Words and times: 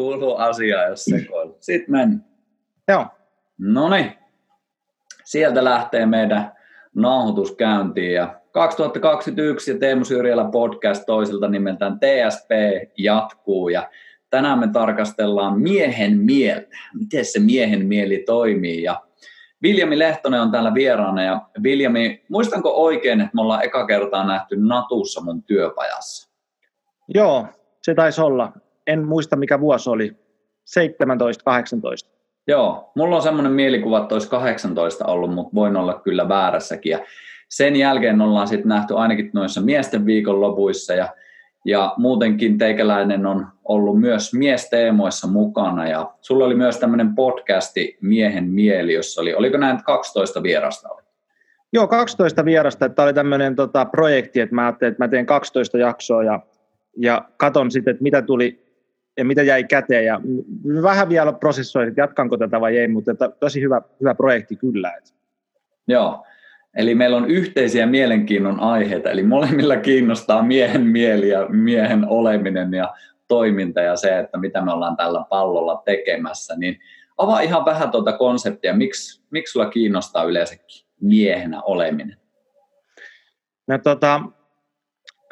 kuuluu 0.00 0.36
asiaa, 0.36 0.84
jos 0.84 1.04
sekoilu. 1.04 1.56
Sitten 1.60 1.92
mennään. 1.92 2.24
Joo. 2.88 3.06
No 3.58 3.88
niin. 3.88 4.12
Sieltä 5.24 5.64
lähtee 5.64 6.06
meidän 6.06 6.52
nauhoitus 6.94 7.56
käyntiin 7.56 8.14
ja 8.14 8.40
2021 8.52 9.70
ja 9.70 9.78
Teemu 9.78 10.04
Syrjälä 10.04 10.44
podcast 10.44 11.06
toisilta 11.06 11.48
nimeltään 11.48 11.98
TSP 12.00 12.50
jatkuu 12.98 13.68
ja 13.68 13.90
tänään 14.30 14.58
me 14.58 14.68
tarkastellaan 14.72 15.60
miehen 15.60 16.18
mieltä, 16.18 16.76
miten 16.94 17.24
se 17.24 17.38
miehen 17.38 17.86
mieli 17.86 18.22
toimii 18.26 18.82
ja 18.82 19.02
Viljami 19.62 19.98
Lehtonen 19.98 20.40
on 20.40 20.50
täällä 20.50 20.74
vieraana 20.74 21.22
ja 21.22 21.42
Viljami, 21.62 22.24
muistanko 22.28 22.84
oikein, 22.84 23.20
että 23.20 23.34
me 23.34 23.40
ollaan 23.40 23.64
eka 23.64 23.86
kertaa 23.86 24.26
nähty 24.26 24.56
Natussa 24.56 25.20
mun 25.20 25.42
työpajassa? 25.42 26.30
Joo, 27.14 27.46
se 27.82 27.94
taisi 27.94 28.20
olla. 28.20 28.52
En 28.90 29.04
muista 29.04 29.36
mikä 29.36 29.60
vuosi 29.60 29.90
oli. 29.90 30.16
17-18. 32.06 32.10
Joo, 32.46 32.92
mulla 32.94 33.16
on 33.16 33.22
semmoinen 33.22 33.52
mielikuva, 33.52 34.02
että 34.02 34.14
olisi 34.14 34.30
18 34.30 35.04
ollut, 35.06 35.34
mutta 35.34 35.54
voin 35.54 35.76
olla 35.76 35.94
kyllä 35.94 36.28
väärässäkin. 36.28 36.90
Ja 36.90 36.98
sen 37.48 37.76
jälkeen 37.76 38.20
ollaan 38.20 38.48
sitten 38.48 38.68
nähty 38.68 38.96
ainakin 38.96 39.30
noissa 39.32 39.60
miesten 39.60 40.06
viikonlopuissa 40.06 40.94
ja, 40.94 41.08
ja 41.64 41.94
muutenkin 41.96 42.58
teikäläinen 42.58 43.26
on 43.26 43.46
ollut 43.64 44.00
myös 44.00 44.34
miesteemoissa 44.34 45.28
mukana 45.28 45.88
ja 45.88 46.10
sulla 46.20 46.44
oli 46.44 46.54
myös 46.54 46.78
tämmöinen 46.78 47.14
podcasti 47.14 47.98
Miehen 48.00 48.44
mieli, 48.44 48.94
jossa 48.94 49.20
oli, 49.20 49.34
oliko 49.34 49.56
näin 49.56 49.84
12 49.84 50.42
vierasta 50.42 50.88
oli? 50.88 51.02
Joo, 51.72 51.88
12 51.88 52.44
vierasta, 52.44 52.86
että 52.86 53.02
oli 53.02 53.14
tämmöinen 53.14 53.56
tota, 53.56 53.84
projekti, 53.84 54.40
että 54.40 54.54
mä 54.54 54.62
ajattelin, 54.62 54.92
että 54.92 55.04
mä 55.04 55.08
teen 55.08 55.26
12 55.26 55.78
jaksoa 55.78 56.24
ja, 56.24 56.40
ja 56.96 57.28
katon 57.36 57.70
sitten, 57.70 57.92
että 57.92 58.02
mitä 58.02 58.22
tuli 58.22 58.69
ja 59.20 59.24
mitä 59.24 59.42
jäi 59.42 59.64
käteen. 59.64 60.04
Ja 60.04 60.20
vähän 60.82 61.08
vielä 61.08 61.32
prosessoin, 61.32 61.88
että 61.88 62.00
jatkanko 62.00 62.36
tätä 62.36 62.60
vai 62.60 62.78
ei, 62.78 62.88
mutta 62.88 63.12
että 63.12 63.28
tosi 63.40 63.60
hyvä, 63.60 63.82
hyvä 64.00 64.14
projekti 64.14 64.56
kyllä. 64.56 64.92
Joo, 65.88 66.24
Eli 66.76 66.94
meillä 66.94 67.16
on 67.16 67.30
yhteisiä 67.30 67.86
mielenkiinnon 67.86 68.60
aiheita, 68.60 69.10
eli 69.10 69.22
molemmilla 69.22 69.76
kiinnostaa 69.76 70.42
miehen 70.42 70.86
mieli 70.86 71.28
ja 71.28 71.46
miehen 71.48 72.08
oleminen 72.08 72.74
ja 72.74 72.94
toiminta 73.28 73.80
ja 73.80 73.96
se, 73.96 74.18
että 74.18 74.38
mitä 74.38 74.64
me 74.64 74.72
ollaan 74.72 74.96
tällä 74.96 75.24
pallolla 75.28 75.82
tekemässä, 75.84 76.54
niin 76.56 76.80
avaa 77.16 77.40
ihan 77.40 77.64
vähän 77.64 77.90
tuota 77.90 78.12
konseptia, 78.12 78.74
miksi, 78.74 79.22
miksi 79.30 79.52
sulla 79.52 79.70
kiinnostaa 79.70 80.24
yleensäkin 80.24 80.86
miehenä 81.00 81.62
oleminen? 81.62 82.16
No 83.66 83.78
tota, 83.78 84.20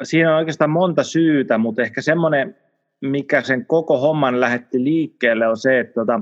siinä 0.03 0.31
on 0.31 0.37
oikeastaan 0.37 0.69
monta 0.69 1.03
syytä, 1.03 1.57
mutta 1.57 1.81
ehkä 1.81 2.01
semmoinen, 2.01 2.57
mikä 3.01 3.41
sen 3.41 3.65
koko 3.65 3.97
homman 3.97 4.39
lähetti 4.39 4.83
liikkeelle 4.83 5.47
on 5.47 5.57
se, 5.57 5.79
että 5.79 5.93
tota, 5.93 6.21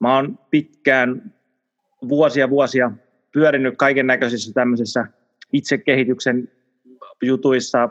mä 0.00 0.14
oon 0.16 0.38
pitkään 0.50 1.32
vuosia 2.08 2.50
vuosia 2.50 2.90
pyörinyt 3.32 3.74
kaiken 3.78 4.06
näköisissä 4.06 4.52
tämmöisissä 4.54 5.06
itsekehityksen 5.52 6.48
jutuissa 7.22 7.88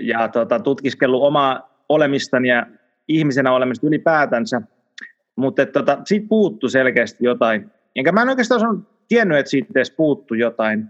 ja 0.00 0.28
tota, 0.28 0.60
tutkiskellut 0.60 1.22
omaa 1.22 1.84
olemistani 1.88 2.48
ja 2.48 2.66
ihmisenä 3.08 3.52
olemista 3.52 3.86
ylipäätänsä, 3.86 4.62
mutta 5.36 5.66
tota, 5.66 5.98
siitä 6.04 6.26
puuttu 6.28 6.68
selkeästi 6.68 7.24
jotain. 7.24 7.70
Enkä 7.96 8.12
mä 8.12 8.22
en 8.22 8.28
oikeastaan 8.28 8.66
ole 8.66 8.78
tiennyt, 9.08 9.38
että 9.38 9.50
siitä 9.50 9.68
edes 9.74 9.90
puuttu 9.90 10.34
jotain. 10.34 10.86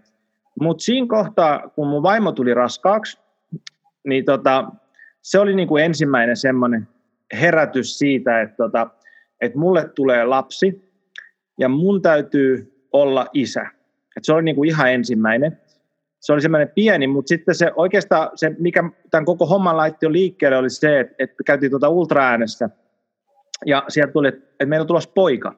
Mutta 0.61 0.85
siinä 0.85 1.07
kohtaa, 1.07 1.69
kun 1.69 1.89
mun 1.89 2.03
vaimo 2.03 2.33
tuli 2.33 2.55
raskaaksi, 2.55 3.19
niin 4.07 4.25
tota, 4.25 4.73
se 5.23 5.39
oli 5.39 5.55
niin 5.55 5.69
kuin 5.69 5.84
ensimmäinen 5.84 6.37
semmoinen 6.37 6.89
herätys 7.41 7.98
siitä, 7.98 8.41
että, 8.41 8.56
tota, 8.56 8.91
että 9.41 9.59
mulle 9.59 9.89
tulee 9.95 10.25
lapsi 10.25 10.92
ja 11.59 11.69
mun 11.69 12.03
täytyy 12.03 12.73
olla 12.92 13.27
isä. 13.33 13.67
Et 14.17 14.25
se 14.25 14.33
oli 14.33 14.42
niin 14.42 14.56
kuin 14.56 14.69
ihan 14.69 14.92
ensimmäinen. 14.92 15.61
Se 16.20 16.33
oli 16.33 16.41
semmoinen 16.41 16.73
pieni, 16.74 17.07
mutta 17.07 17.29
sitten 17.29 17.55
se 17.55 17.70
oikeastaan 17.77 18.30
se, 18.35 18.55
mikä 18.58 18.91
tämän 19.11 19.24
koko 19.24 19.47
homman 19.47 19.77
laitti 19.77 20.07
jo 20.07 20.13
liikkeelle, 20.13 20.57
oli 20.57 20.70
se, 20.70 21.01
että, 21.01 21.14
että 21.19 21.45
käytiin 21.47 21.70
tuota 21.70 21.89
ultraäänessä 21.89 22.70
ja 23.67 23.85
sieltä 23.89 24.13
tuli, 24.13 24.29
että 24.29 24.67
meillä 24.67 24.83
on 24.83 24.86
tulossa 24.86 25.11
poika. 25.14 25.55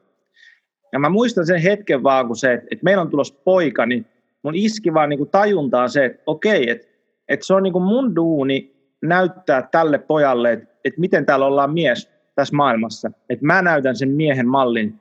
Ja 0.93 0.99
mä 0.99 1.09
muistan 1.09 1.47
sen 1.47 1.61
hetken 1.61 2.03
vaan, 2.03 2.27
kun 2.27 2.37
se, 2.37 2.53
että 2.53 2.85
meillä 2.85 3.01
on 3.01 3.11
tulossa 3.11 3.35
poika, 3.45 3.87
niin 3.87 4.07
mun 4.43 4.55
iski 4.55 4.95
vaan 4.95 5.09
niin 5.09 5.19
kuin 5.19 5.31
tajuntaan 5.31 5.91
se, 5.91 6.05
että 6.05 6.23
okei, 6.27 6.71
että, 6.71 6.87
että 7.29 7.47
se 7.47 7.55
on 7.55 7.63
niin 7.63 7.73
kuin 7.73 7.85
mun 7.85 8.17
duuni 8.17 8.74
näyttää 9.09 9.69
tälle 9.71 9.99
pojalle, 9.99 10.53
että, 10.53 10.75
että 10.85 11.01
miten 11.01 11.27
täällä 11.27 11.47
ollaan 11.47 11.73
mies 11.73 12.11
tässä 12.35 12.57
maailmassa. 12.57 13.11
Että 13.31 13.47
mä 13.47 13.63
näytän 13.63 13.97
sen 13.97 14.11
miehen 14.11 14.49
mallin. 14.49 15.01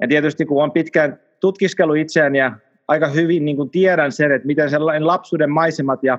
Ja 0.00 0.08
tietysti 0.08 0.46
kun 0.46 0.62
on 0.62 0.72
pitkään 0.72 1.20
tutkiskellut 1.40 1.96
itseäni 1.96 2.38
ja 2.38 2.52
aika 2.88 3.08
hyvin 3.08 3.44
niin 3.44 3.56
kuin 3.56 3.70
tiedän 3.70 4.12
sen, 4.12 4.32
että 4.32 4.46
miten 4.46 4.70
sellainen 4.70 5.06
lapsuuden 5.06 5.50
maisemat 5.50 6.04
ja 6.04 6.18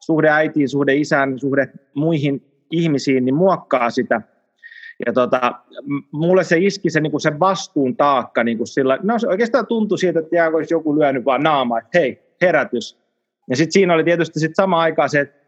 suhde 0.00 0.28
äitiin, 0.28 0.68
suhde 0.68 0.94
isään, 0.94 1.38
suhde 1.38 1.68
muihin 1.94 2.46
ihmisiin, 2.70 3.24
niin 3.24 3.34
muokkaa 3.34 3.90
sitä. 3.90 4.22
Ja 5.06 5.12
tota, 5.12 5.52
mulle 6.12 6.44
se 6.44 6.58
iski 6.58 6.90
se, 6.90 7.00
niin 7.00 7.10
kuin 7.10 7.20
se 7.20 7.38
vastuun 7.40 7.96
taakka 7.96 8.44
niin 8.44 8.56
kuin 8.56 8.66
sillä, 8.66 8.98
no 9.02 9.18
se 9.18 9.28
oikeastaan 9.28 9.66
tuntui 9.66 9.98
siitä, 9.98 10.18
että 10.20 10.48
olisi 10.54 10.74
joku 10.74 10.98
lyönyt 10.98 11.24
vaan 11.24 11.42
naamaa, 11.42 11.78
että 11.78 11.98
hei, 11.98 12.22
herätys. 12.42 12.98
Ja 13.50 13.56
sitten 13.56 13.72
siinä 13.72 13.94
oli 13.94 14.04
tietysti 14.04 14.40
sit 14.40 14.54
sama 14.54 14.80
aikaa 14.80 15.08
se, 15.08 15.20
että 15.20 15.45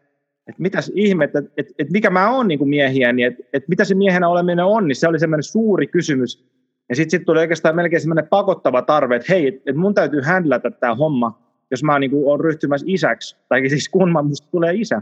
että 0.49 0.61
mitäs 0.61 0.91
ihmettä, 0.95 1.39
että, 1.39 1.51
että, 1.57 1.73
että 1.79 1.91
mikä 1.91 2.09
mä 2.09 2.31
oon 2.31 2.47
niin 2.47 2.59
kuin 2.59 2.69
miehiä, 2.69 3.13
niin 3.13 3.27
että, 3.27 3.43
että 3.53 3.69
mitä 3.69 3.85
se 3.85 3.95
miehenä 3.95 4.27
oleminen 4.27 4.65
on, 4.65 4.87
niin 4.87 4.95
se 4.95 5.07
oli 5.07 5.19
semmoinen 5.19 5.43
suuri 5.43 5.87
kysymys, 5.87 6.45
ja 6.89 6.95
sitten 6.95 7.19
sit 7.19 7.25
tuli 7.25 7.39
oikeastaan 7.39 7.75
melkein 7.75 8.01
semmoinen 8.01 8.27
pakottava 8.27 8.81
tarve, 8.81 9.15
että 9.15 9.33
hei, 9.33 9.47
että 9.47 9.73
mun 9.73 9.93
täytyy 9.93 10.21
händlätä 10.21 10.71
tämä 10.71 10.95
homma, 10.95 11.41
jos 11.71 11.83
mä 11.83 11.99
niin 11.99 12.11
olen 12.13 12.39
ryhtymässä 12.39 12.85
isäksi, 12.89 13.37
tai 13.49 13.69
siis 13.69 13.89
kun 13.89 14.11
mä 14.11 14.21
musta 14.21 14.47
tulee 14.51 14.73
isä. 14.73 15.01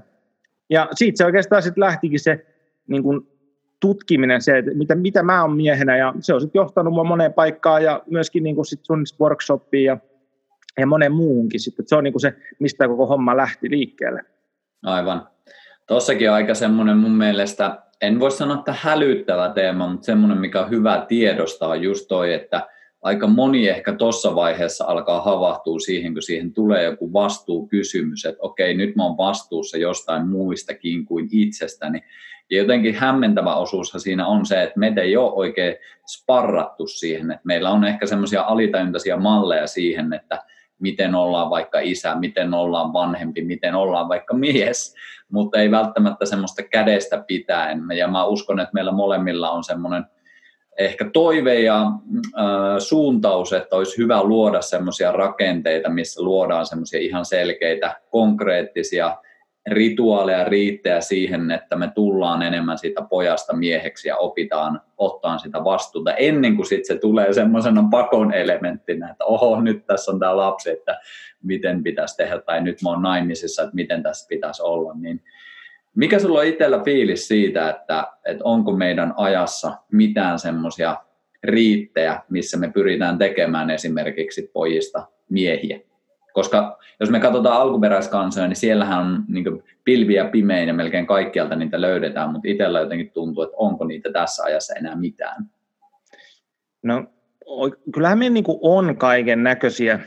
Ja 0.69 0.87
siitä 0.93 1.17
se 1.17 1.25
oikeastaan 1.25 1.63
sitten 1.63 1.81
lähtikin 1.81 2.19
se 2.19 2.45
niin 2.87 3.03
kuin 3.03 3.27
tutkiminen, 3.79 4.41
se, 4.41 4.57
että 4.57 4.71
mitä, 4.73 4.95
mitä 4.95 5.23
mä 5.23 5.41
oon 5.41 5.55
miehenä, 5.55 5.97
ja 5.97 6.13
se 6.19 6.33
on 6.33 6.41
sitten 6.41 6.59
johtanut 6.59 6.93
mua 6.93 7.03
moneen 7.03 7.33
paikkaan, 7.33 7.83
ja 7.83 8.03
myöskin 8.09 8.43
niin 8.43 8.55
kuin 8.55 8.65
sit 8.65 8.79
sun 8.83 9.03
workshopiin, 9.21 9.83
ja, 9.83 9.97
ja 10.77 10.87
moneen 10.87 11.11
muuhunkin 11.11 11.59
sitten. 11.59 11.87
Se 11.87 11.95
on 11.95 12.03
niin 12.03 12.13
kuin 12.13 12.21
se, 12.21 12.33
mistä 12.59 12.87
koko 12.87 13.05
homma 13.05 13.37
lähti 13.37 13.69
liikkeelle. 13.69 14.21
Aivan. 14.83 15.27
Tuossakin 15.87 16.29
on 16.29 16.35
aika 16.35 16.53
semmoinen 16.53 16.97
mun 16.97 17.11
mielestä 17.11 17.81
en 18.01 18.19
voi 18.19 18.31
sanoa, 18.31 18.57
että 18.57 18.75
hälyttävä 18.81 19.49
teema, 19.49 19.87
mutta 19.87 20.05
semmoinen, 20.05 20.37
mikä 20.37 20.61
on 20.61 20.69
hyvä 20.69 21.05
tiedostaa, 21.07 21.69
on 21.69 21.81
just 21.81 22.07
toi, 22.07 22.33
että 22.33 22.67
aika 23.01 23.27
moni 23.27 23.67
ehkä 23.67 23.93
tuossa 23.93 24.35
vaiheessa 24.35 24.85
alkaa 24.85 25.21
havahtua 25.21 25.79
siihen, 25.79 26.13
kun 26.13 26.21
siihen 26.21 26.53
tulee 26.53 26.83
joku 26.83 27.13
vastuukysymys, 27.13 28.25
että 28.25 28.41
okei, 28.41 28.73
nyt 28.73 28.95
mä 28.95 29.03
oon 29.03 29.17
vastuussa 29.17 29.77
jostain 29.77 30.27
muistakin 30.27 31.05
kuin 31.05 31.27
itsestäni. 31.31 32.03
Ja 32.49 32.57
jotenkin 32.57 32.95
hämmentävä 32.95 33.55
osuus 33.55 33.93
siinä 33.97 34.27
on 34.27 34.45
se, 34.45 34.63
että 34.63 34.79
meitä 34.79 35.01
ei 35.01 35.17
ole 35.17 35.33
oikein 35.33 35.75
sparrattu 36.07 36.87
siihen, 36.87 37.31
että 37.31 37.41
meillä 37.43 37.69
on 37.69 37.83
ehkä 37.83 38.05
semmoisia 38.05 38.41
alitajuntaisia 38.41 39.17
malleja 39.17 39.67
siihen, 39.67 40.13
että 40.13 40.43
miten 40.79 41.15
ollaan 41.15 41.49
vaikka 41.49 41.79
isä, 41.79 42.15
miten 42.15 42.53
ollaan 42.53 42.93
vanhempi, 42.93 43.41
miten 43.41 43.75
ollaan 43.75 44.09
vaikka 44.09 44.33
mies, 44.33 44.95
mutta 45.31 45.59
ei 45.59 45.71
välttämättä 45.71 46.25
semmoista 46.25 46.63
kädestä 46.63 47.23
pitäen. 47.27 47.81
Ja 47.97 48.07
mä 48.07 48.25
uskon, 48.25 48.59
että 48.59 48.73
meillä 48.73 48.91
molemmilla 48.91 49.51
on 49.51 49.63
semmoinen 49.63 50.05
ehkä 50.77 51.09
toive 51.13 51.59
ja 51.59 51.81
äh, 51.81 52.79
suuntaus, 52.79 53.53
että 53.53 53.75
olisi 53.75 53.97
hyvä 53.97 54.23
luoda 54.23 54.61
semmoisia 54.61 55.11
rakenteita, 55.11 55.89
missä 55.89 56.23
luodaan 56.23 56.65
semmoisia 56.65 56.99
ihan 56.99 57.25
selkeitä, 57.25 58.01
konkreettisia 58.09 59.17
rituaaleja 59.67 60.43
riittää 60.43 61.01
siihen, 61.01 61.51
että 61.51 61.75
me 61.75 61.91
tullaan 61.95 62.41
enemmän 62.41 62.77
siitä 62.77 63.01
pojasta 63.09 63.55
mieheksi 63.55 64.07
ja 64.07 64.17
opitaan 64.17 64.81
ottaa 64.97 65.37
sitä 65.37 65.63
vastuuta 65.63 66.13
ennen 66.13 66.55
kuin 66.55 66.65
sitten 66.65 66.95
se 66.95 67.01
tulee 67.01 67.33
semmoisena 67.33 67.87
pakon 67.91 68.33
elementtinä, 68.33 69.11
että 69.11 69.25
oho, 69.25 69.61
nyt 69.61 69.85
tässä 69.85 70.11
on 70.11 70.19
tämä 70.19 70.37
lapsi, 70.37 70.69
että 70.69 70.99
miten 71.43 71.83
pitäisi 71.83 72.17
tehdä, 72.17 72.41
tai 72.41 72.61
nyt 72.61 72.81
mä 72.81 72.89
oon 72.89 73.01
naimisissa, 73.01 73.63
että 73.63 73.75
miten 73.75 74.03
tässä 74.03 74.27
pitäisi 74.27 74.63
olla, 74.63 74.93
niin 74.93 75.23
mikä 75.95 76.19
sulla 76.19 76.39
on 76.39 76.45
itsellä 76.45 76.81
fiilis 76.85 77.27
siitä, 77.27 77.69
että, 77.69 78.07
että 78.25 78.43
onko 78.43 78.71
meidän 78.71 79.13
ajassa 79.17 79.77
mitään 79.91 80.39
semmoisia 80.39 80.97
riittejä, 81.43 82.21
missä 82.29 82.57
me 82.57 82.71
pyritään 82.71 83.17
tekemään 83.17 83.69
esimerkiksi 83.69 84.49
pojista 84.53 85.07
miehiä? 85.29 85.86
Koska 86.37 86.77
jos 86.99 87.09
me 87.09 87.19
katsotaan 87.19 87.61
alkuperäiskansoja, 87.61 88.47
niin 88.47 88.55
siellähän 88.55 88.99
on 88.99 89.23
niin 89.27 89.63
pilviä 89.83 90.25
pimein 90.25 90.67
ja 90.67 90.73
melkein 90.73 91.07
kaikkialta 91.07 91.55
niitä 91.55 91.81
löydetään, 91.81 92.31
mutta 92.31 92.47
itsellä 92.47 92.79
jotenkin 92.79 93.11
tuntuu, 93.11 93.43
että 93.43 93.55
onko 93.57 93.85
niitä 93.85 94.11
tässä 94.11 94.43
ajassa 94.43 94.73
enää 94.75 94.95
mitään. 94.95 95.45
No 96.83 97.05
kyllähän 97.93 98.17
meillä 98.19 98.33
niin 98.33 98.45
on 98.61 98.97
kaiken 98.97 99.43
näköisiä, 99.43 99.99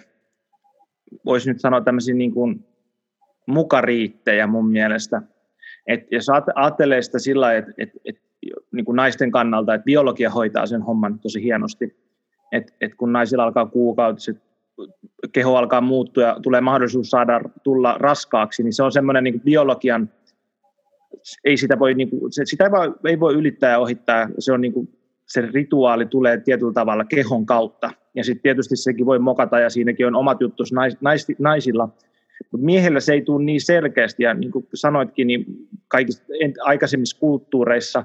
voisi 1.24 1.52
nyt 1.52 1.60
sanoa 1.60 1.80
tämmöisiä 1.80 2.14
niin 2.14 2.34
kuin 2.34 2.66
mukariittejä 3.46 4.46
mun 4.46 4.70
mielestä. 4.70 5.22
Et 5.86 6.00
jos 6.10 6.26
ajattelee 6.54 7.02
sitä 7.02 7.18
sillä 7.18 7.52
että 7.52 7.72
et, 7.78 7.90
et 8.04 8.16
niin 8.72 8.84
kuin 8.84 8.96
naisten 8.96 9.30
kannalta, 9.30 9.74
että 9.74 9.84
biologia 9.84 10.30
hoitaa 10.30 10.66
sen 10.66 10.82
homman 10.82 11.18
tosi 11.18 11.42
hienosti. 11.42 11.96
Et, 12.52 12.74
et 12.80 12.94
kun 12.94 13.12
naisilla 13.12 13.44
alkaa 13.44 13.66
kuukautiset, 13.66 14.49
keho 15.32 15.56
alkaa 15.56 15.80
muuttua 15.80 16.22
ja 16.22 16.36
tulee 16.42 16.60
mahdollisuus 16.60 17.10
saada 17.10 17.40
tulla 17.62 17.96
raskaaksi, 17.98 18.62
niin 18.62 18.72
se 18.72 18.82
on 18.82 18.92
semmoinen 18.92 19.24
niin 19.24 19.40
biologian, 19.40 20.10
ei 21.44 21.56
sitä 21.56 21.78
voi, 21.78 21.94
niin 21.94 22.10
kuin, 22.10 22.32
se, 22.32 22.42
sitä 22.44 22.64
ei 22.64 22.70
voi, 22.70 22.94
ei 23.06 23.20
voi 23.20 23.34
ylittää 23.34 23.70
ja 23.70 23.78
ohittaa, 23.78 24.28
se 24.38 24.52
on 24.52 24.60
niin 24.60 24.72
kuin, 24.72 24.88
se 25.26 25.40
rituaali 25.40 26.06
tulee 26.06 26.40
tietyllä 26.40 26.72
tavalla 26.72 27.04
kehon 27.04 27.46
kautta. 27.46 27.90
Ja 28.14 28.24
sitten 28.24 28.42
tietysti 28.42 28.76
sekin 28.76 29.06
voi 29.06 29.18
mokata 29.18 29.58
ja 29.58 29.70
siinäkin 29.70 30.06
on 30.06 30.16
omat 30.16 30.40
juttus 30.40 30.72
nais, 30.72 30.96
nais, 31.00 31.26
naisilla, 31.38 31.88
mutta 32.50 32.64
miehellä 32.64 33.00
se 33.00 33.12
ei 33.12 33.22
tule 33.22 33.44
niin 33.44 33.60
selkeästi, 33.60 34.22
ja 34.22 34.34
niin 34.34 34.50
kuin 34.50 34.66
sanoitkin, 34.74 35.26
niin 35.26 35.44
kaikissa 35.88 36.24
aikaisemmissa 36.62 37.20
kulttuureissa 37.20 38.04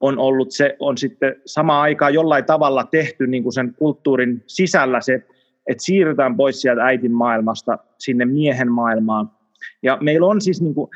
on 0.00 0.18
ollut 0.18 0.50
se, 0.50 0.76
on 0.78 0.98
sitten 0.98 1.36
samaan 1.46 1.82
aikaan 1.82 2.14
jollain 2.14 2.44
tavalla 2.44 2.84
tehty 2.84 3.26
niin 3.26 3.42
kuin 3.42 3.52
sen 3.52 3.74
kulttuurin 3.78 4.42
sisällä 4.46 5.00
se, 5.00 5.26
että 5.66 5.84
siirrytään 5.84 6.36
pois 6.36 6.60
sieltä 6.60 6.84
äitin 6.84 7.12
maailmasta 7.12 7.78
sinne 7.98 8.24
miehen 8.24 8.72
maailmaan. 8.72 9.30
Ja 9.82 9.98
meillä 10.00 10.26
on 10.26 10.40
siis, 10.40 10.62
niin 10.62 10.74
kuin, 10.74 10.90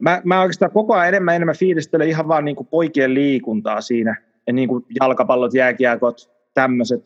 mä, 0.00 0.22
mä 0.24 0.40
oikeastaan 0.40 0.72
koko 0.72 0.94
ajan 0.94 1.08
enemmän 1.08 1.36
enemmän 1.36 1.56
fiilistelen 1.56 2.08
ihan 2.08 2.28
vaan 2.28 2.44
niin 2.44 2.56
kuin 2.56 2.66
poikien 2.66 3.14
liikuntaa 3.14 3.80
siinä, 3.80 4.16
ja 4.46 4.52
niin 4.52 4.68
kuin 4.68 4.84
jalkapallot, 5.00 5.54
jääkiekot, 5.54 6.30
tämmöiset, 6.54 7.04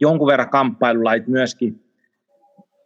jonkun 0.00 0.26
verran 0.28 0.50
kamppailulait 0.50 1.26
myöskin, 1.26 1.84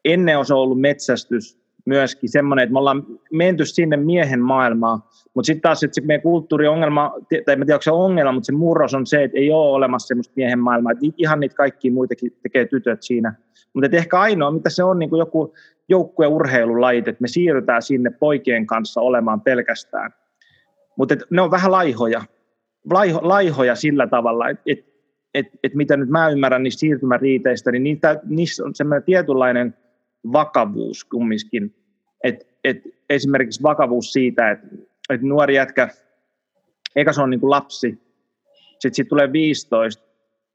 ennen 0.05 0.39
on 0.39 0.45
ollut 0.51 0.81
metsästys 0.81 1.64
myöskin 1.87 2.29
semmoinen, 2.29 2.63
että 2.63 2.73
me 2.73 2.79
ollaan 2.79 3.07
menty 3.33 3.65
sinne 3.65 3.97
miehen 3.97 4.41
maailmaan, 4.41 5.03
mutta 5.35 5.47
sitten 5.47 5.63
taas, 5.63 5.83
että 5.83 5.95
se 5.95 6.01
meidän 6.01 6.23
kulttuuriongelma, 6.23 7.13
tai 7.29 7.37
en 7.37 7.45
tiedä, 7.45 7.75
onko 7.75 7.83
se 7.83 7.91
ongelma, 7.91 8.33
mutta 8.33 8.47
se 8.47 8.53
murros 8.53 8.95
on 8.95 9.07
se, 9.07 9.25
että 9.25 9.39
ei 9.39 9.51
ole 9.51 9.75
olemassa 9.75 10.07
semmoista 10.07 10.33
miehen 10.37 10.59
maailmaa, 10.59 10.93
että 10.93 11.05
ihan 11.17 11.41
niitä 11.41 11.57
kaikkia 11.57 11.93
muitakin 11.93 12.37
tekee 12.43 12.67
tytöt 12.67 13.03
siinä. 13.03 13.35
Mutta 13.75 13.97
ehkä 13.97 14.21
ainoa, 14.21 14.51
mitä 14.51 14.71
se 14.71 14.85
on, 14.85 14.99
niin 14.99 15.11
kuin 15.11 15.19
joku 15.19 15.55
joukkue 15.89 16.27
urheilulajit, 16.27 17.09
että 17.09 17.23
me 17.23 17.29
siirrytään 17.29 17.83
sinne 17.83 18.11
poikien 18.11 18.67
kanssa 18.67 19.01
olemaan 19.01 19.41
pelkästään. 19.41 20.15
Mutta 20.99 21.17
ne 21.31 21.43
on 21.43 21.51
vähän 21.51 21.73
laihoja, 21.73 22.23
laiho, 22.91 23.21
laihoja 23.23 23.75
sillä 23.75 24.07
tavalla, 24.07 24.49
että 24.49 24.63
et, 24.67 24.79
et, 25.35 25.47
et 25.63 25.75
mitä 25.75 25.97
nyt 25.97 26.09
mä 26.09 26.29
ymmärrän 26.29 26.63
niistä 26.63 26.81
siirtymäriiteistä, 26.81 27.73
niin 27.73 27.83
niitä, 27.83 28.21
niissä 28.25 28.65
on 28.65 28.75
semmoinen 28.75 29.05
tietynlainen– 29.05 29.75
vakavuus 30.33 31.05
kumminkin. 31.05 31.75
Et, 32.25 32.47
et 32.65 32.83
esimerkiksi 33.11 33.63
vakavuus 33.63 34.13
siitä, 34.13 34.51
että 34.51 34.67
et 35.11 35.23
nuori 35.23 35.55
jätkä, 35.55 35.89
eikä 36.97 37.13
se 37.13 37.23
on 37.23 37.31
niin 37.31 37.41
kuin 37.41 37.51
lapsi, 37.51 37.99
sitten 38.73 38.95
sit 38.95 39.09
tulee 39.09 39.33
15, 39.33 40.05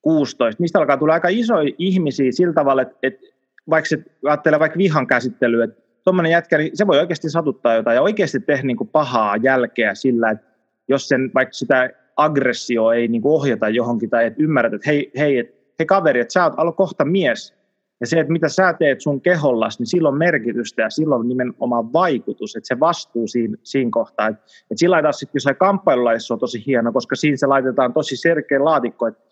16, 0.02 0.64
niistä 0.64 0.80
alkaa 0.80 0.98
tulla 0.98 1.14
aika 1.14 1.28
isoja 1.32 1.74
ihmisiä 1.78 2.32
sillä 2.32 2.54
tavalla, 2.54 2.82
että, 2.82 2.96
että 3.04 3.26
vaikka 3.70 3.90
se 3.90 3.98
ajattelee 4.26 4.60
vaikka 4.60 4.78
vihan 4.78 5.08
käsittelyä, 5.08 5.64
että 5.64 5.82
tuommoinen 6.04 6.32
jätkä, 6.32 6.58
niin 6.58 6.72
se 6.74 6.88
voi 6.88 7.00
oikeasti 7.00 7.30
satuttaa 7.30 7.76
jotain 7.76 7.96
ja 7.96 8.02
oikeasti 8.02 8.40
tehdä 8.40 8.64
niin 8.64 8.78
kuin 8.78 8.88
pahaa 8.88 9.38
jälkeä 9.38 9.96
sillä, 9.96 10.30
että 10.30 10.46
jos 10.88 11.08
sen 11.08 11.32
vaikka 11.34 11.54
sitä 11.54 11.90
aggressio 12.18 12.92
ei 12.92 13.08
niin 13.08 13.22
kuin 13.22 13.34
ohjata 13.34 13.70
johonkin 13.70 14.10
tai 14.10 14.26
että 14.26 14.44
ymmärrät, 14.44 14.74
että 14.74 14.90
hei, 14.90 15.12
hei, 15.18 15.38
et, 15.38 15.56
hei 15.80 15.86
kaveri, 15.86 16.20
että 16.20 16.34
sä 16.34 16.46
oot 16.46 16.76
kohta 16.76 17.06
mies, 17.06 17.59
ja 18.00 18.08
se, 18.08 18.20
että 18.20 18.34
mitä 18.34 18.50
sä 18.50 18.74
teet 18.74 19.02
sun 19.02 19.22
kehollas, 19.22 19.80
niin 19.80 19.88
silloin 19.88 20.18
merkitystä 20.18 20.82
ja 20.82 20.90
silloin 20.90 21.28
nimenomaan 21.28 21.94
vaikutus, 21.94 22.56
että 22.56 22.68
se 22.68 22.80
vastuu 22.80 23.28
siinä, 23.28 23.58
siinä 23.64 23.92
kohtaa. 23.92 24.28
Että, 24.28 24.44
että 24.44 24.80
sillä 24.80 25.02
taas 25.02 25.20
sitten 25.20 25.36
jossain 25.36 25.56
kamppailulaissa 25.56 26.34
on 26.34 26.40
tosi 26.40 26.64
hieno, 26.66 26.92
koska 26.92 27.16
siinä 27.16 27.38
se 27.38 27.48
laitetaan 27.48 27.94
tosi 27.94 28.18
selkeä 28.18 28.66
laatikko, 28.66 29.08
että 29.08 29.24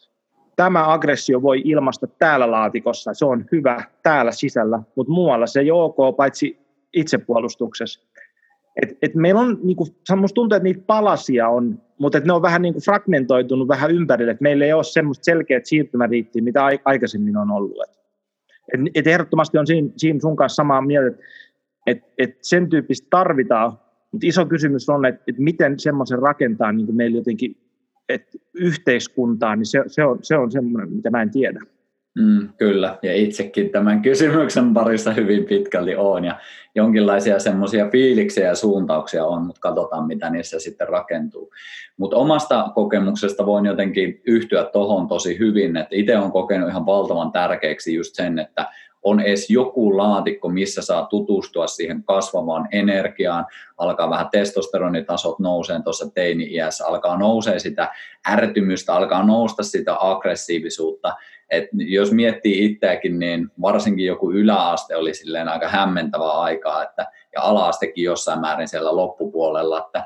tämä 0.55 0.93
aggressio 0.93 1.41
voi 1.41 1.61
ilmasta 1.65 2.07
täällä 2.07 2.51
laatikossa, 2.51 3.13
se 3.13 3.25
on 3.25 3.45
hyvä 3.51 3.83
täällä 4.03 4.31
sisällä, 4.31 4.79
mutta 4.95 5.13
muualla 5.13 5.47
se 5.47 5.59
ei 5.59 5.71
ole 5.71 5.83
ok, 5.83 6.17
paitsi 6.17 6.59
itsepuolustuksessa. 6.93 8.07
Et, 8.81 8.97
et 9.01 9.15
meillä 9.15 9.41
on, 9.41 9.59
niinku, 9.63 9.87
musta 10.15 10.35
tuntuu, 10.35 10.55
että 10.55 10.63
niitä 10.63 10.83
palasia 10.87 11.49
on, 11.49 11.81
mutta 11.99 12.19
ne 12.19 12.33
on 12.33 12.41
vähän 12.41 12.61
niinku 12.61 12.79
fragmentoitunut 12.79 13.67
vähän 13.67 13.91
ympärille, 13.91 14.31
että 14.31 14.43
meillä 14.43 14.65
ei 14.65 14.73
ole 14.73 14.83
semmoista 14.83 15.23
selkeät 15.23 15.65
siirtymäriittiä, 15.65 16.41
mitä 16.41 16.63
aikaisemmin 16.85 17.37
on 17.37 17.51
ollut. 17.51 17.77
Et 17.83 17.96
et, 18.73 18.81
et 18.95 19.07
ehdottomasti 19.07 19.57
on 19.57 19.67
siinä, 19.67 19.89
siinä 19.97 20.19
sun 20.19 20.35
kanssa 20.35 20.55
samaa 20.55 20.81
mieltä, 20.81 21.07
että 21.07 21.23
et, 21.87 22.03
et 22.17 22.37
sen 22.41 22.69
tyyppistä 22.69 23.07
tarvitaan, 23.09 23.71
mutta 24.11 24.27
iso 24.27 24.45
kysymys 24.45 24.89
on, 24.89 25.05
että 25.05 25.23
et 25.27 25.37
miten 25.37 25.79
semmoisen 25.79 26.19
rakentaa 26.19 26.71
niin 26.71 26.95
meillä 26.95 27.17
jotenkin 27.17 27.57
et 28.09 28.37
yhteiskuntaa, 28.53 29.55
niin 29.55 29.65
se, 29.65 29.83
se 29.87 30.03
on, 30.03 30.19
se 30.21 30.37
on 30.37 30.51
semmoinen, 30.51 30.93
mitä 30.93 31.09
mä 31.09 31.21
en 31.21 31.31
tiedä. 31.31 31.59
Mm, 32.17 32.49
kyllä, 32.57 32.97
ja 33.01 33.15
itsekin 33.15 33.69
tämän 33.69 34.01
kysymyksen 34.01 34.73
parissa 34.73 35.11
hyvin 35.11 35.45
pitkälti 35.45 35.95
on, 35.95 36.25
ja 36.25 36.39
jonkinlaisia 36.75 37.39
semmoisia 37.39 37.89
fiiliksiä 37.89 38.47
ja 38.47 38.55
suuntauksia 38.55 39.25
on, 39.25 39.45
mutta 39.45 39.61
katsotaan, 39.61 40.07
mitä 40.07 40.29
niissä 40.29 40.59
sitten 40.59 40.87
rakentuu. 40.87 41.53
Mutta 41.97 42.17
omasta 42.17 42.71
kokemuksesta 42.75 43.45
voin 43.45 43.65
jotenkin 43.65 44.21
yhtyä 44.27 44.63
tuohon 44.63 45.07
tosi 45.07 45.39
hyvin, 45.39 45.77
että 45.77 45.95
itse 45.95 46.17
olen 46.17 46.31
kokenut 46.31 46.69
ihan 46.69 46.85
valtavan 46.85 47.31
tärkeäksi 47.31 47.95
just 47.95 48.15
sen, 48.15 48.39
että 48.39 48.65
on 49.03 49.19
edes 49.19 49.49
joku 49.49 49.97
laatikko, 49.97 50.49
missä 50.49 50.81
saa 50.81 51.05
tutustua 51.05 51.67
siihen 51.67 52.03
kasvavaan 52.03 52.67
energiaan, 52.71 53.45
alkaa 53.77 54.09
vähän 54.09 54.29
testosteronitasot 54.31 55.39
nousee 55.39 55.81
tuossa 55.83 56.09
teini-iässä, 56.13 56.87
alkaa 56.87 57.17
nousee 57.17 57.59
sitä 57.59 57.93
ärtymystä, 58.29 58.93
alkaa 58.93 59.23
nousta 59.23 59.63
sitä 59.63 59.95
aggressiivisuutta, 59.99 61.15
et 61.49 61.69
jos 61.73 62.11
miettii 62.11 62.65
itseäkin, 62.65 63.19
niin 63.19 63.47
varsinkin 63.61 64.05
joku 64.05 64.31
yläaste 64.31 64.95
oli 64.95 65.13
silleen 65.13 65.49
aika 65.49 65.67
hämmentävää 65.67 66.31
aikaa, 66.31 66.83
että, 66.83 67.07
ja 67.33 67.41
alaastekin 67.41 68.03
jossain 68.03 68.39
määrin 68.39 68.67
siellä 68.67 68.95
loppupuolella, 68.95 69.83
että 69.85 70.05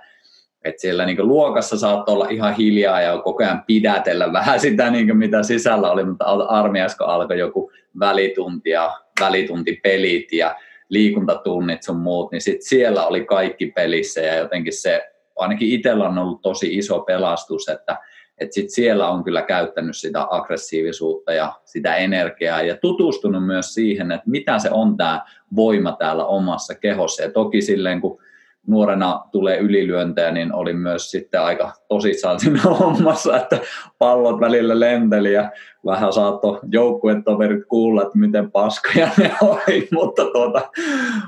et 0.66 0.80
siellä 0.80 1.06
niin 1.06 1.28
luokassa 1.28 1.78
saattoi 1.78 2.16
olla 2.16 2.28
ihan 2.30 2.56
hiljaa 2.56 3.02
ja 3.02 3.18
koko 3.18 3.44
ajan 3.44 3.64
pidätellä 3.68 4.34
vähän 4.40 4.60
sitä, 4.60 4.90
niin 4.90 5.18
mitä 5.18 5.44
sisällä 5.44 5.92
oli, 5.92 6.04
mutta 6.04 6.26
armiasko 6.26 7.06
alkoi 7.06 7.40
joku 7.40 7.72
välitunti 8.00 8.70
ja 8.70 8.98
välituntipelit 9.20 10.34
ja 10.34 10.56
liikuntatunnit 10.90 11.84
sun 11.84 12.00
muut, 12.00 12.32
niin 12.32 12.42
sit 12.42 12.62
siellä 12.62 13.08
oli 13.08 13.26
kaikki 13.26 13.66
pelissä 13.76 14.22
ja 14.22 14.36
jotenkin 14.36 14.74
se, 14.74 15.12
ainakin 15.36 15.70
itsellä 15.70 16.10
on 16.10 16.18
ollut 16.18 16.42
tosi 16.42 16.78
iso 16.78 17.00
pelastus, 17.00 17.70
että 17.70 17.98
että 18.42 18.54
sit 18.54 18.70
siellä 18.70 19.10
on 19.10 19.24
kyllä 19.24 19.42
käyttänyt 19.42 19.98
sitä 19.98 20.28
aggressiivisuutta 20.30 21.34
ja 21.34 21.54
sitä 21.66 21.96
energiaa 21.96 22.62
ja 22.62 22.78
tutustunut 22.78 23.46
myös 23.46 23.74
siihen, 23.74 24.12
että 24.12 24.30
mitä 24.30 24.60
se 24.60 24.70
on 24.72 24.98
tämä 24.98 25.22
voima 25.56 25.92
täällä 25.92 26.26
omassa 26.26 26.76
kehossa. 26.76 27.24
Ja 27.24 27.32
toki 27.32 27.62
silleen, 27.62 28.02
kun 28.02 28.22
nuorena 28.68 29.26
tulee 29.32 29.58
ylilyöntejä, 29.58 30.32
niin 30.32 30.54
oli 30.54 30.74
myös 30.74 31.12
sitten 31.12 31.42
aika 31.42 31.74
tosissaan 31.88 32.40
siinä 32.40 32.62
hommassa, 32.80 33.38
että 33.38 33.60
pallot 33.98 34.40
välillä 34.40 34.80
lenteli 34.80 35.34
ja 35.34 35.52
vähän 35.86 36.14
saatto 36.14 36.60
joukkuetoverit 36.72 37.66
kuulla, 37.68 38.02
että 38.02 38.18
miten 38.18 38.52
paskoja 38.52 39.10
ne 39.18 39.32
oli, 39.42 39.88
mutta, 39.92 40.26
tuota, 40.26 40.70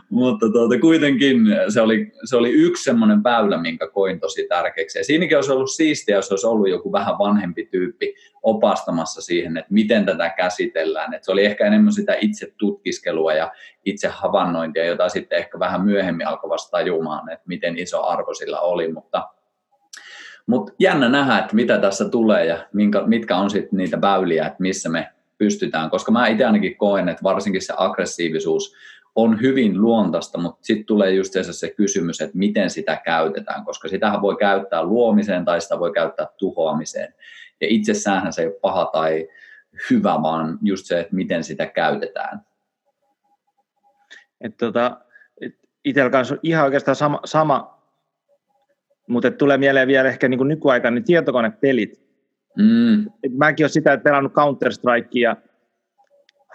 mutta 0.09 0.49
tuota, 0.49 0.79
kuitenkin 0.79 1.37
se 1.69 1.81
oli, 1.81 2.11
se 2.25 2.37
oli 2.37 2.51
yksi 2.51 2.83
semmoinen 2.83 3.23
väylä, 3.23 3.57
minkä 3.57 3.87
koin 3.87 4.19
tosi 4.19 4.47
tärkeäksi. 4.49 4.99
Ja 4.99 5.03
siinäkin 5.03 5.37
olisi 5.37 5.51
ollut 5.51 5.71
siistiä, 5.71 6.15
jos 6.15 6.31
olisi 6.31 6.47
ollut 6.47 6.69
joku 6.69 6.91
vähän 6.91 7.17
vanhempi 7.19 7.65
tyyppi 7.71 8.15
opastamassa 8.43 9.21
siihen, 9.21 9.57
että 9.57 9.73
miten 9.73 10.05
tätä 10.05 10.29
käsitellään. 10.29 11.13
Että 11.13 11.25
se 11.25 11.31
oli 11.31 11.45
ehkä 11.45 11.67
enemmän 11.67 11.93
sitä 11.93 12.15
itse 12.21 12.53
tutkiskelua 12.57 13.33
ja 13.33 13.51
itse 13.85 14.07
havainnointia, 14.07 14.85
jota 14.85 15.09
sitten 15.09 15.37
ehkä 15.37 15.59
vähän 15.59 15.81
myöhemmin 15.85 16.27
alkoi 16.27 16.49
vasta 16.49 16.71
tajumaan, 16.71 17.31
että 17.31 17.43
miten 17.47 17.77
iso 17.77 18.03
arvo 18.03 18.33
sillä 18.33 18.59
oli, 18.59 18.93
mutta 18.93 19.29
mutta 20.45 20.73
jännä 20.79 21.09
nähdä, 21.09 21.39
että 21.39 21.55
mitä 21.55 21.77
tässä 21.77 22.09
tulee 22.09 22.45
ja 22.45 22.67
minkä, 22.73 23.03
mitkä 23.05 23.37
on 23.37 23.49
sitten 23.49 23.77
niitä 23.77 24.01
väyliä, 24.01 24.45
että 24.45 24.61
missä 24.61 24.89
me 24.89 25.09
pystytään, 25.37 25.89
koska 25.89 26.11
mä 26.11 26.27
itse 26.27 26.45
ainakin 26.45 26.77
koen, 26.77 27.09
että 27.09 27.23
varsinkin 27.23 27.61
se 27.61 27.73
aggressiivisuus 27.77 28.75
on 29.15 29.41
hyvin 29.41 29.81
luontaista, 29.81 30.37
mutta 30.37 30.59
sitten 30.61 30.85
tulee 30.85 31.11
just 31.11 31.33
se 31.51 31.69
kysymys, 31.69 32.21
että 32.21 32.37
miten 32.37 32.69
sitä 32.69 33.01
käytetään, 33.05 33.65
koska 33.65 33.87
sitä 33.87 34.19
voi 34.21 34.35
käyttää 34.35 34.83
luomiseen 34.83 35.45
tai 35.45 35.61
sitä 35.61 35.79
voi 35.79 35.91
käyttää 35.93 36.27
tuhoamiseen. 36.37 37.13
Ja 37.61 37.67
itsessään 37.69 38.33
se 38.33 38.41
ei 38.41 38.47
ole 38.47 38.55
paha 38.61 38.85
tai 38.85 39.27
hyvä, 39.89 40.21
vaan 40.21 40.57
just 40.61 40.85
se, 40.85 40.99
että 40.99 41.15
miten 41.15 41.43
sitä 41.43 41.65
käytetään. 41.65 42.41
Et 44.41 44.57
tota, 44.57 44.97
itsellä 45.85 46.09
kanssa 46.09 46.33
on 46.33 46.39
ihan 46.43 46.65
oikeastaan 46.65 46.95
sama, 46.95 47.19
sama 47.25 47.82
mutta 49.07 49.31
tulee 49.31 49.57
mieleen 49.57 49.87
vielä 49.87 50.09
ehkä 50.09 50.29
niin 50.29 50.47
nykyaikainen 50.47 50.95
niin 50.95 51.05
tietokonepelit. 51.05 52.03
Mm. 52.57 53.01
Et 53.01 53.37
mäkin 53.37 53.63
olen 53.63 53.69
sitä, 53.69 53.93
että 53.93 54.03
pelannut 54.03 54.33
Counter-Strikea. 54.33 55.35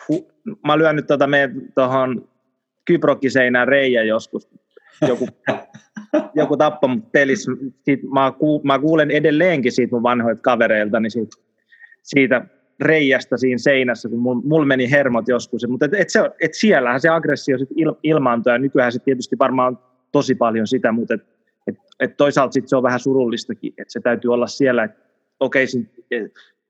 Hu, 0.09 0.31
mä 0.67 0.73
oon 0.73 0.78
lyönyt 0.78 1.07
tuota 1.07 1.26
meidän 1.26 1.52
tuohon 1.75 2.28
kyprokkiseinään 2.85 3.69
reijä 3.69 4.02
joskus 4.02 4.49
joku 5.09 5.28
joku 6.35 6.57
tappoi 6.57 6.88
mut 6.88 7.12
pelissä. 7.12 7.52
Mä, 8.12 8.33
ku, 8.38 8.61
mä, 8.64 8.78
kuulen 8.78 9.11
edelleenkin 9.11 9.73
siitä 9.73 9.97
mun 9.97 10.02
vanhoilta 10.02 10.43
kavereilta, 10.43 11.00
niin 11.00 11.11
siitä, 11.11 11.37
siitä 12.02 12.47
reijästä 12.81 13.37
siinä 13.37 13.59
seinässä, 13.59 14.09
kun 14.09 14.19
mulla 14.19 14.43
mul 14.45 14.64
meni 14.64 14.90
hermot 14.90 15.28
joskus. 15.28 15.69
Mutta 15.69 15.87
et, 15.87 15.95
et 15.95 16.11
se, 16.11 16.21
et 16.40 16.55
siellähän 16.55 17.00
se 17.00 17.09
aggressio 17.09 17.59
sit 17.59 17.69
il, 17.76 17.95
ilmaantuu, 18.02 18.52
ja 18.52 18.59
nykyään 18.59 18.93
se 18.93 18.99
tietysti 18.99 19.37
varmaan 19.38 19.78
tosi 20.12 20.35
paljon 20.35 20.67
sitä, 20.67 20.93
mutta 20.93 21.14
et, 21.14 21.38
et, 21.68 21.76
et 22.00 22.16
toisaalta 22.16 22.52
sit 22.52 22.68
se 22.68 22.76
on 22.76 22.82
vähän 22.82 23.00
surullistakin, 23.00 23.72
että 23.78 23.92
se 23.92 24.00
täytyy 24.00 24.32
olla 24.32 24.46
siellä, 24.46 24.84
että 24.84 25.00
okei, 25.40 25.66
okay, 25.98 26.28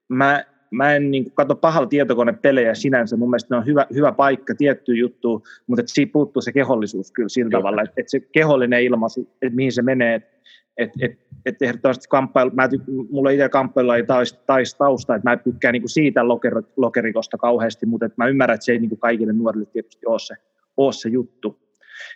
mä, 0.09 0.45
mä 0.71 0.95
en 0.95 1.11
niin 1.11 1.33
katso 1.35 1.55
pahalla 1.55 1.89
tietokonepelejä 1.89 2.75
sinänsä, 2.75 3.17
mun 3.17 3.31
mielestä 3.31 3.55
ne 3.55 3.59
on 3.59 3.67
hyvä, 3.67 3.87
hyvä 3.95 4.13
paikka 4.13 4.55
tietty 4.55 4.95
juttu, 4.95 5.43
mutta 5.67 5.81
että 5.81 5.93
siitä 5.93 6.13
puuttuu 6.13 6.43
se 6.43 6.53
kehollisuus 6.53 7.13
kyllä 7.13 7.29
sillä 7.29 7.51
kyllä. 7.51 7.59
tavalla, 7.59 7.83
että, 7.83 7.95
että 7.97 8.11
se 8.11 8.21
kehollinen 8.21 8.83
ilmaisu, 8.83 9.29
että 9.43 9.57
mihin 9.57 9.73
se 9.73 9.83
menee, 9.83 10.15
että 10.15 10.39
et, 10.79 10.91
et, 11.01 11.19
et 11.47 11.63
ehdottomasti 11.63 12.07
kamppailu, 12.09 12.51
mä 12.51 12.69
tyk, 12.69 12.83
mulla 13.11 13.31
itse 13.31 13.49
kamppailu 13.49 13.91
ei 13.91 14.07
tais, 14.07 14.33
tais 14.47 14.75
tausta, 14.75 15.15
että 15.15 15.31
mä 15.31 15.37
tykkään 15.37 15.73
niin 15.73 15.89
siitä 15.89 16.29
loker, 16.29 16.63
lokerikosta 16.77 17.39
kauheasti, 17.39 17.87
mutta 17.87 18.07
että 18.07 18.15
mä 18.19 18.29
ymmärrän, 18.29 18.55
että 18.55 18.65
se 18.65 18.73
ei 18.73 18.79
niin 18.79 18.99
kaikille 18.99 19.33
nuorille 19.33 19.67
tietysti 19.67 20.07
ole 20.07 20.19
se, 20.19 20.35
ole 20.77 20.93
se 20.93 21.09
juttu. 21.09 21.59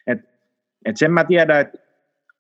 Et, 0.07 0.19
et 0.85 0.97
sen 0.97 1.13
mä 1.13 1.25
tiedän, 1.25 1.61
että 1.61 1.79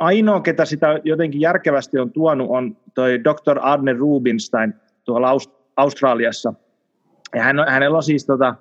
ainoa, 0.02 0.40
ketä 0.40 0.64
sitä 0.64 1.00
jotenkin 1.04 1.40
järkevästi 1.40 1.98
on 1.98 2.10
tuonut, 2.10 2.50
on 2.50 2.76
toi 2.94 3.20
Dr. 3.24 3.58
Arne 3.60 3.92
Rubinstein 3.92 4.74
tuolla 5.04 5.28
Australiassa. 5.76 6.54
Ja 7.34 7.42
hän, 7.42 7.56
hänellä 7.68 7.96
on 7.96 8.02
siis 8.02 8.26
tota, 8.26 8.54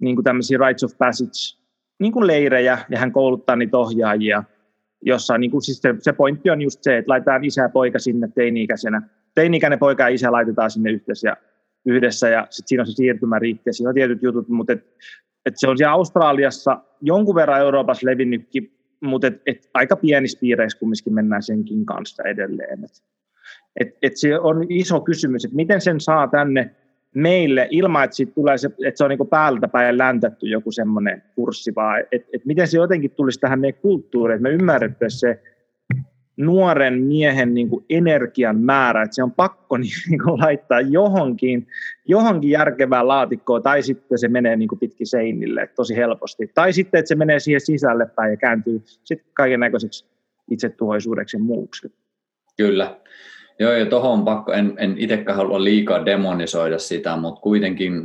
niin 0.00 0.16
kuin 0.16 0.24
tämmöisiä 0.24 0.58
rites 0.58 0.84
of 0.84 0.98
passage 0.98 1.64
niin 1.98 2.12
kuin 2.12 2.26
leirejä, 2.26 2.78
ja 2.88 2.98
hän 2.98 3.12
kouluttaa 3.12 3.56
niitä 3.56 3.78
ohjaajia, 3.78 4.44
jossa 5.02 5.38
niin 5.38 5.50
kuin, 5.50 5.62
siis 5.62 5.78
se, 5.82 5.94
se 5.98 6.12
pointti 6.12 6.50
on 6.50 6.62
just 6.62 6.82
se, 6.82 6.98
että 6.98 7.10
laitetaan 7.10 7.44
isä 7.44 7.62
ja 7.62 7.68
poika 7.68 7.98
sinne 7.98 8.28
teini-ikäisenä. 8.34 9.02
Teini-ikäinen 9.34 9.78
poika 9.78 10.02
ja 10.02 10.08
isä 10.08 10.32
laitetaan 10.32 10.70
sinne 10.70 10.90
yhdessä, 10.90 11.28
ja, 11.28 11.36
yhdessä, 11.86 12.28
ja 12.28 12.46
sitten 12.50 12.68
siinä 12.68 12.82
on 12.82 12.86
se 12.86 12.92
siirtymäriitti, 12.92 13.68
ja 13.68 13.72
siinä 13.72 13.88
on 13.88 13.94
tietyt 13.94 14.22
jutut, 14.22 14.48
mutta 14.48 14.72
et, 14.72 14.86
et 15.46 15.54
se 15.56 15.68
on 15.68 15.78
siellä 15.78 15.92
Australiassa 15.92 16.80
jonkun 17.00 17.34
verran 17.34 17.60
Euroopassa 17.60 18.06
levinnytkin, 18.06 18.72
mutta 19.04 19.26
et, 19.26 19.42
et 19.46 19.70
aika 19.74 19.96
pienissä 19.96 20.38
piireissä 20.40 20.78
kumminkin 20.78 21.14
mennään 21.14 21.42
senkin 21.42 21.86
kanssa 21.86 22.22
edelleen. 22.22 22.84
Et, 22.84 22.90
et, 23.80 23.98
et 24.02 24.16
se 24.16 24.38
on 24.38 24.66
iso 24.68 25.00
kysymys, 25.00 25.44
että 25.44 25.56
miten 25.56 25.80
sen 25.80 26.00
saa 26.00 26.28
tänne 26.28 26.70
meille 27.14 27.68
ilman, 27.70 28.04
että, 28.04 28.16
siitä 28.16 28.32
tulee 28.34 28.58
se, 28.58 28.70
että 28.86 28.98
se 28.98 29.04
on 29.04 29.10
niin 29.10 29.28
päältä 29.30 29.68
päin 29.68 29.98
läntätty 29.98 30.46
joku 30.46 30.72
semmoinen 30.72 31.22
kurssi, 31.34 31.74
vaan 31.74 32.00
että 32.12 32.28
et 32.32 32.44
miten 32.44 32.68
se 32.68 32.76
jotenkin 32.76 33.10
tulisi 33.10 33.40
tähän 33.40 33.60
meidän 33.60 33.80
kulttuuriin, 33.80 34.36
että 34.36 34.42
me 34.42 34.54
ymmärrettäisiin 34.54 35.20
se 35.20 35.53
nuoren 36.36 37.02
miehen 37.02 37.54
niin 37.54 37.68
kuin 37.68 37.84
energian 37.90 38.60
määrä, 38.60 39.02
että 39.02 39.14
se 39.14 39.22
on 39.22 39.32
pakko 39.32 39.76
niin 39.78 40.22
kuin 40.24 40.40
laittaa 40.40 40.80
johonkin, 40.80 41.66
johonkin 42.04 42.50
järkevään 42.50 43.08
laatikkoon, 43.08 43.62
tai 43.62 43.82
sitten 43.82 44.18
se 44.18 44.28
menee 44.28 44.56
niin 44.56 44.68
kuin 44.68 44.78
pitkin 44.78 45.06
seinille 45.06 45.70
tosi 45.76 45.96
helposti. 45.96 46.50
Tai 46.54 46.72
sitten, 46.72 46.98
että 46.98 47.08
se 47.08 47.14
menee 47.14 47.40
siihen 47.40 47.60
sisälle 47.60 48.06
päin 48.06 48.30
ja 48.30 48.36
kääntyy 48.36 48.82
sitten 48.84 49.30
kaiken 49.34 49.60
näköiseksi 49.60 50.06
itsetuhoisuudeksi 50.50 51.38
muuksi. 51.38 51.92
Kyllä. 52.56 52.96
Joo, 53.58 53.72
ja 53.72 53.86
tuohon 53.86 54.12
on 54.12 54.24
pakko, 54.24 54.52
en, 54.52 54.74
en 54.76 54.94
itsekään 54.98 55.36
halua 55.36 55.64
liikaa 55.64 56.06
demonisoida 56.06 56.78
sitä, 56.78 57.16
mutta 57.16 57.40
kuitenkin 57.40 58.02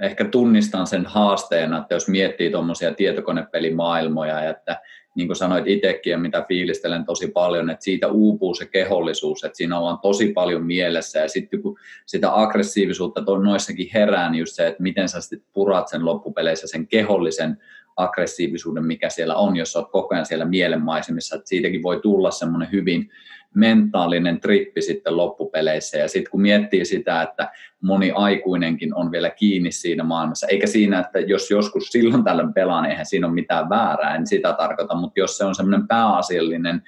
ehkä 0.00 0.24
tunnistan 0.24 0.86
sen 0.86 1.06
haasteena, 1.06 1.78
että 1.78 1.94
jos 1.94 2.08
miettii 2.08 2.50
tuommoisia 2.50 2.94
tietokonepelimaailmoja, 2.94 4.50
että 4.50 4.80
niin 5.14 5.28
kuin 5.28 5.36
sanoit 5.36 5.66
itsekin 5.66 6.10
ja 6.10 6.18
mitä 6.18 6.44
fiilistelen 6.48 7.04
tosi 7.04 7.28
paljon, 7.28 7.70
että 7.70 7.84
siitä 7.84 8.08
uupuu 8.08 8.54
se 8.54 8.66
kehollisuus, 8.66 9.44
että 9.44 9.56
siinä 9.56 9.78
ollaan 9.78 9.98
tosi 9.98 10.32
paljon 10.32 10.66
mielessä 10.66 11.18
ja 11.18 11.28
sitten 11.28 11.62
kun 11.62 11.78
sitä 12.06 12.40
aggressiivisuutta 12.40 13.22
noissakin 13.42 13.90
herää, 13.94 14.30
niin 14.30 14.38
just 14.38 14.54
se, 14.54 14.66
että 14.66 14.82
miten 14.82 15.08
sä 15.08 15.20
sitten 15.20 15.48
purat 15.52 15.88
sen 15.88 16.04
loppupeleissä 16.04 16.66
sen 16.66 16.86
kehollisen 16.88 17.58
aggressiivisuuden, 17.96 18.84
mikä 18.84 19.08
siellä 19.08 19.34
on, 19.34 19.56
jos 19.56 19.76
olet 19.76 19.90
koko 19.90 20.14
ajan 20.14 20.26
siellä 20.26 20.44
mielenmaisemissa, 20.44 21.36
että 21.36 21.48
siitäkin 21.48 21.82
voi 21.82 22.00
tulla 22.00 22.30
semmoinen 22.30 22.72
hyvin 22.72 23.10
mentaalinen 23.54 24.40
trippi 24.40 24.82
sitten 24.82 25.16
loppupeleissä. 25.16 25.98
Ja 25.98 26.08
sitten 26.08 26.30
kun 26.30 26.42
miettii 26.42 26.84
sitä, 26.84 27.22
että 27.22 27.50
moni 27.80 28.12
aikuinenkin 28.14 28.94
on 28.94 29.10
vielä 29.10 29.30
kiinni 29.30 29.72
siinä 29.72 30.04
maailmassa, 30.04 30.46
eikä 30.46 30.66
siinä, 30.66 31.00
että 31.00 31.20
jos 31.20 31.50
joskus 31.50 31.88
silloin 31.88 32.24
tällöin 32.24 32.54
pelaa, 32.54 32.82
niin 32.82 32.90
eihän 32.90 33.06
siinä 33.06 33.26
ole 33.26 33.34
mitään 33.34 33.68
väärää, 33.68 34.16
en 34.16 34.26
sitä 34.26 34.52
tarkoita, 34.52 34.94
mutta 34.94 35.20
jos 35.20 35.38
se 35.38 35.44
on 35.44 35.54
semmoinen 35.54 35.88
pääasiallinen 35.88 36.82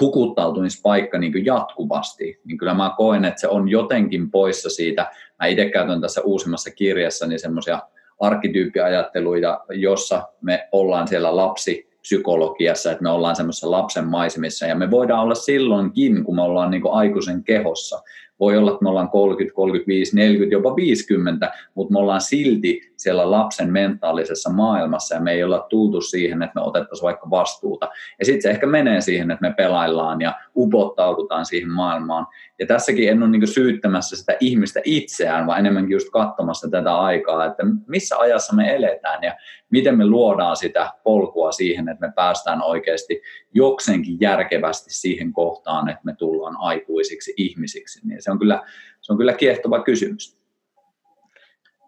hukuttautumispaikka 0.00 1.18
niin 1.18 1.32
kuin 1.32 1.44
jatkuvasti, 1.44 2.40
niin 2.44 2.58
kyllä 2.58 2.74
mä 2.74 2.94
koen, 2.96 3.24
että 3.24 3.40
se 3.40 3.48
on 3.48 3.68
jotenkin 3.68 4.30
poissa 4.30 4.70
siitä. 4.70 5.10
Mä 5.40 5.46
itse 5.46 5.70
käytän 5.70 6.00
tässä 6.00 6.20
uusimmassa 6.20 6.70
kirjassa 6.70 7.26
niin 7.26 7.40
semmoisia 7.40 7.82
arkkityyppiajatteluja, 8.20 9.60
jossa 9.70 10.28
me 10.40 10.68
ollaan 10.72 11.08
siellä 11.08 11.36
lapsi 11.36 11.89
psykologiassa, 12.00 12.90
että 12.90 13.02
me 13.02 13.10
ollaan 13.10 13.36
semmoisessa 13.36 13.70
lapsen 13.70 14.06
maisemissa 14.06 14.66
ja 14.66 14.74
me 14.74 14.90
voidaan 14.90 15.22
olla 15.22 15.34
silloinkin, 15.34 16.24
kun 16.24 16.34
me 16.34 16.42
ollaan 16.42 16.70
niin 16.70 16.82
aikuisen 16.92 17.44
kehossa, 17.44 18.02
voi 18.40 18.56
olla, 18.56 18.70
että 18.70 18.82
me 18.82 18.88
ollaan 18.88 19.10
30, 19.10 19.54
35, 19.54 20.16
40, 20.16 20.54
jopa 20.54 20.76
50, 20.76 21.52
mutta 21.74 21.92
me 21.92 21.98
ollaan 21.98 22.20
silti 22.20 22.92
siellä 22.96 23.30
lapsen 23.30 23.72
mentaalisessa 23.72 24.50
maailmassa 24.50 25.14
ja 25.14 25.20
me 25.20 25.32
ei 25.32 25.44
olla 25.44 25.66
tultu 25.70 26.00
siihen, 26.00 26.42
että 26.42 26.60
me 26.60 26.66
otettaisiin 26.66 27.06
vaikka 27.06 27.30
vastuuta. 27.30 27.88
Ja 28.18 28.24
sitten 28.24 28.42
se 28.42 28.50
ehkä 28.50 28.66
menee 28.66 29.00
siihen, 29.00 29.30
että 29.30 29.48
me 29.48 29.54
pelaillaan 29.56 30.20
ja 30.20 30.34
upottaudutaan 30.56 31.46
siihen 31.46 31.70
maailmaan. 31.70 32.26
Ja 32.60 32.66
tässäkin 32.66 33.08
en 33.08 33.22
ole 33.22 33.30
niin 33.30 33.48
syyttämässä 33.48 34.16
sitä 34.16 34.36
ihmistä 34.40 34.80
itseään, 34.84 35.46
vaan 35.46 35.58
enemmänkin 35.58 35.92
just 35.92 36.10
katsomassa 36.12 36.70
tätä 36.70 36.98
aikaa, 36.98 37.44
että 37.44 37.62
missä 37.86 38.18
ajassa 38.18 38.56
me 38.56 38.74
eletään 38.74 39.22
ja 39.22 39.36
miten 39.70 39.98
me 39.98 40.06
luodaan 40.06 40.56
sitä 40.56 40.92
polkua 41.04 41.52
siihen, 41.52 41.88
että 41.88 42.06
me 42.06 42.12
päästään 42.16 42.62
oikeasti 42.62 43.22
jokseenkin 43.54 44.16
järkevästi 44.20 44.94
siihen 44.94 45.32
kohtaan, 45.32 45.88
että 45.88 46.00
me 46.04 46.14
tullaan 46.18 46.56
aikuisiksi 46.58 47.34
ihmisiksi. 47.36 48.08
Niin 48.08 48.22
se 48.22 48.30
on 48.30 48.38
kyllä, 48.38 48.62
se 49.00 49.12
on 49.12 49.18
kyllä 49.18 49.32
kiehtova 49.32 49.82
kysymys. 49.82 50.40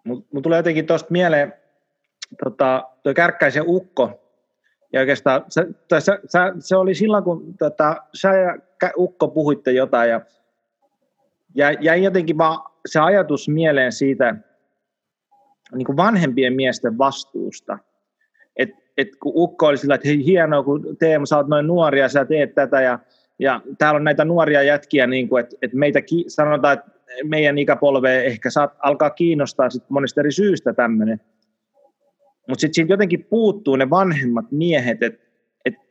Mun 0.03 0.43
tulee 0.43 0.59
jotenkin 0.59 0.85
tuosta 0.85 1.07
mieleen 1.11 1.53
tota, 2.43 2.87
tuo 3.03 3.13
Kärkkäisen 3.13 3.63
ukko, 3.67 4.19
ja 4.93 4.99
oikeastaan 4.99 5.45
se, 5.49 5.67
se, 5.99 6.19
se, 6.27 6.39
se 6.59 6.75
oli 6.75 6.95
silloin, 6.95 7.23
kun 7.23 7.57
tota, 7.57 7.95
sä 8.13 8.29
ja 8.37 8.57
Ukko 8.97 9.27
puhuitte 9.27 9.71
jotain, 9.71 10.09
ja 10.09 10.21
jäi, 11.55 12.03
jotenkin 12.03 12.37
vaan 12.37 12.59
se 12.85 12.99
ajatus 12.99 13.49
mieleen 13.49 13.91
siitä 13.91 14.35
niin 15.75 15.85
kuin 15.85 15.97
vanhempien 15.97 16.53
miesten 16.53 16.97
vastuusta. 16.97 17.77
Et, 18.55 18.69
et 18.97 19.07
kun 19.15 19.31
Ukko 19.35 19.67
oli 19.67 19.77
sillä, 19.77 19.95
että 19.95 20.07
hei, 20.07 20.25
hienoa, 20.25 20.63
kun 20.63 20.97
Teemu, 20.99 21.25
sä 21.25 21.37
oot 21.37 21.47
noin 21.47 21.67
nuoria, 21.67 22.09
sä 22.09 22.25
teet 22.25 22.55
tätä, 22.55 22.81
ja, 22.81 22.99
ja 23.39 23.61
täällä 23.77 23.97
on 23.97 24.03
näitä 24.03 24.25
nuoria 24.25 24.63
jätkiä, 24.63 25.07
niin 25.07 25.29
kuin, 25.29 25.43
että, 25.43 25.55
että 25.61 25.77
meitä 25.77 26.01
ki- 26.01 26.25
sanotaan, 26.27 26.73
että 26.73 26.91
meidän 27.23 27.57
ikäpolve 27.57 28.23
ehkä 28.25 28.49
saat, 28.49 28.73
alkaa 28.79 29.09
kiinnostaa 29.09 29.69
sit 29.69 29.89
monesta 29.89 30.21
eri 30.21 30.31
syystä 30.31 30.73
tämmöinen. 30.73 31.21
Mutta 32.47 32.61
sitten 32.61 32.73
siitä 32.73 32.93
jotenkin 32.93 33.25
puuttuu 33.25 33.75
ne 33.75 33.89
vanhemmat 33.89 34.51
miehet, 34.51 35.03
että 35.03 35.22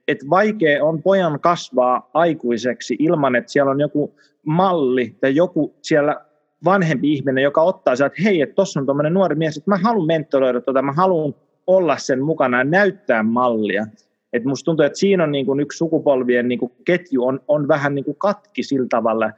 et, 0.08 0.18
vaikea 0.30 0.84
on 0.84 1.02
pojan 1.02 1.40
kasvaa 1.40 2.10
aikuiseksi 2.14 2.96
ilman, 2.98 3.36
että 3.36 3.52
siellä 3.52 3.70
on 3.70 3.80
joku 3.80 4.14
malli 4.46 5.16
tai 5.20 5.36
joku 5.36 5.74
siellä 5.82 6.20
vanhempi 6.64 7.12
ihminen, 7.12 7.44
joka 7.44 7.62
ottaa 7.62 7.96
sieltä, 7.96 8.12
että 8.14 8.22
hei, 8.22 8.40
että 8.40 8.54
tuossa 8.54 8.80
on 8.80 8.86
tuommoinen 8.86 9.14
nuori 9.14 9.34
mies, 9.34 9.56
että 9.56 9.70
mä 9.70 9.76
haluan 9.76 10.06
mentoroida 10.06 10.60
tuota, 10.60 10.82
mä 10.82 10.92
haluan 10.92 11.34
olla 11.66 11.96
sen 11.98 12.22
mukana 12.22 12.58
ja 12.58 12.64
näyttää 12.64 13.22
mallia. 13.22 13.86
Et 14.32 14.44
musta 14.44 14.64
tuntuu, 14.64 14.86
että 14.86 14.98
siinä 14.98 15.24
on 15.24 15.32
niin 15.32 15.46
kuin 15.46 15.60
yksi 15.60 15.78
sukupolvien 15.78 16.48
niin 16.48 16.58
kuin 16.58 16.72
ketju 16.84 17.24
on, 17.24 17.40
on 17.48 17.68
vähän 17.68 17.94
niin 17.94 18.04
kuin 18.04 18.16
katki 18.16 18.62
sillä 18.62 18.86
tavalla, 18.90 19.30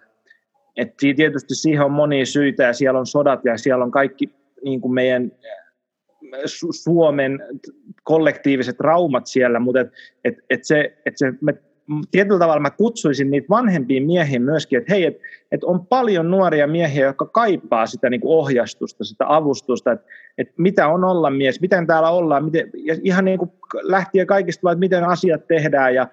että 0.76 0.94
tietysti 1.16 1.54
siihen 1.54 1.84
on 1.84 1.92
monia 1.92 2.26
syitä 2.26 2.62
ja 2.62 2.72
siellä 2.72 3.00
on 3.00 3.06
sodat 3.06 3.44
ja 3.44 3.58
siellä 3.58 3.84
on 3.84 3.90
kaikki 3.90 4.30
niin 4.64 4.80
kuin 4.80 4.94
meidän 4.94 5.32
Suomen 6.70 7.42
kollektiiviset 8.02 8.80
raumat 8.80 9.26
siellä, 9.26 9.60
mutta 9.60 9.80
et, 9.80 9.92
et, 10.24 10.34
et 10.50 10.64
se, 10.64 10.96
et 11.06 11.14
se, 11.16 11.32
me, 11.40 11.54
tietyllä 12.10 12.38
tavalla 12.38 12.60
mä 12.60 12.70
kutsuisin 12.70 13.30
niitä 13.30 13.46
vanhempiin 13.50 14.06
miehiin 14.06 14.42
myöskin, 14.42 14.78
että 14.78 14.92
hei, 14.92 15.04
että 15.04 15.22
et 15.52 15.64
on 15.64 15.86
paljon 15.86 16.30
nuoria 16.30 16.66
miehiä, 16.66 17.06
jotka 17.06 17.26
kaipaa 17.26 17.86
sitä 17.86 18.10
niin 18.10 18.20
kuin 18.20 18.38
ohjastusta, 18.38 19.04
sitä 19.04 19.24
avustusta, 19.28 19.92
että 19.92 20.06
et 20.38 20.48
mitä 20.56 20.88
on 20.88 21.04
olla 21.04 21.30
mies, 21.30 21.60
miten 21.60 21.86
täällä 21.86 22.10
ollaan, 22.10 22.44
miten, 22.44 22.70
ja 22.74 22.96
ihan 23.02 23.24
niin 23.24 23.38
kuin 23.38 23.50
lähtien 23.82 24.26
kaikista 24.26 24.70
että 24.70 24.80
miten 24.80 25.04
asiat 25.04 25.46
tehdään 25.46 25.94
ja 25.94 26.08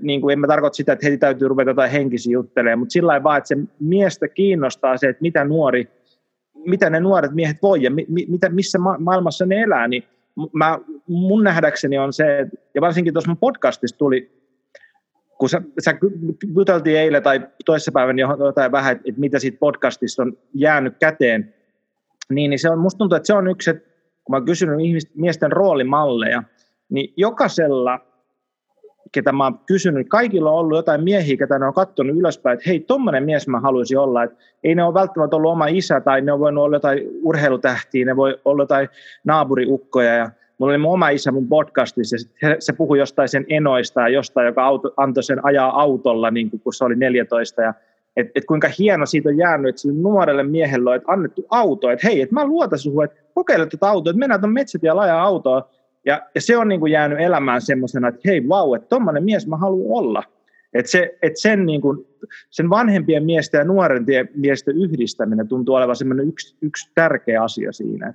niin 0.00 0.20
kuin 0.20 0.32
en 0.32 0.40
mä 0.40 0.46
tarkoita 0.46 0.76
sitä, 0.76 0.92
että 0.92 1.06
heti 1.06 1.18
täytyy 1.18 1.48
ruveta 1.48 1.70
jotain 1.70 1.90
henkisiä 1.90 2.32
juttelemaan, 2.32 2.78
mutta 2.78 2.92
sillä 2.92 3.22
vaan, 3.22 3.38
että 3.38 3.48
se 3.48 3.56
miestä 3.80 4.28
kiinnostaa 4.28 4.96
se, 4.96 5.08
että 5.08 5.22
mitä 5.22 5.44
nuori 5.44 5.88
mitä 6.66 6.90
ne 6.90 7.00
nuoret 7.00 7.32
miehet 7.32 7.56
voi 7.62 7.82
ja 7.82 7.90
mi, 7.90 8.06
mitä, 8.08 8.48
missä 8.48 8.78
ma- 8.78 8.98
maailmassa 8.98 9.46
ne 9.46 9.62
elää, 9.62 9.88
niin 9.88 10.02
mä, 10.52 10.78
mun 11.06 11.44
nähdäkseni 11.44 11.98
on 11.98 12.12
se, 12.12 12.46
ja 12.74 12.80
varsinkin 12.80 13.12
tuossa 13.14 13.30
mun 13.30 13.38
podcastissa 13.38 13.98
tuli, 13.98 14.30
kun 15.38 15.48
sä, 15.48 15.62
sä 15.84 15.94
juteltiin 16.54 16.98
eilen 16.98 17.22
tai 17.22 17.40
toissapäivän 17.64 18.18
jotain 18.18 18.72
vähän, 18.72 18.92
että, 18.92 19.04
että 19.08 19.20
mitä 19.20 19.38
siitä 19.38 19.58
podcastista 19.58 20.22
on 20.22 20.38
jäänyt 20.54 20.94
käteen, 21.00 21.54
niin, 22.30 22.50
niin 22.50 22.58
se 22.58 22.70
on, 22.70 22.78
musta 22.78 22.98
tuntuu, 22.98 23.16
että 23.16 23.26
se 23.26 23.34
on 23.34 23.48
yksi, 23.48 23.70
että 23.70 23.88
kun 24.24 24.32
mä 24.32 24.36
oon 24.36 24.46
kysynyt 24.46 24.76
miesten 25.14 25.52
roolimalleja, 25.52 26.42
niin 26.88 27.12
jokaisella, 27.16 28.05
ketä 29.12 29.32
mä 29.32 29.44
oon 29.44 29.58
kysynyt, 29.66 30.08
kaikilla 30.08 30.50
on 30.50 30.58
ollut 30.58 30.78
jotain 30.78 31.04
miehiä, 31.04 31.36
ketä 31.36 31.58
ne 31.58 31.66
on 31.66 31.74
katsonut 31.74 32.16
ylöspäin, 32.16 32.54
että 32.54 32.70
hei, 32.70 32.80
tommonen 32.80 33.24
mies 33.24 33.48
mä 33.48 33.60
haluaisin 33.60 33.98
olla, 33.98 34.22
että 34.22 34.36
ei 34.64 34.74
ne 34.74 34.84
ole 34.84 34.94
välttämättä 34.94 35.36
ollut 35.36 35.52
oma 35.52 35.66
isä, 35.66 36.00
tai 36.00 36.20
ne 36.20 36.32
on 36.32 36.40
voinut 36.40 36.64
olla 36.64 36.76
jotain 36.76 37.02
urheilutähtiä, 37.22 38.04
ne 38.04 38.16
voi 38.16 38.38
olla 38.44 38.62
jotain 38.62 38.88
naapuriukkoja, 39.24 40.14
ja 40.14 40.30
mulla 40.58 40.72
oli 40.72 40.78
mun 40.78 40.92
oma 40.92 41.08
isä 41.08 41.32
mun 41.32 41.48
podcastissa, 41.48 42.16
ja 42.42 42.56
se 42.58 42.72
puhui 42.72 42.98
jostain 42.98 43.28
sen 43.28 43.46
enoista 43.48 44.00
ja 44.00 44.08
jostain, 44.08 44.46
joka 44.46 44.64
auto, 44.64 44.94
antoi 44.96 45.22
sen 45.22 45.44
ajaa 45.44 45.80
autolla, 45.80 46.30
niin 46.30 46.50
kun 46.50 46.74
se 46.74 46.84
oli 46.84 46.96
14, 46.96 47.62
ja 47.62 47.74
että 48.16 48.32
et 48.34 48.44
kuinka 48.44 48.68
hieno 48.78 49.06
siitä 49.06 49.28
on 49.28 49.38
jäänyt, 49.38 49.68
että 49.68 49.88
nuorelle 50.02 50.42
miehelle 50.42 50.90
on 50.90 51.00
annettu 51.06 51.46
auto, 51.50 51.90
että 51.90 52.06
hei, 52.08 52.22
että 52.22 52.34
mä 52.34 52.44
luotan 52.44 52.78
sinulle, 52.78 53.04
että 53.04 53.16
kokeile 53.34 53.66
tätä 53.66 53.88
autoa, 53.88 54.10
että 54.10 54.18
mennään 54.18 54.40
tuon 54.40 54.52
metsätiellä 54.52 55.00
ajaa 55.00 55.22
autoa, 55.22 55.68
ja, 56.06 56.22
ja 56.34 56.40
se 56.40 56.56
on 56.56 56.68
niin 56.68 56.80
kuin 56.80 56.92
jäänyt 56.92 57.20
elämään 57.20 57.60
semmoisena, 57.60 58.08
että 58.08 58.20
hei, 58.24 58.48
vau, 58.48 58.74
että 58.74 58.88
tommonen 58.88 59.24
mies 59.24 59.46
mä 59.46 59.56
haluan 59.56 59.98
olla. 59.98 60.22
Että 60.74 60.90
se, 60.90 61.18
et 61.22 61.32
sen, 61.36 61.66
niin 61.66 61.80
kuin, 61.80 62.06
sen 62.50 62.70
vanhempien 62.70 63.24
miesten 63.24 63.58
ja 63.58 63.64
nuorempien 63.64 64.28
miesten 64.34 64.76
yhdistäminen 64.76 65.48
tuntuu 65.48 65.74
olevan 65.74 65.96
semmoinen 65.96 66.28
yksi, 66.28 66.56
yksi 66.62 66.90
tärkeä 66.94 67.42
asia 67.42 67.72
siinä. 67.72 68.14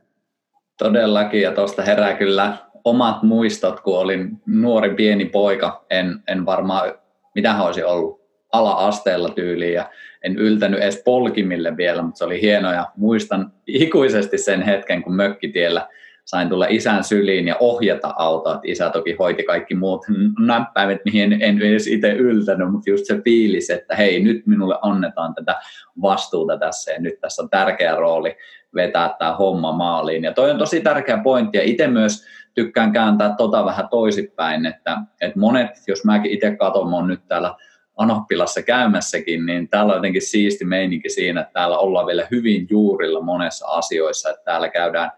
Todellakin, 0.78 1.42
ja 1.42 1.52
tuosta 1.52 1.82
herää 1.82 2.14
kyllä 2.14 2.58
omat 2.84 3.24
muistot, 3.24 3.80
kun 3.80 3.98
olin 3.98 4.42
nuori 4.46 4.96
pieni 4.96 5.26
poika. 5.26 5.86
En, 5.90 6.20
en 6.28 6.46
varmaan, 6.46 6.94
mitä 7.36 7.64
olisi 7.64 7.84
ollut, 7.84 8.22
ala-asteella 8.52 9.30
tyyliin, 9.30 9.74
ja 9.74 9.90
en 10.24 10.36
yltänyt 10.38 10.80
edes 10.80 11.02
polkimille 11.06 11.78
vielä, 11.78 12.02
mutta 12.02 12.18
se 12.18 12.26
oli 12.26 12.42
hienoa, 12.42 12.74
ja 12.74 12.92
muistan 12.98 13.54
ikuisesti 13.68 14.38
sen 14.38 14.62
hetken, 14.62 15.04
kun 15.04 15.16
mökkitiellä– 15.16 15.88
sain 16.26 16.50
tulla 16.50 16.66
isän 16.70 17.04
syliin 17.04 17.48
ja 17.48 17.56
ohjata 17.60 18.14
autoa. 18.18 18.60
Isä 18.64 18.90
toki 18.90 19.16
hoiti 19.20 19.44
kaikki 19.44 19.76
muut 19.76 20.06
näppäimet, 20.40 21.00
mihin 21.06 21.38
en, 21.42 21.62
edes 21.62 21.88
itse 21.88 22.12
yltänyt, 22.12 22.72
mutta 22.72 22.90
just 22.90 23.06
se 23.06 23.22
fiilis, 23.22 23.70
että 23.70 23.96
hei, 23.96 24.24
nyt 24.24 24.48
minulle 24.48 24.80
annetaan 24.82 25.36
tätä 25.36 25.56
vastuuta 26.02 26.58
tässä 26.58 26.92
ja 26.92 27.02
nyt 27.02 27.20
tässä 27.22 27.42
on 27.42 27.50
tärkeä 27.50 27.96
rooli 27.96 28.38
vetää 28.76 29.16
tämä 29.20 29.36
homma 29.36 29.72
maaliin. 29.72 30.24
Ja 30.24 30.34
toi 30.34 30.52
on 30.52 30.58
tosi 30.58 30.82
tärkeä 30.82 31.18
pointti 31.18 31.58
ja 31.58 31.64
itse 31.64 31.88
myös 31.88 32.26
tykkään 32.54 32.94
kääntää 32.94 33.36
tota 33.38 33.66
vähän 33.66 33.90
toisinpäin, 33.90 34.66
että, 34.66 34.98
että 35.22 35.40
monet, 35.40 35.70
jos 35.88 36.06
mäkin 36.06 36.32
itse 36.32 36.56
katson, 36.56 36.90
mä 36.90 37.08
nyt 37.08 37.28
täällä 37.28 37.56
Anoppilassa 37.98 38.62
käymässäkin, 38.62 39.46
niin 39.46 39.70
täällä 39.70 39.92
on 39.92 39.98
jotenkin 39.98 40.22
siisti 40.22 40.66
meininki 40.66 41.10
siinä, 41.10 41.42
että 41.42 41.54
täällä 41.54 41.78
ollaan 41.78 42.06
vielä 42.06 42.28
hyvin 42.32 42.68
juurilla 42.70 43.22
monessa 43.22 43.68
asioissa, 43.68 44.30
että 44.30 44.42
täällä 44.46 44.70
käydään 44.70 45.12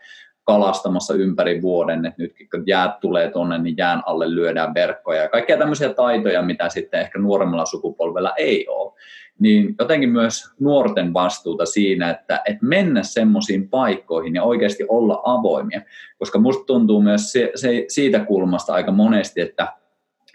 kalastamassa 0.44 1.14
ympäri 1.14 1.62
vuoden, 1.62 2.06
että 2.06 2.22
nyt 2.22 2.34
kun 2.52 2.64
jäät 2.68 3.00
tulee 3.00 3.32
tuonne, 3.32 3.58
niin 3.58 3.78
jään 3.78 4.04
alle 4.06 4.36
lyödään 4.36 4.74
verkkoja 4.74 5.22
ja 5.22 5.30
kaikkia 5.30 5.58
tämmöisiä 5.58 5.94
taitoja, 5.94 6.42
mitä 6.42 6.70
sitten 6.70 7.00
ehkä 7.00 7.20
nuoremmalla 7.20 7.66
sukupolvella 7.66 8.34
ei 8.38 8.68
ole. 8.68 8.94
Niin 9.40 9.76
jotenkin 9.80 10.10
myös 10.10 10.44
nuorten 10.60 11.14
vastuuta 11.14 11.66
siinä, 11.66 12.10
että, 12.10 12.42
että 12.46 12.66
mennä 12.66 13.04
semmoisiin 13.04 13.70
paikkoihin 13.70 14.36
ja 14.36 14.44
oikeasti 14.44 14.86
olla 14.88 15.22
avoimia, 15.24 15.82
koska 16.20 16.40
musta 16.40 16.66
tuntuu 16.66 17.02
myös 17.02 17.32
se, 17.32 17.52
se, 17.56 17.86
siitä 17.88 18.20
kulmasta 18.20 18.74
aika 18.74 18.92
monesti, 18.92 19.42
että 19.42 19.68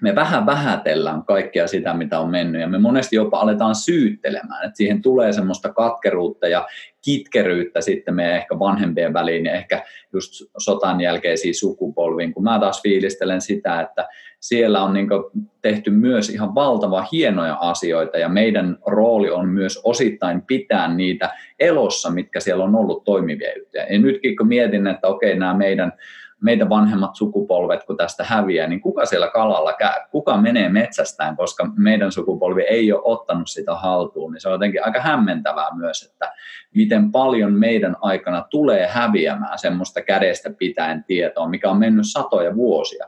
me 0.02 0.14
vähän 0.14 0.46
vähätellään 0.46 1.22
kaikkea 1.22 1.66
sitä, 1.66 1.94
mitä 1.94 2.20
on 2.20 2.30
mennyt, 2.30 2.60
ja 2.60 2.66
me 2.66 2.78
monesti 2.78 3.16
jopa 3.16 3.40
aletaan 3.40 3.74
syyttelemään, 3.74 4.64
että 4.64 4.76
siihen 4.76 5.02
tulee 5.02 5.32
semmoista 5.32 5.72
katkeruutta 5.72 6.48
ja 6.48 6.66
kitkeryyttä 7.08 7.80
sitten 7.80 8.14
meidän 8.14 8.36
ehkä 8.36 8.58
vanhempien 8.58 9.12
väliin 9.12 9.46
ja 9.46 9.52
ehkä 9.52 9.84
just 10.12 10.32
sotan 10.58 11.00
jälkeisiin 11.00 11.54
sukupolviin, 11.54 12.34
kun 12.34 12.42
mä 12.42 12.58
taas 12.58 12.82
fiilistelen 12.82 13.40
sitä, 13.40 13.80
että 13.80 14.08
siellä 14.40 14.82
on 14.82 14.94
niin 14.94 15.08
tehty 15.62 15.90
myös 15.90 16.30
ihan 16.30 16.54
valtava 16.54 17.06
hienoja 17.12 17.54
asioita 17.60 18.18
ja 18.18 18.28
meidän 18.28 18.78
rooli 18.86 19.30
on 19.30 19.48
myös 19.48 19.80
osittain 19.84 20.42
pitää 20.42 20.94
niitä 20.94 21.30
elossa, 21.58 22.10
mitkä 22.10 22.40
siellä 22.40 22.64
on 22.64 22.74
ollut 22.74 23.04
toimivia 23.04 23.58
juttuja. 23.58 23.92
Ja 23.92 23.98
nytkin 23.98 24.36
kun 24.36 24.48
mietin, 24.48 24.86
että 24.86 25.08
okei, 25.08 25.38
nämä 25.38 25.54
meidän 25.54 25.92
meitä 26.42 26.68
vanhemmat 26.68 27.16
sukupolvet, 27.16 27.84
kun 27.84 27.96
tästä 27.96 28.24
häviää, 28.24 28.66
niin 28.66 28.80
kuka 28.80 29.06
siellä 29.06 29.28
kalalla 29.28 29.72
käy, 29.72 30.00
kuka 30.10 30.36
menee 30.36 30.68
metsästään, 30.68 31.36
koska 31.36 31.70
meidän 31.76 32.12
sukupolvi 32.12 32.62
ei 32.62 32.92
ole 32.92 33.02
ottanut 33.04 33.48
sitä 33.48 33.74
haltuun, 33.74 34.32
niin 34.32 34.40
se 34.40 34.48
on 34.48 34.52
jotenkin 34.52 34.84
aika 34.84 35.00
hämmentävää 35.00 35.74
myös, 35.74 36.02
että 36.02 36.32
miten 36.74 37.12
paljon 37.12 37.52
meidän 37.52 37.96
aikana 38.00 38.46
tulee 38.50 38.86
häviämään 38.86 39.58
semmoista 39.58 40.02
kädestä 40.02 40.50
pitäen 40.58 41.04
tietoa, 41.04 41.48
mikä 41.48 41.70
on 41.70 41.78
mennyt 41.78 42.06
satoja 42.06 42.56
vuosia. 42.56 43.06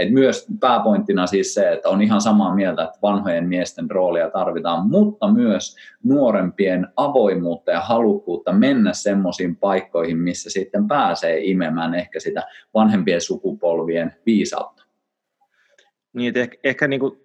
Et 0.00 0.10
myös 0.10 0.46
pääpointtina 0.60 1.26
siis 1.26 1.54
se, 1.54 1.72
että 1.72 1.88
on 1.88 2.02
ihan 2.02 2.20
samaa 2.20 2.54
mieltä, 2.54 2.82
että 2.82 2.98
vanhojen 3.02 3.48
miesten 3.48 3.90
roolia 3.90 4.30
tarvitaan, 4.30 4.88
mutta 4.88 5.32
myös 5.32 5.76
nuorempien 6.04 6.88
avoimuutta 6.96 7.70
ja 7.70 7.80
halukkuutta 7.80 8.52
mennä 8.52 8.92
semmoisiin 8.92 9.56
paikkoihin, 9.56 10.18
missä 10.18 10.50
sitten 10.50 10.88
pääsee 10.88 11.40
imemään 11.44 11.94
ehkä 11.94 12.20
sitä 12.20 12.42
vanhempien 12.74 13.20
sukupolvien 13.20 14.14
viisautta. 14.26 14.84
Niin, 16.12 16.28
että 16.28 16.40
ehkä, 16.40 16.56
ehkä 16.64 16.88
niin 16.88 17.00
kuin 17.00 17.20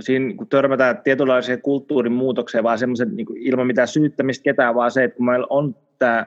siinä 0.00 0.34
kun 0.36 0.48
törmätään 0.48 1.02
tietynlaiseen 1.02 1.62
kulttuurin 1.62 2.12
muutokseen, 2.12 2.64
vaan 2.64 2.78
semmoisen 2.78 3.16
niin 3.16 3.26
ilman 3.36 3.66
mitään 3.66 3.88
syyttämistä 3.88 4.42
ketään, 4.42 4.74
vaan 4.74 4.90
se, 4.90 5.04
että 5.04 5.16
kun 5.16 5.26
meillä 5.26 5.46
on 5.50 5.76
tämä 5.98 6.26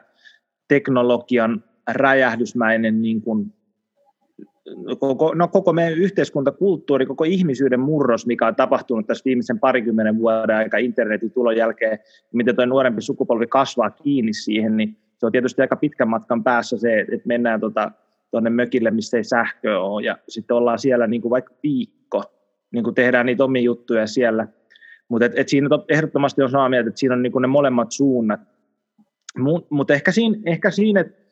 teknologian 0.67 1.63
räjähdysmäinen 1.87 3.01
niin 3.01 3.21
kuin 3.21 3.53
koko, 4.99 5.33
no 5.33 5.47
koko 5.47 5.73
meidän 5.73 5.99
yhteiskuntakulttuuri, 5.99 7.05
koko 7.05 7.23
ihmisyyden 7.23 7.79
murros, 7.79 8.25
mikä 8.25 8.47
on 8.47 8.55
tapahtunut 8.55 9.07
tässä 9.07 9.25
viimeisen 9.25 9.59
parikymmenen 9.59 10.17
vuoden 10.17 10.55
aika 10.55 10.77
internetin 10.77 11.31
tulon 11.31 11.57
jälkeen, 11.57 11.99
miten 12.33 12.55
tuo 12.55 12.65
nuorempi 12.65 13.01
sukupolvi 13.01 13.47
kasvaa 13.47 13.89
kiinni 13.89 14.33
siihen, 14.33 14.77
niin 14.77 14.97
se 15.17 15.25
on 15.25 15.31
tietysti 15.31 15.61
aika 15.61 15.75
pitkän 15.75 16.09
matkan 16.09 16.43
päässä 16.43 16.77
se, 16.77 16.99
että 16.99 17.27
mennään 17.27 17.59
tuota, 17.59 17.91
tuonne 18.31 18.49
mökille, 18.49 18.91
missä 18.91 19.17
ei 19.17 19.23
sähköä 19.23 19.79
ole, 19.79 20.05
ja 20.05 20.17
sitten 20.29 20.57
ollaan 20.57 20.79
siellä 20.79 21.07
niin 21.07 21.21
kuin 21.21 21.29
vaikka 21.29 21.53
viikko, 21.63 22.23
niin 22.71 22.83
kuin 22.83 22.95
tehdään 22.95 23.25
niitä 23.25 23.43
omia 23.43 23.61
juttuja 23.61 24.07
siellä. 24.07 24.47
Mutta 25.09 25.25
et, 25.25 25.33
et 25.35 25.49
siinä 25.49 25.69
ehdottomasti 25.89 26.41
on 26.41 26.49
samaa 26.49 26.69
mieltä, 26.69 26.87
että 26.87 26.99
siinä 26.99 27.15
on 27.15 27.21
niin 27.21 27.31
kuin 27.31 27.41
ne 27.41 27.47
molemmat 27.47 27.91
suunnat. 27.91 28.39
Mutta 29.37 29.67
mut 29.69 29.91
ehkä 29.91 30.11
siinä, 30.11 30.37
ehkä 30.45 30.71
siinä 30.71 30.99
että 30.99 31.26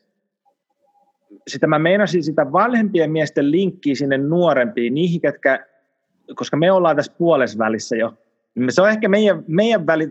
sitä 1.47 1.67
mä 1.67 1.79
meinasin 1.79 2.23
sitä 2.23 2.51
vanhempien 2.51 3.12
miesten 3.12 3.51
linkkiä 3.51 3.95
sinne 3.95 4.17
nuorempiin, 4.17 4.93
niihin, 4.93 5.21
ketkä, 5.21 5.65
koska 6.36 6.58
me 6.58 6.71
ollaan 6.71 6.95
tässä 6.95 7.13
puolesvälissä 7.17 7.95
jo, 7.95 8.13
niin 8.55 8.71
se 8.71 8.81
on 8.81 8.89
ehkä 8.89 9.10
meidän, 9.10 9.43
meidän 9.47 9.88
väli, 9.88 10.10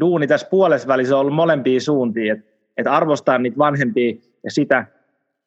duuni 0.00 0.26
tässä 0.26 0.48
puolesvälissä 0.50 1.14
on 1.14 1.20
ollut 1.20 1.34
molempiin 1.34 1.80
suuntiin, 1.80 2.32
että 2.32 2.52
et 2.76 2.86
arvostaa 2.86 3.38
niitä 3.38 3.58
vanhempia 3.58 4.14
ja 4.44 4.50
sitä, 4.50 4.86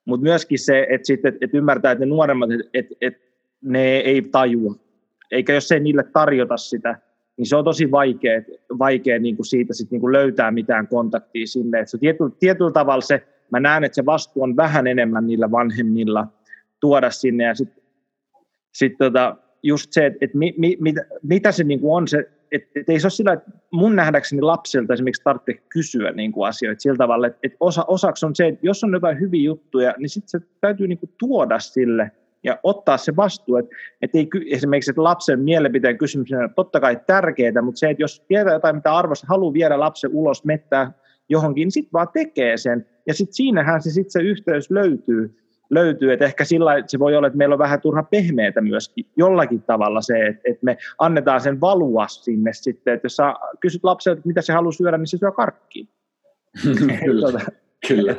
mutta 0.05 0.23
myöskin 0.23 0.59
se, 0.59 0.88
että 0.89 1.29
et, 1.29 1.35
et 1.41 1.53
ymmärtää, 1.53 1.91
että 1.91 2.05
ne 2.05 2.09
nuoremmat, 2.09 2.49
että 2.51 2.69
et, 2.73 2.88
et 3.01 3.13
ne 3.61 3.97
ei 3.97 4.21
tajua, 4.21 4.75
eikä 5.31 5.53
jos 5.53 5.71
ei 5.71 5.79
niille 5.79 6.03
tarjota 6.03 6.57
sitä, 6.57 6.99
niin 7.38 7.45
se 7.45 7.55
on 7.55 7.63
tosi 7.63 7.91
vaikea, 7.91 8.41
vaikea 8.79 9.19
niin 9.19 9.35
kuin 9.35 9.45
siitä 9.45 9.73
sit 9.73 9.91
niin 9.91 10.01
kuin 10.01 10.13
löytää 10.13 10.51
mitään 10.51 10.88
kontaktia 10.88 11.47
sinne. 11.47 11.79
Et 11.79 11.89
se 11.89 11.97
tietyllä, 11.97 12.31
tietyllä 12.39 12.71
tavalla 12.71 13.01
se 13.01 13.27
mä 13.51 13.60
näen, 13.60 13.84
että 13.84 13.95
se 13.95 14.05
vastuu 14.05 14.43
on 14.43 14.55
vähän 14.55 14.88
enemmän 14.88 15.27
niillä 15.27 15.51
vanhemmilla 15.51 16.27
tuoda 16.79 17.12
sinne. 17.12 17.43
Ja 17.43 17.55
sitten 17.55 17.84
sit 18.71 18.97
tota, 18.97 19.36
just 19.63 19.93
se, 19.93 20.05
että 20.05 20.17
et 20.21 20.34
mi, 20.34 20.53
mi, 20.58 20.77
mit, 20.79 20.95
mitä 21.23 21.51
se 21.51 21.63
niinku 21.63 21.95
on 21.95 22.08
se, 22.08 22.29
että 22.51 22.79
et 22.79 22.89
ei 22.89 22.99
se 22.99 23.05
ole 23.05 23.12
sillä, 23.12 23.34
että 23.34 23.51
mun 23.71 23.95
nähdäkseni 23.95 24.41
lapsilta 24.41 24.93
esimerkiksi 24.93 25.23
tarvitsee 25.23 25.55
kysyä 25.69 26.12
niinku 26.12 26.43
asioita 26.43 26.81
sillä 26.81 26.97
tavalla, 26.97 27.27
että 27.27 27.39
et 27.43 27.53
osa, 27.60 27.86
osaksi 27.88 28.25
on 28.25 28.36
se, 28.36 28.47
että 28.47 28.65
jos 28.65 28.84
on 28.84 28.93
jotain 28.93 29.19
hyviä 29.19 29.43
juttuja, 29.43 29.93
niin 29.97 30.10
sitten 30.10 30.41
se 30.41 30.47
täytyy 30.62 30.88
niinku 30.88 31.10
tuoda 31.19 31.60
sille 31.60 32.12
ja 32.43 32.60
ottaa 32.63 32.97
se 32.97 33.15
vastuu, 33.15 33.55
että, 33.55 33.75
että 34.01 34.17
ei, 34.17 34.29
esimerkiksi 34.49 34.91
että 34.91 35.03
lapsen 35.03 35.39
mielipiteen 35.39 35.97
kysymys 35.97 36.31
on 36.31 36.53
totta 36.55 36.79
kai 36.79 36.99
tärkeää, 37.08 37.62
mutta 37.62 37.79
se, 37.79 37.89
että 37.89 38.03
jos 38.03 38.23
tietää 38.27 38.53
jotain, 38.53 38.75
mitä 38.75 38.95
arvosta, 38.95 39.27
haluaa 39.29 39.53
viedä 39.53 39.79
lapsen 39.79 40.12
ulos 40.13 40.45
mettää 40.45 40.91
johonkin, 41.29 41.65
niin 41.65 41.71
sitten 41.71 41.93
vaan 41.93 42.07
tekee 42.13 42.57
sen. 42.57 42.85
Ja 43.07 43.13
sitten 43.13 43.33
siinähän 43.33 43.81
se, 43.81 43.91
sit 43.91 44.11
se 44.11 44.21
yhteys 44.21 44.71
löytyy. 44.71 45.38
löytyy. 45.69 46.13
Et 46.13 46.21
ehkä 46.21 46.45
sillä 46.45 46.71
se 46.88 46.99
voi 46.99 47.15
olla, 47.15 47.27
että 47.27 47.38
meillä 47.38 47.53
on 47.53 47.59
vähän 47.59 47.81
turha 47.81 48.03
pehmeätä 48.03 48.61
myöskin 48.61 49.05
jollakin 49.17 49.61
tavalla 49.61 50.01
se, 50.01 50.25
että, 50.25 50.41
että 50.45 50.65
me 50.65 50.77
annetaan 50.99 51.41
sen 51.41 51.61
valua 51.61 52.07
sinne 52.07 52.53
sitten. 52.53 52.93
Että 52.93 53.05
jos 53.05 53.15
sä 53.15 53.33
kysyt 53.59 53.83
lapselta, 53.83 54.21
mitä 54.25 54.41
se 54.41 54.53
haluaa 54.53 54.71
syödä, 54.71 54.97
niin 54.97 55.07
se 55.07 55.17
syö 55.17 55.31
karkkiin. 55.31 55.89
kyllä, 57.05 57.39
kyllä. 57.88 58.15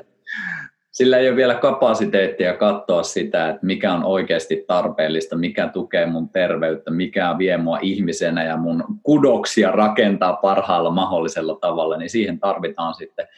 Sillä 0.96 1.18
ei 1.18 1.28
ole 1.28 1.36
vielä 1.36 1.54
kapasiteettia 1.54 2.56
katsoa 2.56 3.02
sitä, 3.02 3.48
että 3.48 3.66
mikä 3.66 3.92
on 3.92 4.04
oikeasti 4.04 4.64
tarpeellista, 4.66 5.36
mikä 5.36 5.68
tukee 5.68 6.06
mun 6.06 6.28
terveyttä, 6.28 6.90
mikä 6.90 7.34
vie 7.38 7.56
mua 7.56 7.78
ihmisenä 7.82 8.44
ja 8.44 8.56
mun 8.56 8.84
kudoksia 9.02 9.70
rakentaa 9.70 10.32
parhaalla 10.32 10.90
mahdollisella 10.90 11.58
tavalla, 11.60 11.96
niin 11.96 12.10
siihen 12.10 12.40
tarvitaan 12.40 12.94
sitten 12.94 13.28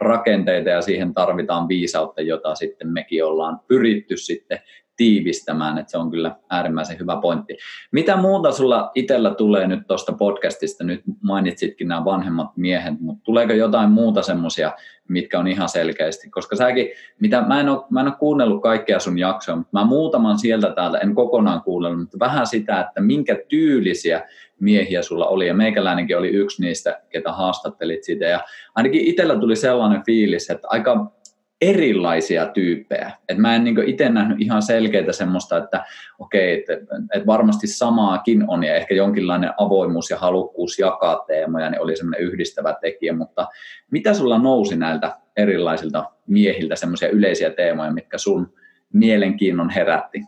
rakenteita 0.00 0.70
ja 0.70 0.82
siihen 0.82 1.14
tarvitaan 1.14 1.68
viisautta, 1.68 2.22
jota 2.22 2.54
sitten 2.54 2.88
mekin 2.88 3.24
ollaan 3.24 3.60
pyritty 3.68 4.16
sitten 4.16 4.58
tiivistämään, 4.98 5.78
että 5.78 5.90
se 5.90 5.98
on 5.98 6.10
kyllä 6.10 6.36
äärimmäisen 6.50 6.98
hyvä 6.98 7.18
pointti. 7.22 7.56
Mitä 7.92 8.16
muuta 8.16 8.52
sulla 8.52 8.90
itsellä 8.94 9.34
tulee 9.34 9.66
nyt 9.66 9.86
tuosta 9.86 10.12
podcastista? 10.12 10.84
Nyt 10.84 11.00
mainitsitkin 11.22 11.88
nämä 11.88 12.04
vanhemmat 12.04 12.56
miehet, 12.56 13.00
mutta 13.00 13.24
tuleeko 13.24 13.52
jotain 13.52 13.90
muuta 13.90 14.22
semmoisia, 14.22 14.72
mitkä 15.08 15.38
on 15.38 15.48
ihan 15.48 15.68
selkeästi? 15.68 16.30
Koska 16.30 16.56
säkin, 16.56 16.88
mitä, 17.20 17.42
mä, 17.42 17.60
en 17.60 17.68
ole, 17.68 17.84
mä 17.90 18.00
en 18.00 18.06
ole 18.06 18.16
kuunnellut 18.18 18.62
kaikkea 18.62 19.00
sun 19.00 19.18
jaksoa, 19.18 19.56
mutta 19.56 19.78
mä 19.78 19.84
muutaman 19.84 20.38
sieltä 20.38 20.72
täältä, 20.74 20.98
en 20.98 21.14
kokonaan 21.14 21.62
kuunnellut, 21.62 22.00
mutta 22.00 22.18
vähän 22.18 22.46
sitä, 22.46 22.80
että 22.80 23.00
minkä 23.00 23.36
tyylisiä 23.48 24.24
miehiä 24.60 25.02
sulla 25.02 25.26
oli, 25.26 25.46
ja 25.46 25.54
meikäläinenkin 25.54 26.18
oli 26.18 26.28
yksi 26.28 26.62
niistä, 26.62 27.00
ketä 27.08 27.32
haastattelit 27.32 28.04
siitä, 28.04 28.24
ja 28.24 28.40
ainakin 28.74 29.00
itsellä 29.00 29.36
tuli 29.36 29.56
sellainen 29.56 30.02
fiilis, 30.06 30.50
että 30.50 30.68
aika 30.70 31.12
erilaisia 31.60 32.46
tyyppejä. 32.46 33.10
Et 33.28 33.38
mä 33.38 33.56
en 33.56 33.64
niin 33.64 33.88
itse 33.88 34.08
nähnyt 34.08 34.40
ihan 34.40 34.62
selkeitä 34.62 35.12
semmoista, 35.12 35.56
että 35.56 35.84
okei, 36.18 36.58
että 36.58 36.72
et 37.14 37.26
varmasti 37.26 37.66
samaakin 37.66 38.44
on 38.48 38.64
ja 38.64 38.74
ehkä 38.74 38.94
jonkinlainen 38.94 39.50
avoimuus 39.58 40.10
ja 40.10 40.18
halukkuus 40.18 40.78
jakaa 40.78 41.24
teemoja 41.26 41.70
niin 41.70 41.80
oli 41.80 41.96
semmoinen 41.96 42.26
yhdistävä 42.26 42.74
tekijä, 42.80 43.12
mutta 43.12 43.46
mitä 43.90 44.14
sulla 44.14 44.38
nousi 44.38 44.76
näiltä 44.76 45.16
erilaisilta 45.36 46.04
miehiltä 46.26 46.76
semmoisia 46.76 47.08
yleisiä 47.08 47.50
teemoja, 47.50 47.92
mitkä 47.92 48.18
sun 48.18 48.52
mielenkiinnon 48.92 49.70
herätti? 49.70 50.22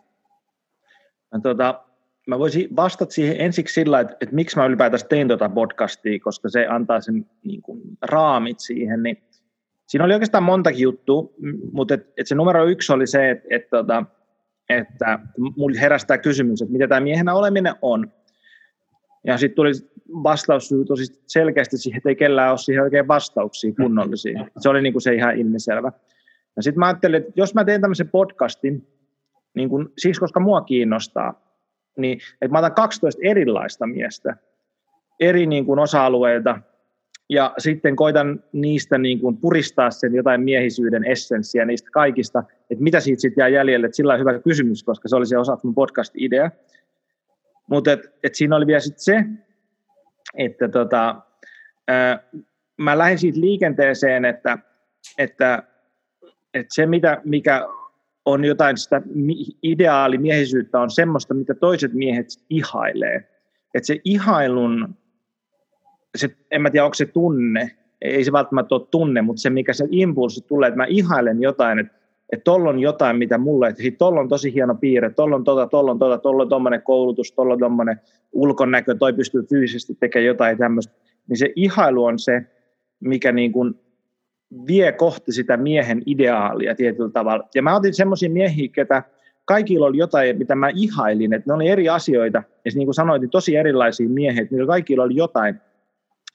No, 1.32 1.40
tota, 1.42 1.82
mä 2.26 2.38
voisin 2.38 2.76
vastata 2.76 3.12
siihen 3.12 3.40
ensiksi 3.40 3.74
sillä, 3.74 4.00
että, 4.00 4.16
että 4.20 4.34
miksi 4.34 4.56
mä 4.56 4.66
ylipäätään 4.66 5.08
tein 5.08 5.28
tuota 5.28 5.48
podcastia, 5.48 6.18
koska 6.20 6.48
se 6.48 6.66
antaa 6.66 7.00
sen 7.00 7.26
niin 7.44 7.62
kuin, 7.62 7.80
raamit 8.02 8.60
siihen, 8.60 9.02
niin 9.02 9.22
siinä 9.90 10.04
oli 10.04 10.14
oikeastaan 10.14 10.44
montakin 10.44 10.82
juttua, 10.82 11.30
mutta 11.72 11.94
et, 11.94 12.06
et 12.16 12.26
se 12.26 12.34
numero 12.34 12.64
yksi 12.64 12.92
oli 12.92 13.06
se, 13.06 13.30
että 13.30 13.46
et, 13.50 13.70
tota, 13.70 14.04
että 14.68 15.18
mulle 15.56 15.80
herästää 15.80 16.18
kysymys, 16.18 16.62
että 16.62 16.72
mitä 16.72 16.88
tämä 16.88 17.00
miehenä 17.00 17.34
oleminen 17.34 17.74
on. 17.82 18.12
Ja 19.24 19.38
sitten 19.38 19.56
tuli 19.56 19.70
vastaus 20.08 20.70
tosi 20.86 21.22
selkeästi 21.26 21.78
siihen, 21.78 21.96
että 21.96 22.08
ei 22.08 22.16
kellään 22.16 22.50
ole 22.50 22.58
siihen 22.58 22.82
oikein 22.82 23.08
vastauksia 23.08 23.72
kunnollisia. 23.74 24.46
Se 24.58 24.68
oli 24.68 24.82
niin 24.82 24.92
kuin 24.92 25.02
se 25.02 25.14
ihan 25.14 25.38
ilmiselvä. 25.38 25.92
Ja 26.56 26.62
sitten 26.62 26.78
mä 26.78 26.86
ajattelin, 26.86 27.22
että 27.22 27.32
jos 27.36 27.54
mä 27.54 27.64
teen 27.64 27.80
tämmöisen 27.80 28.08
podcastin, 28.08 28.88
niin 29.54 29.68
kun, 29.68 29.92
siksi 29.98 30.20
koska 30.20 30.40
mua 30.40 30.60
kiinnostaa, 30.60 31.40
niin 31.96 32.18
että 32.32 32.52
mä 32.52 32.58
otan 32.58 32.74
12 32.74 33.20
erilaista 33.24 33.86
miestä 33.86 34.36
eri 35.20 35.46
niin 35.46 35.66
kuin 35.66 35.78
osa-alueilta, 35.78 36.58
ja 37.30 37.54
sitten 37.58 37.96
koitan 37.96 38.44
niistä 38.52 38.98
niin 38.98 39.20
kuin 39.20 39.36
puristaa 39.36 39.90
sen 39.90 40.14
jotain 40.14 40.40
miehisyyden 40.40 41.04
essenssiä 41.04 41.64
niistä 41.64 41.90
kaikista, 41.92 42.42
että 42.70 42.84
mitä 42.84 43.00
siitä 43.00 43.20
sitten 43.20 43.42
jää 43.42 43.48
jäljelle, 43.48 43.86
että 43.86 43.96
sillä 43.96 44.14
on 44.14 44.20
hyvä 44.20 44.38
kysymys, 44.38 44.82
koska 44.84 45.08
se 45.08 45.16
oli 45.16 45.26
se 45.26 45.38
osa 45.38 45.58
mun 45.62 45.74
podcast-idea. 45.74 46.50
Mutta 47.66 47.92
et, 47.92 48.00
et 48.22 48.34
siinä 48.34 48.56
oli 48.56 48.66
vielä 48.66 48.80
sitten 48.80 49.04
se, 49.04 49.24
että 50.34 50.68
tota, 50.68 51.16
ää, 51.88 52.22
mä 52.76 52.98
lähdin 52.98 53.18
siitä 53.18 53.40
liikenteeseen, 53.40 54.24
että, 54.24 54.58
että, 55.18 55.62
että 56.54 56.74
se 56.74 56.86
mitä, 56.86 57.20
mikä 57.24 57.66
on 58.24 58.44
jotain 58.44 58.76
sitä 58.76 59.02
ideaalimiehisyyttä 59.62 60.80
on 60.80 60.90
semmoista, 60.90 61.34
mitä 61.34 61.54
toiset 61.54 61.92
miehet 61.92 62.26
ihailee. 62.50 63.16
Että 63.74 63.86
se 63.86 64.00
ihailun 64.04 64.96
se, 66.16 66.28
en 66.50 66.62
mä 66.62 66.70
tiedä, 66.70 66.84
onko 66.84 66.94
se 66.94 67.06
tunne, 67.06 67.70
ei 68.02 68.24
se 68.24 68.32
välttämättä 68.32 68.74
ole 68.74 68.86
tunne, 68.90 69.22
mutta 69.22 69.42
se, 69.42 69.50
mikä 69.50 69.72
se 69.72 69.84
impulssi 69.90 70.44
tulee, 70.46 70.68
että 70.68 70.76
mä 70.76 70.86
ihailen 70.88 71.42
jotain, 71.42 71.78
että 71.78 72.00
että 72.32 72.44
tuolla 72.44 72.70
on 72.70 72.78
jotain, 72.78 73.16
mitä 73.16 73.38
mulle, 73.38 73.68
että 73.68 73.82
tuolla 73.98 74.20
on 74.20 74.28
tosi 74.28 74.54
hieno 74.54 74.74
piirre, 74.74 75.10
tuolla 75.10 75.36
on 75.36 75.44
tota, 75.44 75.66
tuolla 75.66 75.90
on 75.90 75.98
tota, 75.98 76.18
tuolla 76.18 76.42
on 76.42 76.48
tuommoinen 76.48 76.82
koulutus, 76.82 77.32
tuolla 77.32 77.52
on 77.52 77.58
tuommoinen 77.58 78.00
ulkonäkö, 78.32 78.94
toi 78.94 79.12
pystyy 79.12 79.42
fyysisesti 79.42 79.94
tekemään 80.00 80.26
jotain 80.26 80.58
tämmöistä, 80.58 80.92
niin 81.28 81.36
se 81.36 81.52
ihailu 81.56 82.04
on 82.04 82.18
se, 82.18 82.42
mikä 83.00 83.32
niin 83.32 83.52
kuin 83.52 83.74
vie 84.66 84.92
kohti 84.92 85.32
sitä 85.32 85.56
miehen 85.56 86.02
ideaalia 86.06 86.74
tietyllä 86.74 87.10
tavalla. 87.10 87.48
Ja 87.54 87.62
mä 87.62 87.76
otin 87.76 87.94
semmoisia 87.94 88.30
miehiä, 88.30 88.68
ketä 88.72 89.02
kaikilla 89.44 89.86
oli 89.86 89.98
jotain, 89.98 90.38
mitä 90.38 90.54
mä 90.54 90.70
ihailin, 90.74 91.32
että 91.32 91.50
ne 91.50 91.54
oli 91.54 91.68
eri 91.68 91.88
asioita, 91.88 92.42
ja 92.64 92.70
niin 92.74 92.86
kuin 92.86 92.94
sanoin, 92.94 93.20
niin 93.20 93.30
tosi 93.30 93.56
erilaisia 93.56 94.08
miehiä, 94.08 94.42
että 94.42 94.54
niillä 94.54 94.66
kaikilla 94.66 95.04
oli 95.04 95.16
jotain, 95.16 95.60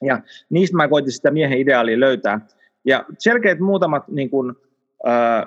ja 0.04 0.22
niistä 0.50 0.78
mä 0.78 0.88
koitin 0.88 1.12
sitä 1.12 1.32
miehen 1.32 1.60
ideaalia 1.60 2.00
löytää. 2.00 2.42
Ja 2.86 3.06
selkeät 3.20 3.60
muutamat 3.60 4.08
niin 4.08 4.30
kuin, 4.30 4.56
ö, 5.08 5.46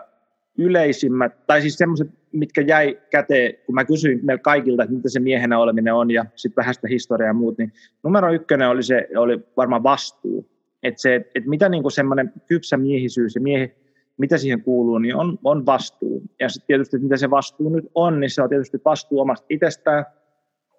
yleisimmät, 0.58 1.46
tai 1.46 1.60
siis 1.60 1.74
semmoiset, 1.74 2.08
mitkä 2.32 2.60
jäi 2.60 2.98
käteen, 3.10 3.54
kun 3.66 3.74
mä 3.74 3.84
kysyin 3.84 4.20
meillä 4.22 4.40
kaikilta, 4.40 4.82
että 4.82 4.96
mitä 4.96 5.08
se 5.08 5.20
miehenä 5.20 5.58
oleminen 5.58 5.94
on, 5.94 6.10
ja 6.10 6.24
sitten 6.34 6.62
vähän 6.62 6.74
sitä 6.74 6.88
historiaa 6.88 7.28
ja 7.28 7.34
muut, 7.34 7.58
niin 7.58 7.72
numero 8.02 8.32
ykkönen 8.32 8.68
oli, 8.68 8.82
se, 8.82 9.08
oli 9.16 9.40
varmaan 9.56 9.82
vastuu. 9.82 10.50
Että 10.82 11.02
se, 11.02 11.14
et 11.34 11.46
mitä 11.46 11.68
niin 11.68 11.90
semmoinen 11.90 12.32
kypsä 12.46 12.76
miehisyys 12.76 13.34
ja 13.34 13.40
miehi, 13.40 13.74
mitä 14.16 14.38
siihen 14.38 14.62
kuuluu, 14.62 14.98
niin 14.98 15.16
on, 15.16 15.38
on 15.44 15.66
vastuu. 15.66 16.22
Ja 16.40 16.48
sitten 16.48 16.66
tietysti, 16.66 16.96
että 16.96 17.04
mitä 17.04 17.16
se 17.16 17.30
vastuu 17.30 17.68
nyt 17.68 17.84
on, 17.94 18.20
niin 18.20 18.30
se 18.30 18.42
on 18.42 18.48
tietysti 18.48 18.78
vastuu 18.84 19.20
omasta 19.20 19.46
itsestään, 19.50 20.04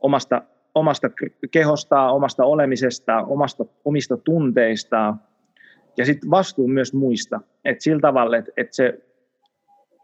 omasta 0.02 0.42
omasta 0.76 1.10
kehostaan, 1.52 2.14
omasta 2.14 2.46
olemisestaan, 2.46 3.26
omasta, 3.26 3.66
omista 3.86 4.18
tunteistaan 4.18 5.22
ja 5.98 6.06
sitten 6.06 6.30
vastuu 6.30 6.68
myös 6.68 6.94
muista. 6.94 7.42
Et 7.66 7.82
sillä 7.82 8.00
tavalla, 8.00 8.38
että 8.38 8.52
et 8.58 8.74
se, 8.74 9.00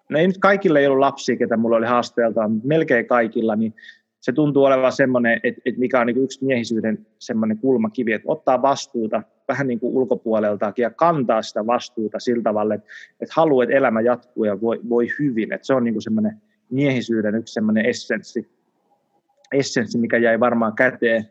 no 0.09 0.19
ei 0.19 0.27
nyt 0.27 0.37
kaikille 0.37 0.79
ei 0.79 0.87
ollut 0.87 0.99
lapsia, 0.99 1.37
ketä 1.37 1.57
mulla 1.57 1.77
oli 1.77 1.85
haasteelta, 1.85 2.47
mutta 2.47 2.67
melkein 2.67 3.05
kaikilla, 3.05 3.55
niin 3.55 3.73
se 4.19 4.31
tuntuu 4.31 4.63
olevan 4.63 4.91
semmoinen, 4.91 5.39
että, 5.43 5.61
että 5.65 5.79
mikä 5.79 5.99
on 5.99 6.07
niin 6.07 6.23
yksi 6.23 6.45
miehisyyden 6.45 7.07
semmoinen 7.19 7.57
kulmakivi, 7.57 8.13
että 8.13 8.31
ottaa 8.31 8.61
vastuuta 8.61 9.23
vähän 9.47 9.67
niin 9.67 9.79
kuin 9.79 9.97
ulkopuoleltakin 9.97 10.83
ja 10.83 10.89
kantaa 10.89 11.41
sitä 11.41 11.67
vastuuta 11.67 12.19
sillä 12.19 12.43
tavalla, 12.43 12.73
että, 12.73 12.87
että 13.21 13.33
haluaa, 13.35 13.63
että 13.63 13.75
elämä 13.75 14.01
jatkuu 14.01 14.43
ja 14.43 14.61
voi, 14.61 14.79
voi 14.89 15.07
hyvin. 15.19 15.53
Että 15.53 15.67
se 15.67 15.73
on 15.73 15.83
niin 15.83 15.93
kuin 15.93 16.01
semmoinen 16.01 16.41
miehisyyden 16.69 17.35
yksi 17.35 17.53
semmoinen 17.53 17.85
essenssi 17.85 18.54
essenssi, 19.51 19.97
mikä 19.97 20.17
jäi 20.17 20.39
varmaan 20.39 20.75
käteen. 20.75 21.29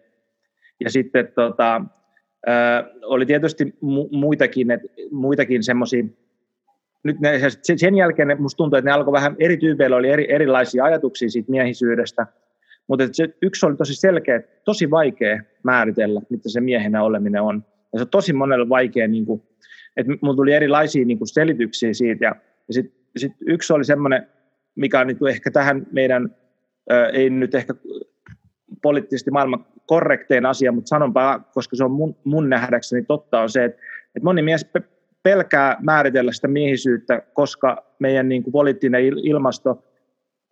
Ja 0.84 0.90
sitten 0.90 1.28
tota, 1.34 1.76
äh, 2.48 2.84
oli 3.02 3.26
tietysti 3.26 3.64
mu- 3.64 4.18
muitakin, 4.18 4.68
muitakin 5.10 5.62
semmoisia, 5.62 6.04
nyt 7.04 7.20
ne, 7.20 7.40
sen 7.76 7.94
jälkeen 7.94 8.42
musta 8.42 8.56
tuntuu, 8.56 8.76
että 8.76 8.90
ne 8.90 8.94
alkoi 8.94 9.12
vähän, 9.12 9.36
eri 9.38 9.56
tyypeillä 9.56 9.96
oli 9.96 10.10
eri, 10.10 10.32
erilaisia 10.32 10.84
ajatuksia 10.84 11.30
siitä 11.30 11.50
miehisyydestä, 11.50 12.26
mutta 12.88 13.08
se, 13.12 13.28
yksi 13.42 13.66
oli 13.66 13.76
tosi 13.76 13.94
selkeä, 13.94 14.42
tosi 14.64 14.90
vaikea 14.90 15.42
määritellä, 15.62 16.20
mitä 16.30 16.48
se 16.48 16.60
miehenä 16.60 17.02
oleminen 17.02 17.42
on. 17.42 17.64
Ja 17.92 17.98
se 17.98 18.02
on 18.02 18.08
tosi 18.08 18.32
monelle 18.32 18.68
vaikea, 18.68 19.08
niin 19.08 19.26
kuin, 19.26 19.42
että 19.96 20.12
mulla 20.20 20.36
tuli 20.36 20.52
erilaisia 20.52 21.04
niin 21.04 21.18
kuin 21.18 21.28
selityksiä 21.28 21.94
siitä. 21.94 22.24
Ja, 22.24 22.34
ja 22.68 22.74
sitten 22.74 23.00
sit 23.16 23.32
yksi 23.46 23.72
oli 23.72 23.84
semmoinen, 23.84 24.26
mikä 24.74 25.00
on 25.00 25.06
niin 25.06 25.18
kuin 25.18 25.30
ehkä 25.30 25.50
tähän 25.50 25.86
meidän, 25.92 26.36
ei 27.12 27.30
nyt 27.30 27.54
ehkä 27.54 27.74
poliittisesti 28.84 29.30
maailman 29.30 29.66
korrektein 29.86 30.46
asia, 30.46 30.72
mutta 30.72 30.88
sanonpa, 30.88 31.40
koska 31.54 31.76
se 31.76 31.84
on 31.84 31.90
mun, 31.90 32.16
mun 32.24 32.48
nähdäkseni 32.48 33.04
totta, 33.04 33.40
on 33.40 33.50
se, 33.50 33.64
että, 33.64 33.82
että 34.06 34.24
moni 34.24 34.42
mies 34.42 34.66
pelkää 35.22 35.76
määritellä 35.80 36.32
sitä 36.32 36.48
miehisyyttä, 36.48 37.22
koska 37.32 37.84
meidän 37.98 38.28
niin 38.28 38.42
kuin 38.42 38.52
poliittinen 38.52 39.04
ilmasto, 39.04 39.84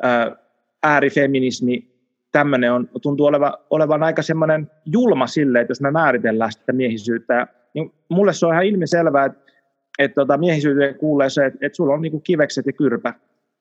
ää, 0.03 0.37
äärifeminismi, 0.83 1.93
tämmöinen 2.33 2.73
on, 2.73 2.89
tuntuu 3.03 3.27
oleva, 3.27 3.59
olevan 3.71 4.03
aika 4.03 4.23
semmoinen 4.23 4.71
julma 4.87 5.27
sille, 5.27 5.61
että 5.61 5.71
jos 5.71 5.81
me 5.81 5.91
määritellään 5.91 6.53
sitä 6.53 6.73
miehisyyttä, 6.73 7.47
niin 7.75 7.93
mulle 8.09 8.33
se 8.33 8.47
on 8.47 8.53
ihan 8.53 8.67
ilmiselvää, 8.67 9.25
että, 9.25 9.53
että 9.99 10.15
tota, 10.15 10.39
miehisyyteen 10.39 10.95
kuulee 10.95 11.31
se, 11.31 11.47
että, 11.47 11.67
että 11.67 11.77
sulla 11.77 11.95
on 11.95 12.03
niin 12.03 12.13
kuin 12.13 12.23
kivekset 12.23 12.67
ja 12.67 12.73
kyrpä, 12.73 13.15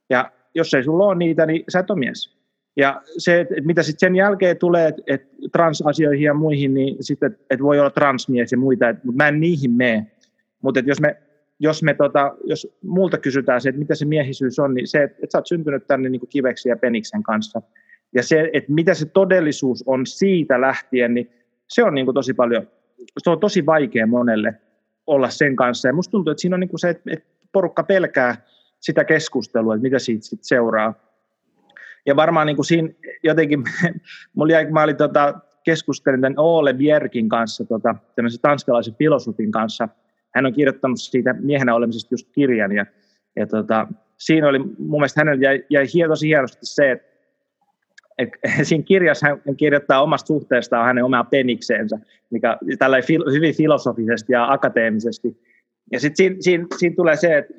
ja 0.09 0.31
jos 0.55 0.73
ei 0.73 0.83
sulla 0.83 1.05
ole 1.05 1.15
niitä, 1.15 1.45
niin 1.45 1.63
sä 1.69 1.79
et 1.79 1.91
ole 1.91 1.99
mies. 1.99 2.40
Ja 2.75 3.01
se, 3.17 3.39
että 3.39 3.55
mitä 3.63 3.83
sitten 3.83 4.07
sen 4.07 4.15
jälkeen 4.15 4.57
tulee, 4.57 4.87
että 4.87 5.01
et 5.07 5.29
transasioihin 5.51 6.25
ja 6.25 6.33
muihin, 6.33 6.73
niin 6.73 7.03
sitten, 7.03 7.31
että 7.31 7.45
et 7.49 7.61
voi 7.61 7.79
olla 7.79 7.89
transmies 7.89 8.51
ja 8.51 8.57
muita, 8.57 8.85
mutta 9.03 9.23
mä 9.23 9.27
en 9.27 9.39
niihin 9.39 9.71
mene. 9.71 10.07
Mutta 10.61 10.79
jos 10.79 11.01
me, 11.01 11.17
jos, 11.59 11.83
me 11.83 11.93
tota, 11.93 12.35
jos 12.43 12.77
multa 12.83 13.17
kysytään 13.17 13.61
se, 13.61 13.69
että 13.69 13.79
mitä 13.79 13.95
se 13.95 14.05
miehisyys 14.05 14.59
on, 14.59 14.73
niin 14.73 14.87
se, 14.87 15.03
että 15.03 15.17
et 15.23 15.31
sä 15.31 15.37
oot 15.37 15.47
syntynyt 15.47 15.87
tänne 15.87 16.09
niin 16.09 16.19
kuin 16.19 16.29
kiveksi 16.29 16.69
ja 16.69 16.77
peniksen 16.77 17.23
kanssa. 17.23 17.61
Ja 18.15 18.23
se, 18.23 18.49
että 18.53 18.73
mitä 18.73 18.93
se 18.93 19.05
todellisuus 19.05 19.83
on 19.85 20.05
siitä 20.05 20.61
lähtien, 20.61 21.13
niin 21.13 21.29
se 21.67 21.83
on 21.83 21.95
niin 21.95 22.05
kuin 22.05 22.15
tosi 22.15 22.33
paljon, 22.33 22.67
se 23.17 23.29
on 23.29 23.39
tosi 23.39 23.65
vaikea 23.65 24.07
monelle 24.07 24.53
olla 25.07 25.29
sen 25.29 25.55
kanssa. 25.55 25.87
Ja 25.87 25.93
musta 25.93 26.11
tuntuu, 26.11 26.31
että 26.31 26.41
siinä 26.41 26.55
on 26.55 26.59
niin 26.59 26.69
kuin 26.69 26.79
se, 26.79 26.89
että 26.89 27.11
porukka 27.51 27.83
pelkää 27.83 28.35
sitä 28.79 29.03
keskustelua, 29.03 29.75
että 29.75 29.83
mitä 29.83 29.99
siitä 29.99 30.25
sit 30.25 30.43
seuraa. 30.43 31.10
Ja 32.05 32.15
varmaan 32.15 32.47
niin 32.47 32.55
kuin 32.55 32.65
siinä 32.65 32.89
jotenkin, 33.23 33.63
mulla 34.35 34.53
jäi, 34.53 34.71
mä 34.71 34.83
olin 34.83 34.97
tota, 34.97 35.39
keskustelin 35.63 36.21
tämän 36.21 36.39
Ole 36.39 36.73
Bjerkin 36.73 37.29
kanssa, 37.29 37.65
tota, 37.65 37.95
tanskalaisen 38.41 38.95
filosofin 38.95 39.51
kanssa. 39.51 39.87
Hän 40.35 40.45
on 40.45 40.53
kirjoittanut 40.53 41.01
siitä 41.01 41.35
miehenä 41.39 41.75
olemisesta 41.75 42.13
just 42.13 42.27
kirjan, 42.31 42.71
ja, 42.71 42.85
ja 43.35 43.47
tota, 43.47 43.87
siinä 44.17 44.47
oli, 44.47 44.59
mun 44.59 44.99
mielestä 44.99 45.21
hänellä 45.21 45.41
jäi, 45.41 45.63
jäi 45.69 46.07
tosi 46.07 46.27
hienosti 46.27 46.59
se, 46.61 46.91
että 46.91 47.11
et, 48.17 48.29
siinä 48.67 48.83
kirjassa 48.83 49.27
hän 49.27 49.55
kirjoittaa 49.55 50.01
omasta 50.01 50.27
suhteestaan 50.27 50.85
hänen 50.85 51.03
omaa 51.03 51.23
penikseensä, 51.23 51.99
mikä 52.29 52.57
tällä 52.79 52.97
hyvin 53.33 53.55
filosofisesti 53.55 54.33
ja 54.33 54.51
akateemisesti. 54.51 55.37
Ja 55.91 55.99
sitten 55.99 56.17
siinä, 56.17 56.35
siinä, 56.39 56.65
siinä 56.77 56.95
tulee 56.95 57.15
se, 57.15 57.37
että 57.37 57.53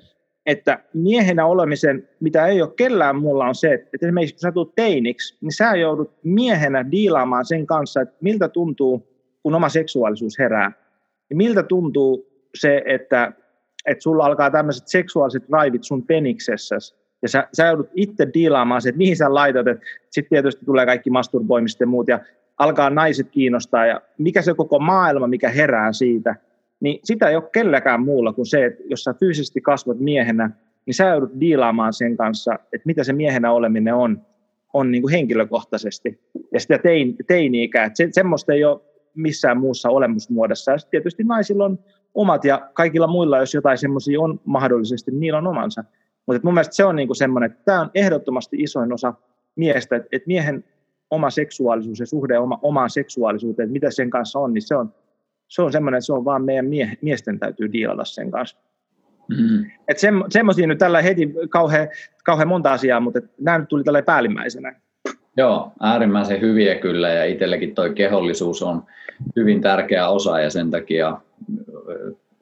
että 0.47 0.79
miehenä 0.95 1.47
olemisen, 1.47 2.09
mitä 2.21 2.47
ei 2.47 2.63
ole 2.63 2.73
kellään 2.77 3.17
muulla, 3.17 3.47
on 3.47 3.55
se, 3.55 3.75
että 3.75 4.07
esimerkiksi 4.07 4.35
kun 4.35 4.41
sä 4.41 4.53
tulet 4.53 4.75
teiniksi, 4.75 5.39
niin 5.41 5.53
sä 5.53 5.77
joudut 5.77 6.13
miehenä 6.25 6.91
diilaamaan 6.91 7.45
sen 7.45 7.67
kanssa, 7.67 8.01
että 8.01 8.17
miltä 8.21 8.49
tuntuu, 8.49 9.09
kun 9.43 9.55
oma 9.55 9.69
seksuaalisuus 9.69 10.39
herää. 10.39 10.73
Ja 11.31 11.37
miltä 11.37 11.63
tuntuu 11.63 12.27
se, 12.55 12.83
että, 12.87 13.33
että 13.87 14.03
sulla 14.03 14.25
alkaa 14.25 14.51
tämmöiset 14.51 14.89
seksuaaliset 14.89 15.51
raivit 15.51 15.85
sun 15.85 16.07
peniksessä, 16.07 16.77
ja 17.23 17.29
sä, 17.29 17.49
sä 17.53 17.67
joudut 17.67 17.91
itse 17.95 18.29
diilaamaan 18.35 18.83
se, 18.83 18.89
että 18.89 18.99
mihin 18.99 19.17
sä 19.17 19.35
laitat, 19.35 19.67
sitten 20.11 20.31
tietysti 20.31 20.65
tulee 20.65 20.87
kaikki 20.87 21.11
masturboimiset 21.11 21.81
ja 21.81 21.87
muut, 21.87 22.09
ja 22.09 22.21
alkaa 22.59 22.91
naiset 22.91 23.31
kiinnostaa, 23.31 23.87
ja 23.87 24.01
mikä 24.19 24.43
se 24.43 24.55
koko 24.55 24.79
maailma, 24.79 25.27
mikä 25.27 25.49
herää 25.49 25.93
siitä– 25.93 26.37
niin 26.83 27.01
sitä 27.05 27.29
ei 27.29 27.37
ole 27.37 27.51
kelläkään 27.53 28.03
muulla 28.03 28.33
kuin 28.33 28.47
se, 28.47 28.65
että 28.65 28.83
jos 28.87 29.05
sä 29.05 29.15
fyysisesti 29.15 29.61
kasvat 29.61 29.99
miehenä, 29.99 30.51
niin 30.87 30.95
sä 30.95 31.09
joudut 31.09 31.41
diilaamaan 31.41 31.93
sen 31.93 32.17
kanssa, 32.17 32.55
että 32.55 32.87
mitä 32.87 33.05
se 33.05 33.13
miehenä 33.13 33.53
oleminen 33.53 33.95
on, 33.95 34.23
on 34.73 34.91
niin 34.91 35.03
kuin 35.03 35.13
henkilökohtaisesti. 35.13 36.21
Ja 36.53 36.61
sitä 36.61 36.79
tein, 36.79 37.17
teini-ikää, 37.27 37.85
että 37.85 37.97
se, 37.97 38.09
semmoista 38.13 38.53
ei 38.53 38.65
ole 38.65 38.81
missään 39.15 39.59
muussa 39.59 39.89
olemusmuodossa. 39.89 40.73
Ja 40.73 40.79
tietysti 40.91 41.25
naisilla 41.25 41.65
on 41.65 41.79
omat 42.15 42.45
ja 42.45 42.71
kaikilla 42.73 43.07
muilla, 43.07 43.39
jos 43.39 43.55
jotain 43.55 43.79
semmoisia 43.79 44.21
on 44.21 44.41
mahdollisesti, 44.45 45.11
niin 45.11 45.21
niillä 45.21 45.39
on 45.39 45.47
omansa. 45.47 45.85
Mutta 46.27 46.41
mun 46.45 46.55
mielestä 46.55 46.75
se 46.75 46.85
on 46.85 46.97
niin 46.97 47.09
kuin 47.09 47.17
semmoinen, 47.17 47.51
että 47.51 47.65
tämä 47.65 47.81
on 47.81 47.91
ehdottomasti 47.95 48.57
isoin 48.57 48.93
osa 48.93 49.15
miestä, 49.57 49.97
että, 49.97 50.09
että 50.13 50.27
miehen 50.27 50.65
oma 51.11 51.31
seksuaalisuus 51.31 52.01
ja 52.01 52.07
suhde 52.07 52.39
oma, 52.39 52.59
omaan 52.63 52.91
seksuaalisuuteen, 52.91 53.67
että 53.67 53.73
mitä 53.73 53.91
sen 53.91 54.11
kanssa 54.11 54.39
on, 54.39 54.53
niin 54.55 54.63
se 54.63 54.77
on 54.77 54.95
se 55.53 55.63
on 55.63 55.73
semmoinen, 55.73 55.99
että 55.99 56.07
se 56.07 56.13
on 56.13 56.25
vaan 56.25 56.45
meidän 56.45 56.67
mie- 56.67 56.99
miesten 57.03 57.39
täytyy 57.39 57.73
diilata 57.73 58.05
sen 58.05 58.31
kanssa. 58.31 58.57
Mm. 59.29 59.65
Et 59.89 59.99
se, 59.99 60.09
semmoisia 60.31 60.67
nyt 60.67 60.79
tällä 60.79 61.03
heti 61.03 61.35
kauhean, 61.49 61.89
kauhean 62.25 62.49
monta 62.49 62.73
asiaa, 62.73 63.01
mutta 63.01 63.21
nämä 63.41 63.59
nyt 63.59 63.69
tuli 63.69 63.85
tällä 63.85 64.03
päällimmäisenä. 64.03 64.75
Joo, 65.37 65.73
äärimmäisen 65.81 66.41
hyviä 66.41 66.75
kyllä 66.75 67.09
ja 67.09 67.25
itsellekin 67.25 67.75
tuo 67.75 67.85
kehollisuus 67.95 68.63
on 68.63 68.83
hyvin 69.37 69.61
tärkeä 69.61 70.09
osa 70.09 70.41
ja 70.41 70.51
sen 70.51 70.71
takia 70.71 71.19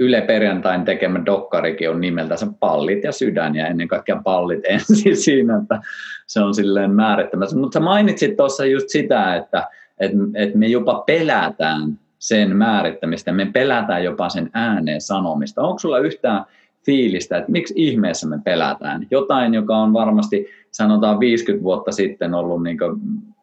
Yle 0.01 0.21
Perjantain 0.21 0.85
tekemä 0.85 1.23
dokkarikin 1.27 1.91
on 1.91 2.01
nimeltänsä 2.01 2.47
Pallit 2.61 3.05
ja 3.05 3.13
sydän 3.13 3.57
ja 3.57 3.67
ennen 3.67 3.89
kaikkea 3.89 4.21
pallit 4.25 4.61
ensin 4.65 5.17
siinä, 5.25 5.57
että 5.63 5.81
se 6.27 6.41
on 6.41 6.55
silleen 6.55 6.91
määrittämässä. 6.91 7.57
Mutta 7.57 7.79
sä 7.79 7.81
mainitsit 7.81 8.37
tuossa 8.37 8.67
just 8.67 8.89
sitä, 8.89 9.37
että, 9.37 9.69
että, 10.01 10.17
että 10.35 10.59
me 10.59 10.67
jopa 10.67 11.03
pelätään 11.07 11.99
sen 12.21 12.57
määrittämistä, 12.57 13.33
me 13.33 13.47
pelätään 13.47 14.05
jopa 14.05 14.29
sen 14.29 14.51
ääneen 14.53 15.01
sanomista. 15.01 15.63
Onko 15.63 15.79
sulla 15.79 15.99
yhtään 15.99 16.45
fiilistä, 16.87 17.39
että 17.39 17.53
miksi 17.53 17.75
ihmeessä 17.77 18.29
me 18.29 18.39
pelätään? 18.45 19.07
Jotain, 19.11 19.55
joka 19.55 19.77
on 19.77 19.93
varmasti, 19.93 20.47
sanotaan 20.71 21.21
50 21.21 21.65
vuotta 21.65 21.93
sitten 21.93 22.35
ollut, 22.35 22.63
niin 22.63 22.79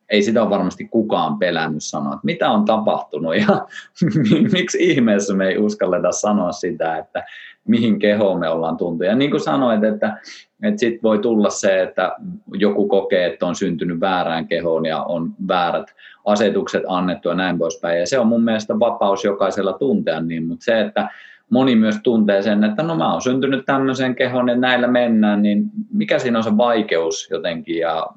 ei 0.10 0.24
sitä 0.24 0.50
varmasti 0.50 0.88
kukaan 0.88 1.40
pelännyt 1.40 1.84
sanoa, 1.84 2.14
että 2.14 2.26
mitä 2.26 2.52
on 2.52 2.66
tapahtunut 2.66 3.36
ja 3.36 3.68
miksi 4.54 4.78
ihmeessä 4.92 5.34
me 5.34 5.48
ei 5.48 5.58
uskalleta 5.58 6.12
sanoa 6.12 6.52
sitä, 6.52 6.98
että 6.98 7.24
mihin 7.68 8.00
kehoon 8.00 8.40
me 8.40 8.50
ollaan 8.50 8.78
tuntu. 8.78 9.04
Ja 9.04 9.16
niin 9.16 9.32
kuin 9.32 9.42
sanoit, 9.42 9.84
että, 9.84 10.18
että 10.64 10.80
sitten 10.80 11.04
voi 11.04 11.20
tulla 11.20 11.50
se, 11.50 11.84
että 11.84 12.16
joku 12.54 12.88
kokee, 12.88 13.26
että 13.26 13.46
on 13.46 13.56
syntynyt 13.56 14.00
väärään 14.00 14.48
kehoon 14.48 14.86
ja 14.86 15.04
on 15.04 15.34
väärät 15.48 15.96
asetukset 16.26 16.84
annettu 16.88 17.30
ja 17.30 17.36
näin 17.36 17.58
poispäin. 17.58 18.00
Ja 18.00 18.08
se 18.08 18.20
on 18.20 18.28
mun 18.28 18.44
mielestä 18.44 18.80
vapaus 18.80 19.24
jokaisella 19.24 19.74
tuntea 19.74 20.22
niin, 20.22 20.48
mutta 20.48 20.66
se, 20.66 20.82
että 20.82 21.10
moni 21.50 21.76
myös 21.76 21.96
tuntee 22.04 22.42
sen, 22.42 22.64
että 22.64 22.84
no 22.84 22.96
mä 22.96 23.12
oon 23.12 23.22
syntynyt 23.22 23.66
tämmöiseen 23.66 24.16
kehoon 24.16 24.50
ja 24.50 24.56
näillä 24.56 24.88
mennään, 24.88 25.42
niin 25.42 25.64
mikä 25.94 26.20
siinä 26.20 26.38
on 26.38 26.44
se 26.44 26.58
vaikeus 26.58 27.28
jotenkin 27.32 27.78
ja 27.78 28.08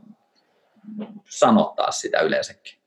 sanottaa 1.25 1.91
sitä 1.91 2.21
yleensäkin? 2.21 2.81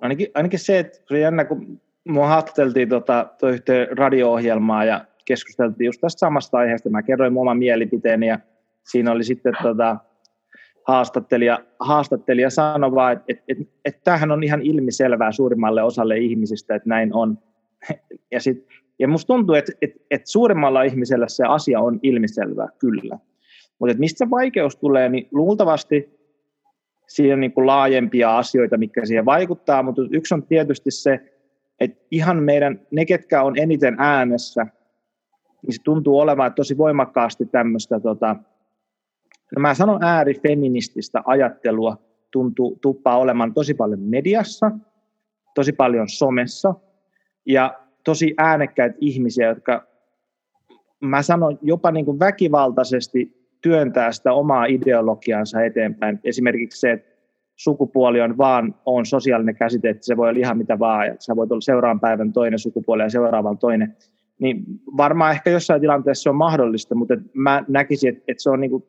Ainakin, 0.00 0.26
ainakin 0.34 0.58
se, 0.58 0.78
että 0.78 0.98
se 1.08 1.14
on 1.14 1.20
jännä, 1.20 1.44
kun 1.44 1.80
mua 2.08 2.28
haastateltiin 2.28 2.88
tota, 2.88 3.26
yhteen 3.42 3.98
radio-ohjelmaa 3.98 4.84
ja 4.84 5.04
keskusteltiin 5.24 5.86
just 5.86 6.00
tästä 6.00 6.18
samasta 6.18 6.58
aiheesta. 6.58 6.90
Mä 6.90 7.02
kerroin 7.02 7.32
mun 7.32 7.40
oman 7.40 7.58
mielipiteeni 7.58 8.26
ja 8.26 8.38
siinä 8.84 9.12
oli 9.12 9.24
sitten 9.24 9.54
tota, 9.62 9.96
haastattelija, 10.86 11.58
haastattelija 11.80 12.50
sanoi 12.50 12.94
vaan, 12.94 13.12
että, 13.12 13.24
että, 13.28 13.44
että, 13.48 13.64
että 13.84 14.00
tämähän 14.04 14.30
on 14.30 14.42
ihan 14.42 14.62
ilmiselvää 14.62 15.32
suurimmalle 15.32 15.82
osalle 15.82 16.18
ihmisistä, 16.18 16.74
että 16.74 16.88
näin 16.88 17.14
on. 17.14 17.38
Ja, 18.32 18.40
sit, 18.40 18.66
ja 18.98 19.08
musta 19.08 19.26
tuntuu, 19.26 19.54
että, 19.54 19.72
että, 19.82 20.00
että 20.10 20.30
suurimmalla 20.30 20.82
ihmisellä 20.82 21.28
se 21.28 21.44
asia 21.44 21.80
on 21.80 22.00
ilmiselvää, 22.02 22.68
kyllä. 22.78 23.18
Mutta 23.78 23.98
mistä 23.98 24.18
se 24.18 24.30
vaikeus 24.30 24.76
tulee, 24.76 25.08
niin 25.08 25.28
luultavasti 25.32 26.19
siinä 27.10 27.36
niin 27.36 27.52
kuin 27.52 27.66
laajempia 27.66 28.38
asioita, 28.38 28.78
mitkä 28.78 29.06
siihen 29.06 29.24
vaikuttaa, 29.24 29.82
mutta 29.82 30.02
yksi 30.10 30.34
on 30.34 30.42
tietysti 30.42 30.90
se, 30.90 31.20
että 31.80 32.06
ihan 32.10 32.42
meidän, 32.42 32.80
ne 32.90 33.04
ketkä 33.04 33.42
on 33.42 33.58
eniten 33.58 33.96
äänessä, 33.98 34.66
niin 35.62 35.74
se 35.74 35.82
tuntuu 35.82 36.18
olevan 36.18 36.54
tosi 36.54 36.78
voimakkaasti 36.78 37.46
tämmöistä 37.46 38.00
tota, 38.00 38.36
No 39.56 39.60
mä 39.60 39.74
sanon 39.74 40.04
äärifeminististä 40.04 41.22
ajattelua 41.24 41.96
tuntuu, 42.30 42.78
tuppaa 42.82 43.18
olemaan 43.18 43.54
tosi 43.54 43.74
paljon 43.74 44.00
mediassa, 44.00 44.70
tosi 45.54 45.72
paljon 45.72 46.08
somessa 46.08 46.74
ja 47.46 47.78
tosi 48.04 48.34
äänekkäitä 48.38 48.96
ihmisiä, 49.00 49.48
jotka 49.48 49.86
mä 51.00 51.22
sanon 51.22 51.58
jopa 51.62 51.90
niin 51.90 52.04
kuin 52.04 52.18
väkivaltaisesti 52.18 53.39
työntää 53.62 54.12
sitä 54.12 54.32
omaa 54.32 54.64
ideologiansa 54.64 55.62
eteenpäin. 55.62 56.20
Esimerkiksi 56.24 56.80
se, 56.80 56.90
että 56.90 57.10
sukupuoli 57.56 58.20
on 58.20 58.38
vaan 58.38 58.74
on 58.86 59.06
sosiaalinen 59.06 59.56
käsite, 59.56 59.88
että 59.88 60.06
se 60.06 60.16
voi 60.16 60.28
olla 60.28 60.38
ihan 60.38 60.58
mitä 60.58 60.78
vaan, 60.78 61.06
ja 61.06 61.14
sä 61.18 61.36
voit 61.36 61.52
olla 61.52 61.60
seuraavan 61.60 62.00
päivän 62.00 62.32
toinen 62.32 62.58
sukupuoli 62.58 63.02
ja 63.02 63.10
seuraavan 63.10 63.58
toinen. 63.58 63.96
Niin 64.38 64.64
varmaan 64.96 65.32
ehkä 65.32 65.50
jossain 65.50 65.80
tilanteessa 65.80 66.22
se 66.22 66.30
on 66.30 66.36
mahdollista, 66.36 66.94
mutta 66.94 67.14
mä 67.34 67.64
näkisin, 67.68 68.08
että, 68.08 68.24
että 68.28 68.42
se 68.42 68.50
on 68.50 68.60
niin 68.60 68.70
kuin 68.70 68.84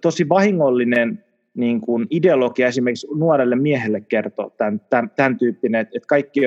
tosi 0.00 0.28
vahingollinen 0.28 1.24
niin 1.54 1.80
kuin 1.80 2.06
ideologia 2.10 2.66
esimerkiksi 2.66 3.06
nuorelle 3.14 3.56
miehelle 3.56 4.00
kertoo 4.00 4.50
tämän, 4.50 4.80
tämän, 4.90 5.10
tämän 5.16 5.38
tyyppinen, 5.38 5.80
että, 5.80 5.92
että 5.96 6.06
kaikki, 6.06 6.40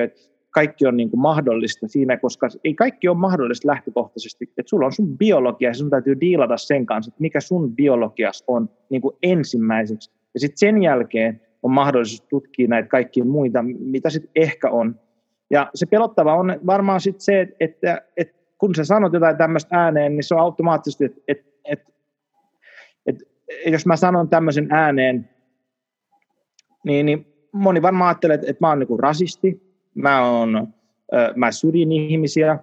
kaikki 0.56 0.88
on 0.88 0.98
niin 0.98 1.10
kuin 1.10 1.20
mahdollista 1.20 1.88
siinä, 1.88 2.18
koska 2.18 2.48
ei 2.64 2.74
kaikki 2.74 3.08
ole 3.08 3.18
mahdollista 3.18 3.68
lähtökohtaisesti, 3.68 4.46
että 4.46 4.70
sulla 4.70 4.86
on 4.86 4.92
sun 4.92 5.18
biologia 5.18 5.70
ja 5.70 5.74
sun 5.74 5.90
täytyy 5.90 6.20
diilata 6.20 6.58
sen 6.58 6.86
kanssa, 6.86 7.10
että 7.10 7.22
mikä 7.22 7.40
sun 7.40 7.76
biologias 7.76 8.44
on 8.48 8.70
niin 8.90 9.02
kuin 9.02 9.16
ensimmäiseksi. 9.24 10.12
Ja 10.34 10.40
sitten 10.40 10.58
sen 10.58 10.84
jälkeen 10.84 11.42
on 11.64 11.72
mahdollisuus 11.72 12.22
tutkia 12.22 12.68
näitä 12.68 12.90
kaikkia 12.90 13.26
muita, 13.26 13.64
mitä 13.80 14.10
sitten 14.10 14.32
ehkä 14.36 14.70
on. 14.70 15.00
Ja 15.50 15.70
se 15.74 15.86
pelottava 15.86 16.36
on 16.36 16.60
varmaan 16.66 17.02
sitten 17.02 17.22
se, 17.22 17.48
että, 17.60 18.02
että, 18.18 18.36
kun 18.58 18.76
sä 18.76 18.84
sanot 18.84 19.14
jotain 19.14 19.38
tämmöistä 19.38 19.78
ääneen, 19.78 20.12
niin 20.12 20.24
se 20.24 20.36
on 20.36 20.42
automaattisesti, 20.42 21.06
että, 21.06 21.22
että, 21.28 21.46
että, 21.68 21.92
että 23.06 23.24
jos 23.66 23.86
mä 23.86 23.96
sanon 23.96 24.30
tämmöisen 24.30 24.68
ääneen, 24.72 25.30
niin, 26.84 27.06
niin 27.06 27.26
moni 27.52 27.82
varmaan 27.82 28.08
ajattelee, 28.08 28.36
että, 28.36 28.48
että 28.50 28.66
mä 28.66 28.70
oon 28.70 28.80
niin 28.80 29.00
rasisti, 29.00 29.66
mä, 29.96 30.32
oon, 30.32 30.68
mä 31.36 31.52
syrjin 31.52 31.92
ihmisiä, 31.92 32.60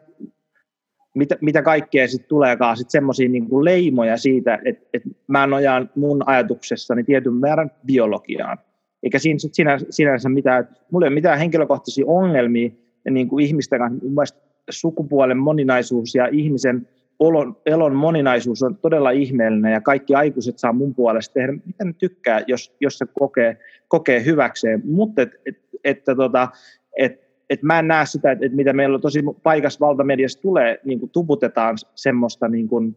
mitä, 1.14 1.38
mitä 1.40 1.62
kaikkea 1.62 2.08
sitten 2.08 2.28
tuleekaan 2.28 2.76
sitten 2.76 2.90
semmoisia 2.90 3.28
niin 3.28 3.64
leimoja 3.64 4.16
siitä, 4.16 4.58
että, 4.64 4.86
että 4.94 5.08
mä 5.26 5.46
nojaan 5.46 5.90
mun 5.94 6.22
ajatuksessani 6.26 7.04
tietyn 7.04 7.34
määrän 7.34 7.70
biologiaan. 7.86 8.58
Eikä 9.02 9.18
siinä 9.18 9.38
sit 9.38 9.54
sinänsä, 9.54 9.86
sinänsä 9.90 10.28
mitään, 10.28 10.68
mulla 10.90 11.06
ei 11.06 11.08
ole 11.08 11.14
mitään 11.14 11.38
henkilökohtaisia 11.38 12.04
ongelmia 12.06 12.70
niin 13.10 13.28
kuin 13.28 13.44
ihmisten 13.44 13.78
kanssa. 13.78 14.36
sukupuolen 14.70 15.38
moninaisuus 15.38 16.14
ja 16.14 16.28
ihmisen 16.32 16.88
olon, 17.18 17.56
elon 17.66 17.96
moninaisuus 17.96 18.62
on 18.62 18.76
todella 18.76 19.10
ihmeellinen 19.10 19.72
ja 19.72 19.80
kaikki 19.80 20.14
aikuiset 20.14 20.58
saa 20.58 20.72
mun 20.72 20.94
puolesta 20.94 21.34
tehdä, 21.34 21.52
mitä 21.52 21.84
ne 21.84 21.92
tykkää, 21.92 22.42
jos, 22.46 22.76
jos 22.80 22.98
se 22.98 23.06
kokee, 23.18 23.58
kokee 23.88 24.24
hyväkseen. 24.24 24.82
Mutta 24.84 25.22
et, 25.22 25.30
et, 25.46 25.58
että 25.84 26.14
tota, 26.14 26.48
et, 26.96 27.21
et 27.52 27.62
mä 27.62 27.78
en 27.78 27.88
näe 27.88 28.06
sitä, 28.06 28.32
että 28.32 28.46
et 28.46 28.52
mitä 28.52 28.72
meillä 28.72 28.94
on 28.94 29.00
tosi 29.00 29.22
paikassa 29.42 29.80
valtamediassa 29.80 30.40
tulee, 30.40 30.80
niin 30.84 31.00
kuin 31.00 31.10
tuputetaan 31.10 31.76
semmoista 31.94 32.48
niin 32.48 32.68
kuin, 32.68 32.96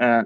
ää, 0.00 0.24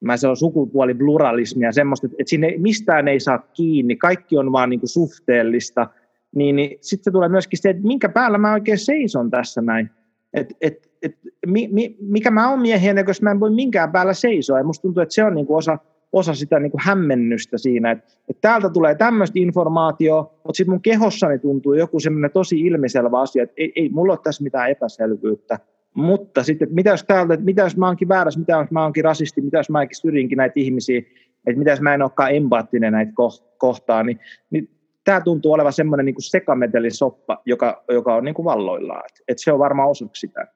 mä 0.00 0.16
se 0.16 0.28
on 0.28 0.36
sukupuolipluralismia, 0.36 1.72
semmoista, 1.72 2.06
että 2.06 2.30
sinne 2.30 2.54
mistään 2.56 3.08
ei 3.08 3.20
saa 3.20 3.38
kiinni, 3.38 3.96
kaikki 3.96 4.38
on 4.38 4.52
vaan 4.52 4.70
niin 4.70 4.80
kuin 4.80 4.90
suhteellista, 4.90 5.86
niin, 6.34 6.56
niin 6.56 6.78
sitten 6.80 7.04
se 7.04 7.10
tulee 7.10 7.28
myöskin 7.28 7.58
se, 7.62 7.70
että 7.70 7.86
minkä 7.86 8.08
päällä 8.08 8.38
mä 8.38 8.52
oikein 8.52 8.78
seison 8.78 9.30
tässä 9.30 9.60
näin. 9.60 9.90
Et, 10.34 10.56
et, 10.60 10.90
et, 11.02 11.18
mi, 11.46 11.68
mi, 11.72 11.96
mikä 12.00 12.30
mä 12.30 12.50
oon 12.50 12.60
miehiä, 12.60 12.94
jos 13.06 13.22
mä 13.22 13.30
en 13.30 13.40
voi 13.40 13.50
minkään 13.50 13.92
päällä 13.92 14.14
seisoa. 14.14 14.58
Ja 14.58 14.64
musta 14.64 14.82
tuntuu, 14.82 15.02
että 15.02 15.14
se 15.14 15.24
on 15.24 15.34
niin 15.34 15.46
kuin 15.46 15.56
osa, 15.56 15.78
osa 16.12 16.34
sitä 16.34 16.58
niin 16.58 16.70
kuin 16.70 16.80
hämmennystä 16.84 17.58
siinä, 17.58 17.90
että, 17.90 18.04
että 18.28 18.40
täältä 18.40 18.70
tulee 18.70 18.94
tämmöistä 18.94 19.38
informaatiota, 19.38 20.30
mutta 20.32 20.56
sitten 20.56 20.72
mun 20.72 20.82
kehossani 20.82 21.38
tuntuu 21.38 21.74
joku 21.74 22.00
semmoinen 22.00 22.30
tosi 22.30 22.60
ilmiselvä 22.60 23.20
asia, 23.20 23.42
että 23.42 23.54
ei, 23.56 23.72
ei 23.76 23.88
mulla 23.88 24.12
ole 24.12 24.20
tässä 24.24 24.44
mitään 24.44 24.70
epäselvyyttä. 24.70 25.58
Mutta 25.94 26.42
sitten, 26.42 26.68
mitä 26.70 26.90
jos 26.90 27.04
täältä, 27.04 27.34
että 27.34 27.44
mitä 27.44 27.62
jos 27.62 27.76
mä 27.76 27.86
oonkin 27.86 28.08
väärässä, 28.08 28.40
mitä 28.40 28.52
jos 28.52 28.70
mä 28.70 28.82
oonkin 28.82 29.04
rasisti, 29.04 29.40
mitä 29.40 29.58
jos 29.58 29.70
mä 29.70 29.86
syrjinkin 29.92 30.36
näitä 30.36 30.52
ihmisiä, 30.56 30.98
että 31.46 31.58
mitä 31.58 31.70
jos 31.70 31.80
mä 31.80 31.94
en 31.94 32.02
olekaan 32.02 32.34
empaattinen 32.34 32.92
näitä 32.92 33.12
kohtaan, 33.58 34.06
niin, 34.06 34.20
niin 34.50 34.70
tämä 35.04 35.20
tuntuu 35.20 35.52
olevan 35.52 35.72
semmoinen 35.72 36.06
niin 36.06 36.14
sekametelisoppa, 36.18 37.42
joka, 37.46 37.84
joka 37.88 38.14
on 38.14 38.24
niin 38.24 38.34
kuin 38.34 38.44
valloillaan. 38.44 39.02
Et, 39.04 39.24
et 39.28 39.38
se 39.38 39.52
on 39.52 39.58
varmaan 39.58 39.90
osaksi 39.90 40.20
sitä. 40.20 40.46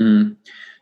Mm. 0.00 0.36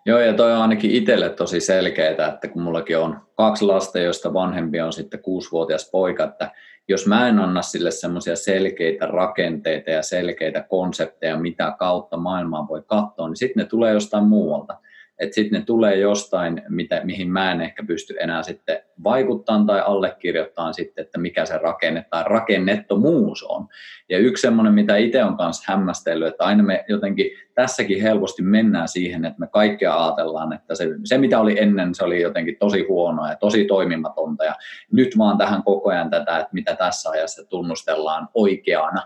Joo, 0.06 0.20
ja 0.20 0.34
toi 0.34 0.52
on 0.52 0.62
ainakin 0.62 0.90
itselle 0.90 1.30
tosi 1.30 1.60
selkeää, 1.60 2.28
että 2.34 2.48
kun 2.48 2.62
mullakin 2.62 2.98
on 2.98 3.20
kaksi 3.34 3.64
lasta, 3.64 3.98
joista 3.98 4.34
vanhempi 4.34 4.80
on 4.80 4.92
sitten 4.92 5.22
kuusivuotias 5.22 5.90
poika, 5.90 6.24
että 6.24 6.50
jos 6.88 7.06
mä 7.06 7.28
en 7.28 7.38
anna 7.38 7.62
sille 7.62 7.90
semmoisia 7.90 8.36
selkeitä 8.36 9.06
rakenteita 9.06 9.90
ja 9.90 10.02
selkeitä 10.02 10.62
konsepteja, 10.68 11.36
mitä 11.36 11.74
kautta 11.78 12.16
maailmaa 12.16 12.68
voi 12.68 12.82
katsoa, 12.86 13.28
niin 13.28 13.36
sitten 13.36 13.62
ne 13.62 13.68
tulee 13.68 13.92
jostain 13.92 14.24
muualta 14.24 14.78
että 15.22 15.34
sitten 15.34 15.60
ne 15.60 15.64
tulee 15.66 15.96
jostain, 15.96 16.62
mitä, 16.68 17.00
mihin 17.04 17.30
mä 17.30 17.52
en 17.52 17.60
ehkä 17.60 17.84
pysty 17.86 18.14
enää 18.20 18.42
sitten 18.42 18.78
vaikuttamaan 19.04 19.66
tai 19.66 19.80
allekirjoittamaan 19.80 20.74
sitten, 20.74 21.04
että 21.04 21.18
mikä 21.18 21.46
se 21.46 21.58
rakenne 21.58 22.04
tai 22.10 22.24
rakennettomuus 22.26 23.42
on. 23.42 23.68
Ja 24.08 24.18
yksi 24.18 24.40
semmoinen, 24.40 24.74
mitä 24.74 24.96
itse 24.96 25.24
on 25.24 25.36
kanssa 25.36 25.72
hämmästellyt, 25.72 26.28
että 26.28 26.44
aina 26.44 26.62
me 26.62 26.84
jotenkin 26.88 27.30
tässäkin 27.54 28.02
helposti 28.02 28.42
mennään 28.42 28.88
siihen, 28.88 29.24
että 29.24 29.40
me 29.40 29.46
kaikkea 29.46 30.04
ajatellaan, 30.04 30.52
että 30.52 30.74
se, 30.74 30.88
se 31.04 31.18
mitä 31.18 31.40
oli 31.40 31.60
ennen, 31.60 31.94
se 31.94 32.04
oli 32.04 32.22
jotenkin 32.22 32.56
tosi 32.58 32.86
huonoa 32.88 33.28
ja 33.28 33.36
tosi 33.36 33.64
toimimatonta 33.64 34.44
ja 34.44 34.54
nyt 34.92 35.18
vaan 35.18 35.38
tähän 35.38 35.62
koko 35.62 35.90
ajan 35.90 36.10
tätä, 36.10 36.38
että 36.38 36.52
mitä 36.52 36.76
tässä 36.76 37.10
ajassa 37.10 37.44
tunnustellaan 37.48 38.28
oikeana. 38.34 39.02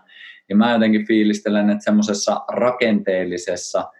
Ja 0.49 0.57
mä 0.57 0.73
jotenkin 0.73 1.07
fiilistelen, 1.07 1.71
että 1.71 1.85
semmoisessa 1.85 2.41
rakenteellisessa, 2.49 3.91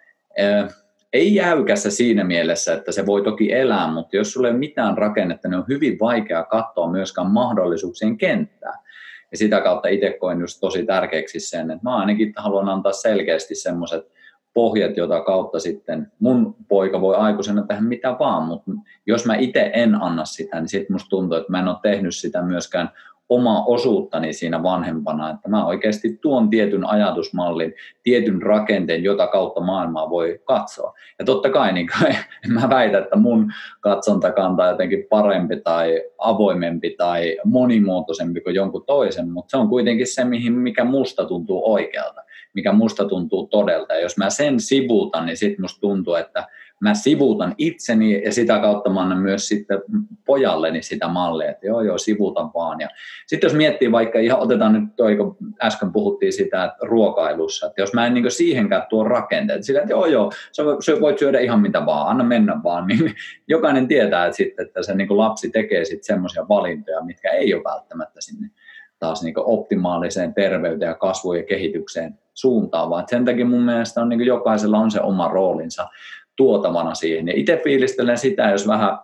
ei 1.13 1.35
jäykässä 1.35 1.91
siinä 1.91 2.25
mielessä, 2.25 2.75
että 2.75 2.93
se 2.93 3.07
voi 3.07 3.23
toki 3.23 3.53
elää, 3.53 3.93
mutta 3.93 4.17
jos 4.17 4.33
sulla 4.33 4.49
ei 4.49 4.53
ole 4.53 4.59
mitään 4.59 4.99
rakennetta, 4.99 5.49
niin 5.49 5.59
on 5.59 5.65
hyvin 5.69 5.99
vaikea 6.01 6.45
katsoa 6.45 6.91
myöskään 6.91 7.31
mahdollisuuksien 7.31 8.19
kenttää. 8.19 8.83
Ja 9.31 9.39
sitä 9.39 9.61
kautta 9.61 9.89
itse 9.89 10.17
koen 10.21 10.41
just 10.41 10.61
tosi 10.61 10.87
tärkeäksi 10.87 11.41
sen, 11.41 11.71
että 11.71 11.83
mä 11.83 11.97
ainakin 11.97 12.33
haluan 12.37 12.69
antaa 12.69 12.93
selkeästi 12.93 13.55
semmoiset 13.55 14.13
pohjat, 14.55 14.97
jota 14.97 15.21
kautta 15.21 15.61
sitten 15.61 16.13
mun 16.19 16.57
poika 16.69 17.01
voi 17.01 17.17
aikuisena 17.17 17.67
tehdä 17.67 17.83
mitä 17.83 18.17
vaan, 18.19 18.43
mutta 18.43 18.71
jos 19.07 19.27
mä 19.27 19.37
itse 19.37 19.71
en 19.75 20.03
anna 20.03 20.25
sitä, 20.25 20.61
niin 20.61 20.69
sitten 20.69 20.95
musta 20.95 21.09
tuntuu, 21.09 21.39
että 21.39 21.53
mä 21.53 21.59
en 21.59 21.69
ole 21.69 21.77
tehnyt 21.83 22.15
sitä 22.15 22.43
myöskään 22.43 22.91
omaa 23.29 23.65
osuuttani 23.67 24.33
siinä 24.33 24.63
vanhempana, 24.63 25.31
että 25.31 25.49
mä 25.49 25.67
oikeasti 25.67 26.19
tuon 26.23 26.51
tietyn 26.51 26.85
ajatusmallin, 26.85 27.75
tietyn 28.03 28.43
rakenteen, 28.43 29.05
jota 29.05 29.27
kautta 29.27 29.61
maailmaa 29.61 30.11
voi 30.11 30.41
katsoa. 30.45 30.95
Ja 31.19 31.25
totta 31.25 31.51
kai, 31.51 31.73
niin 31.73 31.87
kai 31.87 32.11
en 32.45 32.53
mä 32.53 32.69
väitä, 32.71 32.99
että 32.99 33.17
mun 33.17 33.53
katsontakanta 33.81 34.63
on 34.63 34.69
jotenkin 34.69 35.07
parempi 35.11 35.57
tai 35.57 36.03
avoimempi 36.19 36.95
tai 36.99 37.37
monimuotoisempi 37.45 38.41
kuin 38.41 38.55
jonkun 38.55 38.85
toisen, 38.87 39.31
mutta 39.31 39.51
se 39.51 39.57
on 39.57 39.69
kuitenkin 39.69 40.07
se, 40.07 40.25
mihin, 40.25 40.53
mikä 40.53 40.85
musta 40.85 41.25
tuntuu 41.25 41.73
oikealta, 41.73 42.23
mikä 42.55 42.73
musta 42.73 43.05
tuntuu 43.05 43.47
todelta. 43.47 43.95
Ja 43.95 44.01
jos 44.01 44.17
mä 44.17 44.31
sen 44.31 44.61
sivuutan, 44.61 45.27
niin 45.27 45.37
sitten 45.37 45.63
musta 45.63 45.81
tuntuu, 45.81 46.15
että 46.15 46.47
mä 46.81 46.95
sivuutan 46.95 47.55
itseni 47.59 48.25
ja 48.25 48.33
sitä 48.33 48.59
kautta 48.59 48.91
mä 48.91 49.01
annan 49.01 49.19
myös 49.19 49.49
sitten 49.49 49.83
pojalleni 50.27 50.83
sitä 50.83 51.09
mallia, 51.09 51.51
että 51.51 51.67
joo 51.67 51.81
joo 51.81 51.99
sivuutan 51.99 52.51
vaan. 52.55 52.81
Ja 52.81 52.89
sitten 53.27 53.49
jos 53.49 53.57
miettii 53.57 53.93
vaikka, 53.93 54.19
ihan 54.19 54.41
otetaan 54.41 54.73
nyt 54.73 54.97
toi, 54.97 55.17
kun 55.17 55.37
äsken 55.63 55.93
puhuttiin 55.93 56.33
sitä 56.33 56.65
että 56.65 56.79
ruokailussa, 56.83 57.67
että 57.67 57.83
jos 57.83 57.93
mä 57.95 58.07
en 58.07 58.15
niin 58.15 58.31
siihenkään 58.31 58.87
tuo 58.89 59.05
rakenteet, 59.05 59.65
sillä 59.65 59.81
että 59.81 59.93
joo 59.93 60.07
joo, 60.07 60.33
sä 60.53 60.65
voit 61.01 61.19
syödä 61.19 61.41
ihan 61.41 61.61
mitä 61.61 61.87
vaan, 61.87 62.09
anna 62.09 62.25
mennä 62.25 62.61
vaan, 62.65 62.87
niin 62.87 63.15
jokainen 63.49 63.89
tietää, 63.89 64.27
että, 64.27 64.37
sitten, 64.37 64.67
että 64.67 64.83
se 64.83 64.95
niin 64.95 65.19
lapsi 65.19 65.51
tekee 65.51 65.85
sitten 65.85 66.05
semmoisia 66.05 66.49
valintoja, 66.49 67.05
mitkä 67.05 67.31
ei 67.31 67.55
ole 67.55 67.65
välttämättä 67.65 68.21
sinne 68.21 68.51
taas 68.99 69.23
niin 69.23 69.35
optimaaliseen 69.37 70.35
terveyteen 70.35 70.89
ja 70.89 70.95
kasvuun 70.95 71.37
ja 71.37 71.43
kehitykseen 71.43 72.19
suuntaan, 72.35 72.91
vaan 72.91 73.05
sen 73.09 73.25
takia 73.25 73.47
mun 73.47 73.63
mielestä 73.63 74.03
on, 74.03 74.09
niin 74.09 74.27
jokaisella 74.27 74.79
on 74.79 74.91
se 74.91 75.01
oma 75.01 75.29
roolinsa 75.29 75.89
tuotavana 76.37 76.95
siihen. 76.95 77.29
Ja 77.29 77.35
itse 77.37 77.61
fiilistelen 77.65 78.19
sitä, 78.19 78.51
jos 78.51 78.69
vähän 78.69 78.99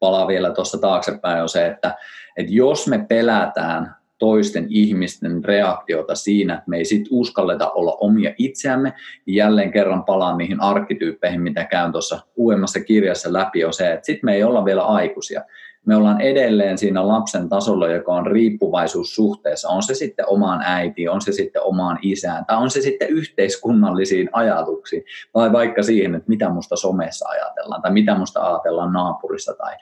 palaa 0.00 0.28
vielä 0.28 0.50
tuossa 0.50 0.78
taaksepäin, 0.78 1.42
on 1.42 1.48
se, 1.48 1.66
että, 1.66 1.94
että 2.36 2.52
jos 2.52 2.88
me 2.88 3.04
pelätään 3.08 3.94
toisten 4.18 4.66
ihmisten 4.68 5.44
reaktiota 5.44 6.14
siinä, 6.14 6.54
että 6.54 6.70
me 6.70 6.76
ei 6.76 6.84
sit 6.84 7.06
uskalleta 7.10 7.70
olla 7.70 7.96
omia 8.00 8.34
itseämme, 8.38 8.92
niin 9.26 9.34
jälleen 9.34 9.72
kerran 9.72 10.04
palaan 10.04 10.38
niihin 10.38 10.60
arkkityyppeihin, 10.60 11.40
mitä 11.40 11.64
käyn 11.64 11.92
tuossa 11.92 12.20
uudemmassa 12.36 12.80
kirjassa 12.80 13.32
läpi, 13.32 13.64
on 13.64 13.72
se, 13.72 13.92
että 13.92 14.06
sitten 14.06 14.24
me 14.24 14.34
ei 14.34 14.44
olla 14.44 14.64
vielä 14.64 14.82
aikuisia 14.82 15.42
me 15.86 15.96
ollaan 15.96 16.20
edelleen 16.20 16.78
siinä 16.78 17.08
lapsen 17.08 17.48
tasolla, 17.48 17.88
joka 17.88 18.14
on 18.14 18.26
riippuvaisuussuhteessa, 18.26 19.68
on 19.68 19.82
se 19.82 19.94
sitten 19.94 20.28
omaan 20.28 20.62
äitiin, 20.64 21.10
on 21.10 21.20
se 21.20 21.32
sitten 21.32 21.62
omaan 21.62 21.98
isään, 22.02 22.44
tai 22.46 22.56
on 22.56 22.70
se 22.70 22.80
sitten 22.80 23.08
yhteiskunnallisiin 23.08 24.30
ajatuksiin, 24.32 25.04
tai 25.32 25.52
vaikka 25.52 25.82
siihen, 25.82 26.14
että 26.14 26.28
mitä 26.28 26.48
musta 26.48 26.76
somessa 26.76 27.28
ajatellaan, 27.28 27.82
tai 27.82 27.92
mitä 27.92 28.14
musta 28.14 28.46
ajatellaan 28.46 28.92
naapurissa, 28.92 29.54
tai 29.54 29.76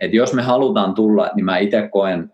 että 0.00 0.16
jos 0.16 0.34
me 0.34 0.42
halutaan 0.42 0.94
tulla, 0.94 1.30
niin 1.34 1.44
mä 1.44 1.58
itse 1.58 1.88
koen, 1.88 2.32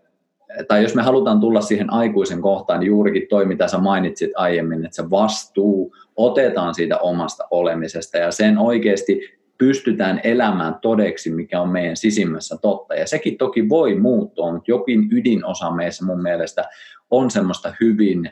tai 0.67 0.83
jos 0.83 0.95
me 0.95 1.01
halutaan 1.01 1.39
tulla 1.39 1.61
siihen 1.61 1.93
aikuisen 1.93 2.41
kohtaan, 2.41 2.79
niin 2.79 2.87
juurikin 2.87 3.27
toi, 3.29 3.45
mitä 3.45 3.67
sä 3.67 3.77
mainitsit 3.77 4.31
aiemmin, 4.35 4.85
että 4.85 4.95
se 4.95 5.09
vastuu 5.09 5.95
otetaan 6.15 6.75
siitä 6.75 6.97
omasta 6.97 7.47
olemisesta 7.51 8.17
ja 8.17 8.31
sen 8.31 8.57
oikeasti 8.57 9.42
pystytään 9.57 10.21
elämään 10.23 10.75
todeksi, 10.81 11.31
mikä 11.31 11.61
on 11.61 11.69
meidän 11.69 11.97
sisimmässä 11.97 12.57
totta. 12.61 12.95
Ja 12.95 13.07
sekin 13.07 13.37
toki 13.37 13.69
voi 13.69 13.95
muuttua, 13.95 14.51
mutta 14.53 14.71
jokin 14.71 15.07
ydinosa 15.11 15.71
meissä 15.71 16.05
mun 16.05 16.21
mielestä 16.21 16.69
on 17.11 17.31
semmoista 17.31 17.73
hyvin 17.81 18.31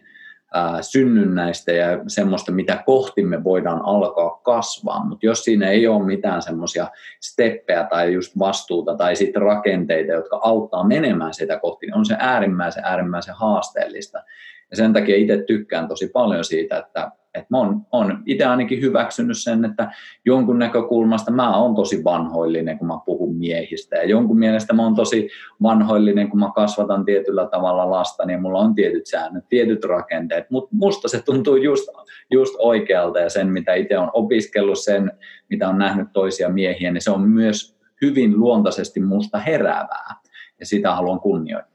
synnynnäistä 0.81 1.71
ja 1.71 1.87
semmoista, 2.07 2.51
mitä 2.51 2.83
kohti 2.85 3.23
me 3.23 3.43
voidaan 3.43 3.81
alkaa 3.85 4.29
kasvaa. 4.43 5.05
Mutta 5.05 5.25
jos 5.25 5.43
siinä 5.43 5.69
ei 5.69 5.87
ole 5.87 6.05
mitään 6.05 6.41
semmoisia 6.41 6.87
steppejä 7.21 7.83
tai 7.83 8.13
just 8.13 8.39
vastuuta 8.39 8.95
tai 8.95 9.15
sitten 9.15 9.41
rakenteita, 9.41 10.11
jotka 10.11 10.39
auttaa 10.43 10.87
menemään 10.87 11.33
sitä 11.33 11.59
kohti, 11.59 11.85
niin 11.85 11.95
on 11.97 12.05
se 12.05 12.15
äärimmäisen, 12.19 12.83
äärimmäisen 12.83 13.35
haasteellista. 13.35 14.23
Ja 14.71 14.77
sen 14.77 14.93
takia 14.93 15.15
itse 15.15 15.43
tykkään 15.47 15.87
tosi 15.87 16.07
paljon 16.07 16.45
siitä, 16.45 16.77
että 16.77 17.11
et 17.33 17.49
mä 17.49 17.57
oon, 17.57 17.81
oon 17.91 18.23
itse 18.25 18.45
ainakin 18.45 18.81
hyväksynyt 18.81 19.37
sen, 19.37 19.65
että 19.65 19.91
jonkun 20.25 20.59
näkökulmasta 20.59 21.31
mä 21.31 21.57
oon 21.57 21.75
tosi 21.75 22.03
vanhoillinen, 22.03 22.77
kun 22.77 22.87
mä 22.87 22.99
puhun 23.05 23.35
miehistä. 23.35 23.95
Ja 23.95 24.03
jonkun 24.03 24.39
mielestä 24.39 24.73
mä 24.73 24.83
oon 24.83 24.95
tosi 24.95 25.29
vanhoillinen, 25.63 26.29
kun 26.29 26.39
mä 26.39 26.51
kasvatan 26.55 27.05
tietyllä 27.05 27.47
tavalla 27.47 27.91
lasta, 27.91 28.25
niin 28.25 28.41
mulla 28.41 28.59
on 28.59 28.75
tietyt 28.75 29.07
säännöt, 29.07 29.49
tietyt 29.49 29.85
rakenteet. 29.85 30.49
Mutta 30.49 30.75
musta 30.75 31.07
se 31.07 31.21
tuntuu 31.25 31.55
just, 31.55 31.89
just 32.31 32.55
oikealta 32.59 33.19
ja 33.19 33.29
sen, 33.29 33.47
mitä 33.47 33.73
itse 33.73 33.97
on 33.97 34.09
opiskellut, 34.13 34.79
sen, 34.79 35.11
mitä 35.49 35.69
on 35.69 35.77
nähnyt 35.77 36.07
toisia 36.13 36.49
miehiä, 36.49 36.91
niin 36.91 37.01
se 37.01 37.11
on 37.11 37.29
myös 37.29 37.77
hyvin 38.01 38.39
luontaisesti 38.39 38.99
musta 38.99 39.39
heräävää. 39.39 40.15
Ja 40.59 40.65
sitä 40.65 40.95
haluan 40.95 41.19
kunnioittaa. 41.19 41.70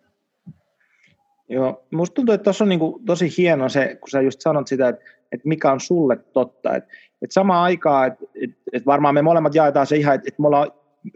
Joo, 1.49 1.85
musta 1.91 2.15
tuntuu, 2.15 2.35
että 2.35 2.45
tuossa 2.45 2.65
on 2.65 2.69
niin 2.69 2.79
kuin 2.79 3.05
tosi 3.05 3.29
hieno 3.39 3.69
se, 3.69 3.97
kun 4.01 4.09
sä 4.11 4.21
just 4.21 4.41
sanot 4.41 4.67
sitä, 4.67 4.89
että 4.89 5.05
että 5.33 5.49
mikä 5.49 5.73
on 5.73 5.81
sulle 5.81 6.17
totta. 6.33 6.77
Et, 6.77 6.85
et 7.23 7.33
samaan 7.33 7.63
aikaan, 7.63 8.07
että 8.07 8.25
et, 8.43 8.51
et 8.73 8.87
varmaan 8.87 9.15
me 9.15 9.23
molemmat 9.23 9.55
jaetaan 9.55 9.87
se 9.87 9.97
ihan, 9.97 10.15
että 10.15 10.29
et 10.29 10.39
me 10.39 10.47
ollaan 10.47 10.71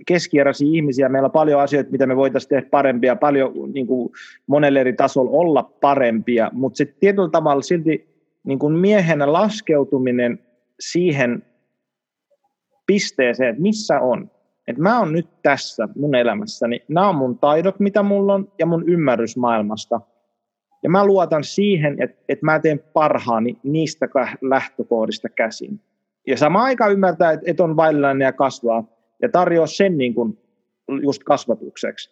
keskieräisiä 0.07 0.69
ihmisiä, 0.73 1.09
meillä 1.09 1.27
on 1.27 1.33
paljon 1.33 1.61
asioita, 1.61 1.91
mitä 1.91 2.07
me 2.07 2.17
voitaisiin 2.17 2.49
tehdä 2.49 2.69
parempia, 2.71 3.17
paljon 3.17 3.53
niin 3.73 3.87
kuin 3.87 4.13
monelle 4.47 4.81
eri 4.81 4.93
tasolla 4.93 5.31
olla 5.31 5.63
parempia, 5.81 6.51
mutta 6.53 6.77
sitten 6.77 6.97
tietyllä 7.01 7.29
tavalla 7.29 7.63
silti 7.63 8.09
niin 8.45 8.59
kuin 8.59 8.75
miehenä 8.75 9.33
laskeutuminen 9.33 10.39
siihen 10.81 11.43
pisteeseen, 12.87 13.51
että 13.51 13.63
missä 13.63 14.01
on. 14.01 14.31
Että 14.69 14.83
mä 14.83 14.99
oon 14.99 15.13
nyt 15.13 15.29
tässä 15.43 15.89
mun 15.97 16.15
elämässäni, 16.15 16.83
nämä 16.89 17.09
on 17.09 17.15
mun 17.15 17.39
taidot, 17.39 17.81
mitä 17.81 18.03
mulla 18.03 18.35
on, 18.35 18.53
ja 18.59 18.67
mun 18.67 18.89
ymmärrys 18.89 19.37
maailmasta. 19.37 20.01
Ja 20.83 20.91
mä 20.91 21.07
luotan 21.07 21.45
siihen, 21.45 22.03
että, 22.03 22.17
että 22.29 22.47
mä 22.47 22.59
teen 22.59 22.79
parhaani 22.93 23.59
niistä 23.63 24.09
lähtökohdista 24.41 25.29
käsin. 25.29 25.81
Ja 26.27 26.37
samaan 26.37 26.65
aikaan 26.65 26.93
ymmärtää, 26.93 27.33
että, 27.33 27.51
että 27.51 27.65
on 27.65 27.77
vaillinen 27.77 28.21
ja 28.21 28.33
kasvaa 28.33 28.85
ja 29.23 29.29
tarjoaa 29.29 29.67
sen 29.67 29.99
niin 29.99 30.15
kuin 30.15 30.39
just 31.03 31.25
kasvatukseksi. 31.25 32.11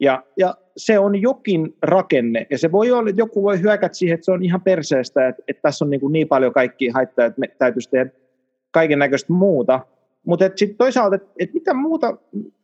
Ja, 0.00 0.24
ja 0.36 0.54
se 0.76 0.98
on 0.98 1.22
jokin 1.22 1.76
rakenne, 1.82 2.46
ja 2.50 2.58
se 2.58 2.72
voi 2.72 2.92
olla, 2.92 3.08
että 3.08 3.20
joku 3.20 3.42
voi 3.42 3.60
hyökätä 3.60 3.94
siihen, 3.94 4.14
että 4.14 4.24
se 4.24 4.32
on 4.32 4.44
ihan 4.44 4.60
perseestä, 4.60 5.28
että, 5.28 5.42
että 5.48 5.62
tässä 5.62 5.84
on 5.84 5.90
niin, 5.90 6.00
kuin 6.00 6.12
niin 6.12 6.28
paljon 6.28 6.52
kaikki 6.52 6.88
haittaa, 6.88 7.24
että 7.24 7.40
me 7.40 7.48
täytyisi 7.58 7.90
tehdä 7.90 8.10
kaiken 8.70 8.98
näköistä 8.98 9.32
muuta. 9.32 9.80
Mutta 10.26 10.50
sitten 10.56 10.76
toisaalta, 10.76 11.16
että 11.16 11.28
et 11.38 11.54
mitä 11.54 11.74
muuta, 11.74 12.16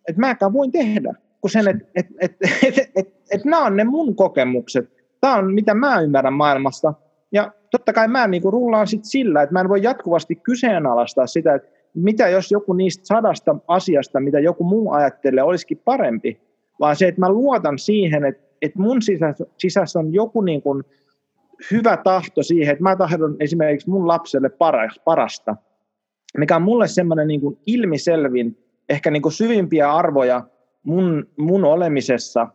että 0.09 0.20
mäkään 0.20 0.53
voin 0.53 0.72
tehdä, 0.72 1.14
kuin 1.41 1.51
sen, 1.51 1.68
että 1.68 1.86
et, 1.95 2.07
et, 2.20 2.36
et, 2.62 2.78
et, 2.78 2.91
et, 2.97 3.14
et 3.30 3.45
nämä 3.45 3.64
on 3.64 3.76
ne 3.76 3.84
mun 3.84 4.16
kokemukset. 4.16 4.99
Tämä 5.20 5.36
on 5.36 5.54
mitä 5.54 5.74
mä 5.74 6.00
ymmärrän 6.00 6.32
maailmasta. 6.32 6.94
Ja 7.32 7.52
totta 7.70 7.92
kai 7.92 8.08
mä 8.08 8.26
niinku 8.26 8.50
rullaan 8.50 8.86
sit 8.86 9.04
sillä, 9.04 9.42
että 9.42 9.52
mä 9.52 9.60
en 9.60 9.68
voi 9.68 9.82
jatkuvasti 9.82 10.36
kyseenalaistaa 10.36 11.26
sitä, 11.26 11.54
että 11.54 11.68
mitä 11.94 12.28
jos 12.28 12.50
joku 12.50 12.72
niistä 12.72 13.06
sadasta 13.06 13.56
asiasta, 13.68 14.20
mitä 14.20 14.40
joku 14.40 14.64
muu 14.64 14.92
ajattelee, 14.92 15.44
olisikin 15.44 15.82
parempi, 15.84 16.40
vaan 16.80 16.96
se, 16.96 17.08
että 17.08 17.20
mä 17.20 17.28
luotan 17.28 17.78
siihen, 17.78 18.24
että, 18.24 18.42
että 18.62 18.78
mun 18.78 19.02
sisässä, 19.02 19.46
sisässä 19.58 19.98
on 19.98 20.14
joku 20.14 20.40
niin 20.40 20.62
kuin 20.62 20.84
hyvä 21.70 21.96
tahto 21.96 22.42
siihen, 22.42 22.72
että 22.72 22.82
mä 22.82 22.96
tahdon 22.96 23.36
esimerkiksi 23.40 23.90
mun 23.90 24.08
lapselle 24.08 24.50
parasta, 25.04 25.56
mikä 26.38 26.56
on 26.56 26.62
mulle 26.62 26.88
semmoinen 26.88 27.28
niin 27.28 27.40
kuin 27.40 27.58
ilmiselvin, 27.66 28.58
ehkä 28.88 29.10
niin 29.10 29.22
kuin 29.22 29.32
syvimpiä 29.32 29.92
arvoja 29.92 30.44
mun, 30.82 31.26
mun 31.36 31.64
olemisessa 31.64 32.46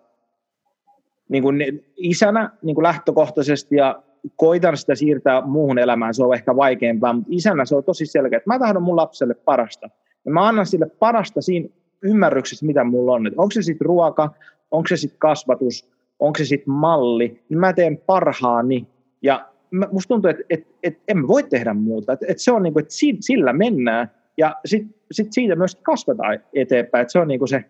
niin 1.30 1.43
kuin 1.43 1.84
isänä 1.97 2.49
niin 2.61 2.76
kuin 2.76 2.84
lähtökohtaisesti 2.84 3.76
ja 3.76 4.03
koitan 4.36 4.78
sitä 4.78 4.95
siirtää 4.95 5.41
muuhun 5.41 5.80
elämään, 5.80 6.13
se 6.13 6.23
on 6.23 6.36
ehkä 6.36 6.55
vaikeampaa, 6.55 7.13
mutta 7.13 7.30
isänä 7.32 7.65
se 7.65 7.76
on 7.76 7.84
tosi 7.84 8.05
selkeä, 8.05 8.38
että 8.38 8.49
mä 8.49 8.59
tahdon 8.59 8.84
mun 8.84 8.95
lapselle 8.95 9.34
parasta. 9.34 9.89
Ja 10.26 10.32
mä 10.32 10.47
annan 10.47 10.65
sille 10.65 10.86
parasta 10.99 11.41
siinä 11.41 11.69
ymmärryksessä, 12.01 12.65
mitä 12.65 12.84
mulla 12.84 13.13
on. 13.13 13.28
Että 13.28 13.41
onko 13.41 13.51
se 13.51 13.61
sitten 13.61 13.86
ruoka, 13.86 14.30
onko 14.71 14.88
se 14.88 14.97
sitten 14.97 15.19
kasvatus, 15.19 15.89
onko 16.19 16.38
se 16.38 16.45
sitten 16.45 16.73
malli, 16.73 17.43
niin 17.49 17.59
mä 17.59 17.73
teen 17.73 17.97
parhaani. 17.97 18.88
Ja 19.21 19.49
musta 19.91 20.07
tuntuu, 20.07 20.30
että, 20.30 20.43
että, 20.49 20.73
että 20.84 21.03
en 21.07 21.28
voi 21.28 21.43
tehdä 21.43 21.73
muuta. 21.73 22.13
Että, 22.13 22.26
että 22.30 22.43
se 22.43 22.51
on 22.51 22.63
niin 22.63 22.73
kuin, 22.73 22.84
että 22.84 22.95
sillä 23.19 23.53
mennään 23.53 24.11
ja 24.38 24.55
sitten 24.65 24.95
sit 25.11 25.28
siitä 25.32 25.55
myös 25.55 25.76
kasvataan 25.76 26.39
eteenpäin. 26.53 27.01
Että 27.01 27.11
se 27.11 27.19
on 27.19 27.28
niin 27.28 27.39
kuin 27.39 27.49
se, 27.49 27.65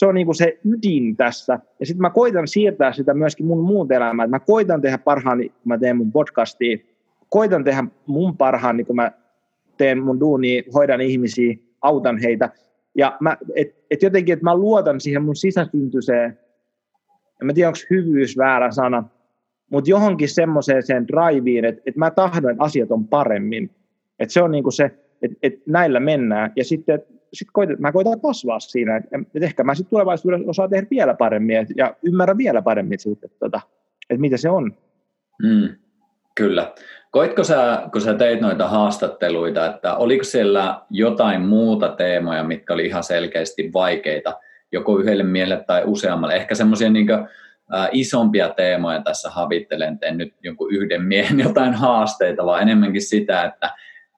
se 0.00 0.06
on 0.06 0.14
niin 0.14 0.26
kuin 0.26 0.36
se 0.36 0.58
ydin 0.64 1.16
tässä. 1.16 1.58
Ja 1.80 1.86
sitten 1.86 2.02
mä 2.02 2.10
koitan 2.10 2.48
siirtää 2.48 2.92
sitä 2.92 3.14
myöskin 3.14 3.46
mun 3.46 3.64
muun 3.64 3.92
elämään. 3.92 4.30
Mä 4.30 4.40
koitan 4.40 4.80
tehdä 4.80 4.98
parhaani, 4.98 5.48
kun 5.48 5.58
mä 5.64 5.78
teen 5.78 5.96
mun 5.96 6.12
podcastia. 6.12 6.78
Koitan 7.28 7.64
tehdä 7.64 7.84
mun 8.06 8.36
parhaani, 8.36 8.84
kun 8.84 8.96
mä 8.96 9.12
teen 9.76 10.02
mun 10.02 10.20
duunia, 10.20 10.62
hoidan 10.74 11.00
ihmisiä, 11.00 11.56
autan 11.82 12.18
heitä. 12.18 12.50
Ja 12.94 13.16
mä, 13.20 13.36
et, 13.54 13.84
et 13.90 14.02
jotenkin, 14.02 14.32
että 14.32 14.44
mä 14.44 14.54
luotan 14.54 15.00
siihen 15.00 15.24
mun 15.24 15.36
sisäsyntyiseen, 15.36 16.38
en 17.40 17.46
mä 17.46 17.52
tiedä, 17.52 17.68
onko 17.68 17.78
hyvyys 17.90 18.38
väärä 18.38 18.70
sana, 18.70 19.04
mutta 19.70 19.90
johonkin 19.90 20.28
semmoiseen 20.28 20.82
sen 20.82 21.08
driveen, 21.08 21.64
että, 21.64 21.82
että 21.86 21.98
mä 21.98 22.10
tahdon, 22.10 22.50
että 22.50 22.64
asiat 22.64 22.90
on 22.90 23.08
paremmin. 23.08 23.70
Että 24.18 24.32
se 24.32 24.42
on 24.42 24.50
niinku 24.50 24.70
se, 24.70 24.84
että, 25.22 25.36
että 25.42 25.60
näillä 25.66 26.00
mennään. 26.00 26.52
Ja 26.56 26.64
sitten 26.64 27.02
sit 27.32 27.48
koitan, 27.52 27.76
mä 27.78 27.92
koitan 27.92 28.20
kasvaa 28.20 28.60
siinä, 28.60 28.96
että, 28.96 29.18
että 29.34 29.46
ehkä 29.46 29.64
mä 29.64 29.74
sitten 29.74 29.90
tulevaisuudessa 29.90 30.50
osaan 30.50 30.70
tehdä 30.70 30.86
vielä 30.90 31.14
paremmin 31.14 31.66
ja 31.76 31.94
ymmärrän 32.02 32.38
vielä 32.38 32.62
paremmin 32.62 32.98
siitä, 32.98 33.26
että, 33.26 33.38
tota, 33.38 33.60
että 34.10 34.20
mitä 34.20 34.36
se 34.36 34.50
on. 34.50 34.74
Mm, 35.42 35.68
kyllä. 36.34 36.72
Koitko 37.10 37.44
sä, 37.44 37.82
kun 37.92 38.00
sä 38.00 38.14
teit 38.14 38.40
noita 38.40 38.68
haastatteluita, 38.68 39.66
että 39.66 39.94
oliko 39.94 40.24
siellä 40.24 40.80
jotain 40.90 41.40
muuta 41.40 41.88
teemoja, 41.88 42.44
mitkä 42.44 42.74
oli 42.74 42.86
ihan 42.86 43.04
selkeästi 43.04 43.70
vaikeita, 43.72 44.38
joko 44.72 44.98
yhdelle 44.98 45.22
miehelle 45.22 45.64
tai 45.66 45.82
useammalle? 45.86 46.36
Ehkä 46.36 46.54
semmoisia 46.54 46.90
niin 46.90 47.06
isompia 47.92 48.48
teemoja 48.48 49.02
tässä 49.02 49.30
havittelen, 49.30 49.98
en 50.02 50.18
nyt 50.18 50.34
jonkun 50.42 50.72
yhden 50.72 51.02
miehen 51.02 51.40
jotain 51.40 51.74
haasteita, 51.74 52.46
vaan 52.46 52.62
enemmänkin 52.62 53.02
sitä, 53.02 53.44
että 53.44 53.70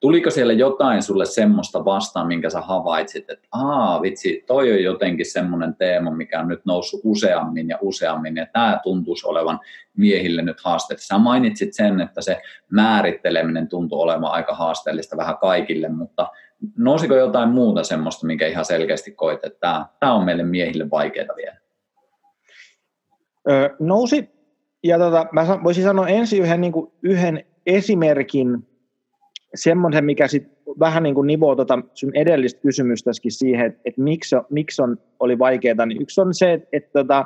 tuliko 0.03 0.31
siellä 0.31 0.53
jotain 0.53 1.03
sulle 1.03 1.25
semmoista 1.25 1.85
vastaan, 1.85 2.27
minkä 2.27 2.51
sä 2.51 2.61
havaitsit, 2.61 3.31
että 3.31 3.49
aa 3.53 4.03
vitsi, 4.03 4.45
toi 4.47 4.73
on 4.73 4.83
jotenkin 4.83 5.27
semmoinen 5.27 5.75
teema, 5.75 6.11
mikä 6.11 6.41
on 6.41 6.49
nyt 6.49 6.65
noussut 6.65 7.01
useammin 7.05 7.69
ja 7.69 7.79
useammin, 7.81 8.37
ja 8.37 8.47
tämä 8.53 8.81
tuntuisi 8.83 9.27
olevan 9.27 9.61
miehille 9.97 10.43
nyt 10.43 10.61
haaste. 10.65 10.95
Sä 10.99 11.19
mainitsit 11.19 11.75
sen, 11.75 12.01
että 12.01 12.21
se 12.21 12.43
määritteleminen 12.71 13.69
tuntuu 13.69 14.01
olevan 14.01 14.31
aika 14.31 14.55
haasteellista 14.55 15.17
vähän 15.17 15.39
kaikille, 15.39 15.89
mutta 15.89 16.29
nousiko 16.79 17.15
jotain 17.15 17.49
muuta 17.49 17.85
semmoista, 17.85 18.27
minkä 18.27 18.47
ihan 18.47 18.65
selkeästi 18.65 19.11
koit, 19.13 19.45
että 19.45 19.87
tämä, 20.01 20.15
on 20.15 20.25
meille 20.25 20.43
miehille 20.43 20.91
vaikeaa 20.91 21.37
vielä? 21.37 21.57
Öö, 23.51 23.69
nousi, 23.81 24.31
ja 24.85 24.99
tota, 24.99 25.27
mä 25.33 25.47
voisin 25.65 25.85
sanoa 25.85 26.09
ensin 26.09 26.43
yhden, 26.43 26.61
niin 26.61 26.73
yhden 27.03 27.45
esimerkin, 27.67 28.72
semmoisen, 29.55 30.05
mikä 30.05 30.29
sit 30.29 30.49
vähän 30.81 31.03
niin 31.03 31.15
kuin 31.15 31.27
nivoo 31.27 31.57
tota 31.57 31.79
sun 31.95 32.17
edellistä 32.17 32.61
kysymystäkin 32.61 33.33
siihen, 33.33 33.67
että, 33.67 33.81
että 33.85 34.01
miksi, 34.01 34.37
miksi 34.51 34.83
on, 34.83 34.99
oli 35.21 35.39
vaikeaa, 35.39 35.87
niin 35.87 36.03
yksi 36.03 36.21
on 36.21 36.35
se, 36.35 36.53
että, 36.53 36.69
että, 36.73 36.91
tota, 36.93 37.25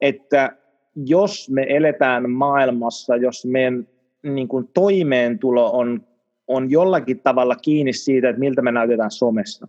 että 0.00 0.56
jos 0.96 1.50
me 1.50 1.66
eletään 1.68 2.30
maailmassa, 2.30 3.16
jos 3.16 3.46
meidän 3.46 3.88
niin 4.22 4.48
kuin 4.48 4.68
toimeentulo 4.74 5.70
on, 5.72 6.06
on 6.46 6.70
jollakin 6.70 7.20
tavalla 7.20 7.56
kiinni 7.56 7.92
siitä, 7.92 8.28
että 8.28 8.40
miltä 8.40 8.62
me 8.62 8.72
näytetään 8.72 9.10
somessa. 9.10 9.68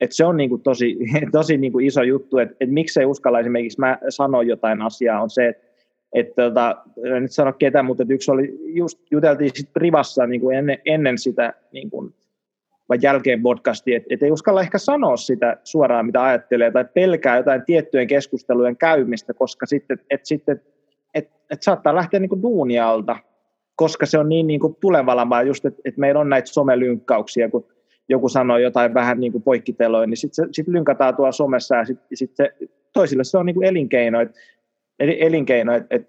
Et 0.00 0.12
se 0.12 0.24
on 0.24 0.36
niin 0.36 0.62
tosi, 0.62 0.96
tosi 1.32 1.56
niin 1.56 1.72
kuin 1.72 1.86
iso 1.86 2.02
juttu, 2.02 2.38
että, 2.38 2.56
että 2.60 2.74
miksei 2.74 3.04
uskalla 3.04 3.40
esimerkiksi 3.40 3.80
mä 3.80 3.98
sanoa 4.08 4.42
jotain 4.42 4.82
asiaa, 4.82 5.22
on 5.22 5.30
se, 5.30 5.48
että 5.48 5.67
että 6.12 6.42
tota, 6.42 6.76
en 7.16 7.22
nyt 7.22 7.32
sano 7.32 7.52
ketään, 7.52 7.84
mutta 7.84 8.04
yksi 8.08 8.30
oli, 8.30 8.58
just 8.60 8.98
juteltiin 9.10 9.50
sit 9.54 9.72
privassa 9.72 10.26
niin 10.26 10.40
kuin 10.40 10.56
ennen, 10.56 10.78
ennen 10.86 11.18
sitä 11.18 11.54
niin 11.72 11.90
kuin, 11.90 12.14
vai 12.88 12.98
jälkeen 13.02 13.42
podcastia, 13.42 13.96
että 13.96 14.14
et 14.14 14.22
ei 14.22 14.30
uskalla 14.30 14.60
ehkä 14.60 14.78
sanoa 14.78 15.16
sitä 15.16 15.56
suoraan, 15.64 16.06
mitä 16.06 16.24
ajattelee, 16.24 16.70
tai 16.70 16.84
pelkää 16.94 17.36
jotain 17.36 17.62
tiettyjen 17.66 18.06
keskustelujen 18.06 18.76
käymistä, 18.76 19.34
koska 19.34 19.66
sitten, 19.66 19.98
et, 20.10 20.26
sitten 20.26 20.60
et, 21.14 21.30
et 21.50 21.62
saattaa 21.62 21.94
lähteä 21.94 22.20
niin 22.20 22.28
kuin 22.28 22.42
duunialta, 22.42 23.16
koska 23.76 24.06
se 24.06 24.18
on 24.18 24.28
niin, 24.28 24.46
niin 24.46 24.60
kuin 24.60 24.76
tulevalla, 24.80 25.42
just, 25.42 25.64
että 25.64 25.80
et 25.84 25.96
meillä 25.96 26.20
on 26.20 26.28
näitä 26.28 26.48
somelynkkauksia, 26.48 27.50
kun 27.50 27.66
joku 28.08 28.28
sanoo 28.28 28.58
jotain 28.58 28.94
vähän 28.94 29.20
niin 29.20 29.32
kuin 29.32 29.42
poikkiteloin, 29.42 30.10
niin 30.10 30.16
sitten 30.16 30.54
sit 30.54 30.68
lynkataan 30.68 31.16
tuolla 31.16 31.32
somessa, 31.32 31.76
ja 31.76 31.84
sitten 31.84 32.16
sit 32.16 32.36
se, 32.36 32.54
toisille 32.92 33.24
se 33.24 33.38
on 33.38 33.46
niin 33.46 33.54
kuin 33.54 33.66
elinkeino, 33.66 34.20
että 34.20 34.38
elinkeino. 34.98 35.74
Et, 35.74 35.86
et, 35.90 36.08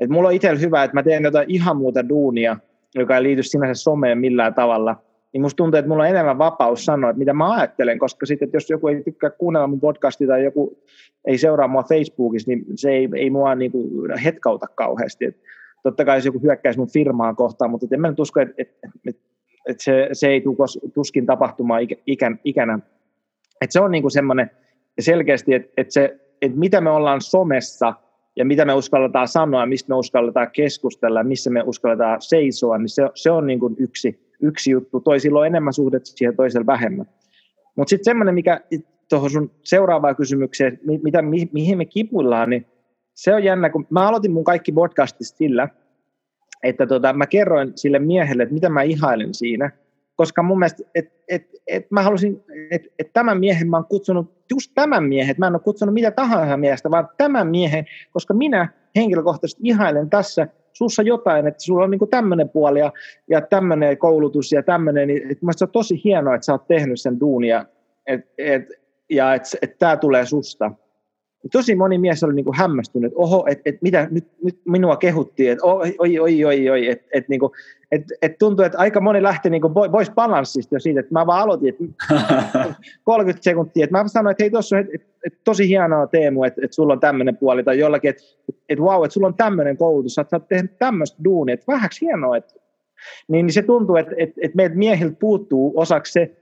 et 0.00 0.10
mulla 0.10 0.28
on 0.28 0.34
itsellä 0.34 0.58
hyvä, 0.58 0.84
että 0.84 0.94
mä 0.94 1.02
teen 1.02 1.24
jotain 1.24 1.50
ihan 1.50 1.76
muuta 1.76 2.08
duunia, 2.08 2.56
joka 2.94 3.16
ei 3.16 3.22
liity 3.22 3.42
sinänsä 3.42 3.82
someen 3.82 4.18
millään 4.18 4.54
tavalla, 4.54 4.96
niin 5.32 5.42
musta 5.42 5.56
tuntuu, 5.56 5.78
että 5.78 5.88
mulla 5.88 6.02
on 6.02 6.08
enemmän 6.08 6.38
vapaus 6.38 6.84
sanoa, 6.84 7.10
että 7.10 7.18
mitä 7.18 7.32
mä 7.32 7.54
ajattelen, 7.54 7.98
koska 7.98 8.26
sitten, 8.26 8.50
jos 8.52 8.70
joku 8.70 8.88
ei 8.88 9.02
tykkää 9.02 9.30
kuunnella 9.30 9.66
mun 9.66 9.80
podcastia 9.80 10.26
tai 10.26 10.44
joku 10.44 10.78
ei 11.24 11.38
seuraa 11.38 11.68
mua 11.68 11.82
Facebookissa, 11.82 12.50
niin 12.50 12.64
se 12.74 12.90
ei, 12.90 13.08
ei 13.16 13.30
mua 13.30 13.54
niin 13.54 13.72
kuin 13.72 14.18
hetkauta 14.18 14.66
kauheasti. 14.74 15.24
Et 15.24 15.36
totta 15.82 16.04
kai 16.04 16.16
jos 16.16 16.24
joku 16.26 16.40
hyökkäisi 16.42 16.78
mun 16.78 16.90
firmaa 16.90 17.34
kohtaan, 17.34 17.70
mutta 17.70 17.86
en 17.92 18.00
mä 18.00 18.08
nyt 18.08 18.20
usko, 18.20 18.40
että, 18.40 18.54
että, 18.58 18.88
että, 19.08 19.22
että 19.68 19.84
se, 19.84 20.08
se 20.12 20.28
ei 20.28 20.40
tule 20.40 20.92
tuskin 20.94 21.26
tapahtumaan 21.26 21.82
ikän, 22.06 22.40
ikänä. 22.44 22.78
Että 23.60 23.72
se 23.72 23.80
on 23.80 23.90
niin 23.90 24.02
kuin 24.02 24.12
semmoinen 24.12 24.50
selkeästi, 25.00 25.54
että, 25.54 25.72
että, 25.76 25.92
se, 25.92 26.20
että 26.42 26.58
mitä 26.58 26.80
me 26.80 26.90
ollaan 26.90 27.20
somessa– 27.20 27.94
ja 28.36 28.44
mitä 28.44 28.64
me 28.64 28.74
uskalletaan 28.74 29.28
sanoa, 29.28 29.66
mistä 29.66 29.88
me 29.88 29.94
uskalletaan 29.94 30.50
keskustella, 30.52 31.24
missä 31.24 31.50
me 31.50 31.62
uskalletaan 31.66 32.22
seisoa, 32.22 32.78
niin 32.78 32.88
se, 32.88 33.02
se 33.14 33.30
on 33.30 33.46
niin 33.46 33.60
kuin 33.60 33.76
yksi, 33.78 34.32
yksi 34.42 34.70
juttu. 34.70 35.00
Toisilla 35.00 35.40
on 35.40 35.46
enemmän 35.46 35.72
suhdetta 35.72 36.10
siihen, 36.14 36.36
toisella 36.36 36.66
vähemmän. 36.66 37.06
Mutta 37.76 37.90
sitten 37.90 38.04
semmoinen, 38.04 38.34
mikä 38.34 38.60
tuohon 39.08 39.30
sun 39.30 39.50
seuraavaan 39.62 40.16
kysymykseen, 40.16 40.80
mitä, 41.02 41.22
mi, 41.22 41.48
mihin 41.52 41.78
me 41.78 41.84
kipuillaan, 41.84 42.50
niin 42.50 42.66
se 43.14 43.34
on 43.34 43.44
jännä, 43.44 43.70
kun 43.70 43.86
mä 43.90 44.08
aloitin 44.08 44.32
mun 44.32 44.44
kaikki 44.44 44.72
podcastit 44.72 45.26
sillä, 45.36 45.68
että 46.62 46.86
tota, 46.86 47.12
mä 47.12 47.26
kerroin 47.26 47.72
sille 47.74 47.98
miehelle, 47.98 48.42
että 48.42 48.54
mitä 48.54 48.68
mä 48.68 48.82
ihailen 48.82 49.34
siinä– 49.34 49.70
koska 50.16 50.42
mun 50.42 50.58
mielestä, 50.58 50.82
että 50.94 51.14
et, 51.28 51.46
et 51.66 51.90
mä 51.90 52.02
halusin, 52.02 52.44
että 52.70 52.88
et 52.98 53.12
tämän 53.12 53.40
miehen 53.40 53.70
mä 53.70 53.76
oon 53.76 53.86
kutsunut, 53.86 54.32
just 54.50 54.72
tämän 54.74 55.04
miehen, 55.04 55.34
mä 55.38 55.46
en 55.46 55.54
ole 55.54 55.60
kutsunut 55.60 55.94
mitä 55.94 56.10
tahansa 56.10 56.56
miestä, 56.56 56.90
vaan 56.90 57.08
tämän 57.16 57.46
miehen, 57.48 57.84
koska 58.12 58.34
minä 58.34 58.68
henkilökohtaisesti 58.96 59.62
ihailen 59.64 60.10
tässä 60.10 60.48
sussa 60.72 61.02
jotain, 61.02 61.46
että 61.46 61.62
sulla 61.62 61.84
on 61.84 61.90
niin 61.90 62.08
tämmöinen 62.10 62.48
puoli 62.48 62.78
ja, 62.78 62.92
ja 63.30 63.40
tämmöinen 63.40 63.98
koulutus 63.98 64.52
ja 64.52 64.62
tämmöinen, 64.62 65.08
niin 65.08 65.30
että 65.30 65.46
se 65.56 65.64
on 65.64 65.70
tosi 65.70 66.00
hienoa, 66.04 66.34
että 66.34 66.44
sä 66.44 66.52
oot 66.52 66.66
tehnyt 66.66 67.00
sen 67.00 67.20
duunia 67.20 67.64
et, 68.06 68.20
et, 68.38 68.68
ja 69.10 69.34
että 69.34 69.48
et 69.62 69.78
tämä 69.78 69.96
tulee 69.96 70.26
susta. 70.26 70.72
Tosi 71.52 71.74
moni 71.74 71.98
mies 71.98 72.24
oli 72.24 72.34
niin 72.34 72.44
kuin 72.44 72.56
hämmästynyt, 72.56 73.06
että 73.06 73.20
oho, 73.20 73.44
että 73.48 73.62
et 73.66 73.82
mitä, 73.82 74.08
nyt, 74.10 74.28
nyt 74.44 74.58
minua 74.68 74.96
kehuttiin, 74.96 75.52
että 75.52 75.64
oi, 75.64 75.94
oi, 75.98 76.18
oi, 76.18 76.44
oi, 76.44 76.70
oi 76.70 76.88
että 76.88 77.06
et, 77.12 77.28
niin 77.28 77.40
et, 77.92 78.02
et 78.22 78.38
tuntuu, 78.38 78.64
että 78.64 78.78
aika 78.78 79.00
moni 79.00 79.22
lähti 79.22 79.50
niin 79.50 79.62
kuin 79.62 79.74
pois 79.92 80.10
balanssista 80.10 80.74
jo 80.74 80.80
siitä, 80.80 81.00
että 81.00 81.12
mä 81.12 81.26
vaan 81.26 81.42
aloitin, 81.42 81.68
että 81.68 81.84
30 83.04 83.44
sekuntia, 83.44 83.84
että 83.84 83.98
mä 83.98 84.08
sanoin, 84.08 84.30
että 84.30 84.44
hei 84.44 84.50
tuossa 84.50 84.76
on 84.76 84.80
et, 84.80 84.94
et, 84.94 85.06
et, 85.26 85.34
tosi 85.44 85.68
hienoa 85.68 86.06
Teemu, 86.06 86.44
että 86.44 86.60
et 86.64 86.72
sulla 86.72 86.92
on 86.92 87.00
tämmöinen 87.00 87.36
puoli, 87.36 87.64
tai 87.64 87.78
jollakin, 87.78 88.10
että 88.10 88.22
et, 88.68 88.78
wow, 88.78 89.04
että 89.04 89.12
sulla 89.12 89.26
on 89.26 89.34
tämmöinen 89.34 89.76
koulutus, 89.76 90.18
että 90.18 90.30
sä 90.30 90.36
oot 90.36 90.48
tehnyt 90.48 90.78
tämmöistä 90.78 91.24
duunia, 91.24 91.54
että 91.54 91.72
vähäksi 91.72 92.06
hienoa, 92.06 92.36
että 92.36 92.54
niin, 93.28 93.46
niin 93.46 93.54
se 93.54 93.62
tuntuu, 93.62 93.96
että, 93.96 94.14
että, 94.18 94.40
että 94.42 94.56
meiltä 94.56 94.76
miehiltä 94.76 95.16
puuttuu 95.20 95.72
osaksi 95.76 96.12
se, 96.12 96.36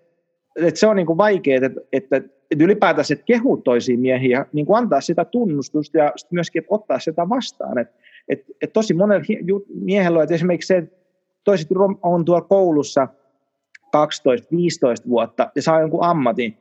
että 0.56 0.80
se 0.80 0.86
on 0.86 0.96
niin 0.96 1.06
kuin 1.06 1.18
vaikeaa, 1.18 1.66
että, 1.66 1.80
että, 1.92 2.22
että 2.52 2.64
ylipäätään 2.64 3.04
että 3.12 3.24
kehuu 3.24 3.56
toisiin 3.56 4.00
miehiä, 4.00 4.46
niin 4.52 4.66
kuin 4.66 4.78
antaa 4.78 5.00
sitä 5.00 5.24
tunnustusta 5.24 5.98
ja 5.98 6.12
myöskin 6.30 6.64
ottaa 6.68 6.98
sitä 6.98 7.28
vastaan. 7.28 7.78
Että, 7.78 7.94
että, 8.28 8.52
että 8.62 8.72
tosi 8.72 8.94
monella 8.94 9.24
miehellä 9.74 10.18
on, 10.18 10.22
että 10.22 10.34
esimerkiksi 10.34 10.66
se, 10.66 10.76
että 10.76 10.96
toiset 11.44 11.68
on 12.02 12.24
tuolla 12.24 12.42
koulussa 12.42 13.08
12-15 13.86 15.08
vuotta 15.08 15.50
ja 15.54 15.62
saa 15.62 15.80
jonkun 15.80 16.04
ammatin, 16.04 16.58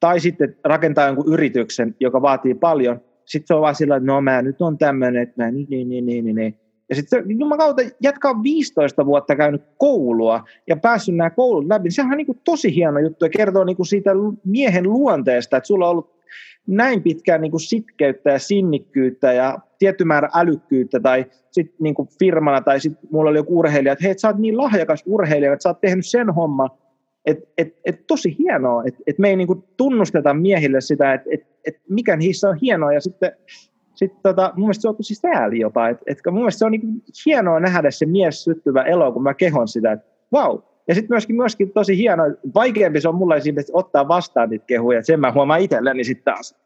tai 0.00 0.20
sitten 0.20 0.56
rakentaa 0.64 1.06
jonkun 1.06 1.32
yrityksen, 1.32 1.96
joka 2.00 2.22
vaatii 2.22 2.54
paljon, 2.54 3.00
sitten 3.24 3.46
se 3.46 3.54
on 3.54 3.60
vaan 3.60 3.74
sillä, 3.74 3.96
että 3.96 4.06
no 4.06 4.20
mä 4.20 4.42
nyt 4.42 4.62
on 4.62 4.78
tämmöinen, 4.78 5.22
että 5.22 5.42
mä 5.42 5.50
niin, 5.50 5.66
niin, 5.70 5.88
niin, 5.88 6.06
niin, 6.06 6.24
niin, 6.24 6.36
niin. 6.36 6.58
Ja 6.88 6.96
sitten 6.96 7.24
kautta 7.58 7.82
jatkaa 8.00 8.42
15 8.42 9.06
vuotta 9.06 9.36
käynyt 9.36 9.62
koulua 9.78 10.44
ja 10.66 10.76
päässyt 10.76 11.14
nämä 11.14 11.30
koulut 11.30 11.66
läpi, 11.66 11.82
niin 11.82 11.92
sehän 11.92 12.12
on 12.12 12.16
niin 12.16 12.26
kuin 12.26 12.40
tosi 12.44 12.74
hieno 12.74 12.98
juttu 12.98 13.24
ja 13.24 13.28
kertoo 13.28 13.64
niin 13.64 13.76
kuin 13.76 13.86
siitä 13.86 14.10
miehen 14.44 14.84
luonteesta, 14.84 15.56
että 15.56 15.66
sulla 15.66 15.84
on 15.86 15.90
ollut 15.90 16.22
näin 16.66 17.02
pitkään 17.02 17.40
niin 17.40 17.50
kuin 17.50 17.60
sitkeyttä 17.60 18.30
ja 18.30 18.38
sinnikkyyttä 18.38 19.32
ja 19.32 19.58
tietty 19.78 20.04
määrä 20.04 20.28
älykkyyttä 20.34 21.00
tai 21.00 21.26
sitten 21.50 21.76
niin 21.80 21.94
kuin 21.94 22.08
firmana 22.18 22.60
tai 22.60 22.80
sitten 22.80 23.08
mulla 23.12 23.30
oli 23.30 23.38
joku 23.38 23.58
urheilija, 23.58 23.92
että 23.92 24.04
hei, 24.04 24.18
sä 24.18 24.28
oot 24.28 24.38
niin 24.38 24.56
lahjakas 24.56 25.02
urheilija, 25.06 25.52
että 25.52 25.62
sä 25.62 25.68
oot 25.68 25.80
tehnyt 25.80 26.06
sen 26.06 26.30
homman, 26.30 26.70
että 27.24 27.44
et, 27.58 27.76
et 27.84 28.06
tosi 28.06 28.36
hienoa, 28.38 28.82
että 28.86 29.00
et 29.06 29.18
me 29.18 29.28
ei 29.28 29.36
niin 29.36 29.46
kuin 29.46 29.64
tunnusteta 29.76 30.34
miehille 30.34 30.80
sitä, 30.80 31.12
että 31.12 31.28
et, 31.32 31.46
et 31.66 31.76
mikä 31.88 32.16
niissä 32.16 32.48
on 32.48 32.58
hienoa. 32.62 32.92
Ja 32.92 33.00
sitten 33.00 33.32
sitten 33.94 34.20
tota, 34.22 34.52
mun 34.56 34.64
mielestä 34.64 34.82
se 34.82 34.88
on 34.88 34.96
tosi 34.96 35.14
sääli 35.14 35.60
jopa. 35.60 35.88
Et, 35.88 35.98
et, 36.06 36.18
mun 36.26 36.34
mielestä 36.34 36.58
se 36.58 36.64
on 36.64 36.72
niin 36.72 37.02
hienoa 37.26 37.60
nähdä 37.60 37.90
se 37.90 38.06
mies 38.06 38.44
syttyvä 38.44 38.82
elo, 38.82 39.12
kun 39.12 39.22
mä 39.22 39.34
kehon 39.34 39.68
sitä, 39.68 39.92
että 39.92 40.06
vau. 40.32 40.58
Ja 40.88 40.94
sitten 40.94 41.14
myöskin, 41.14 41.36
myöskin 41.36 41.72
tosi 41.72 41.96
hienoa, 41.96 42.26
vaikeampi 42.54 43.00
se 43.00 43.08
on 43.08 43.14
mulle 43.14 43.36
esimerkiksi 43.36 43.72
ottaa 43.74 44.08
vastaan 44.08 44.50
niitä 44.50 44.64
kehuja, 44.66 44.98
että 44.98 45.06
sen 45.06 45.20
mä 45.20 45.32
huomaan 45.32 45.60
itselleni 45.60 46.04
sitten 46.04 46.34
taas. 46.34 46.62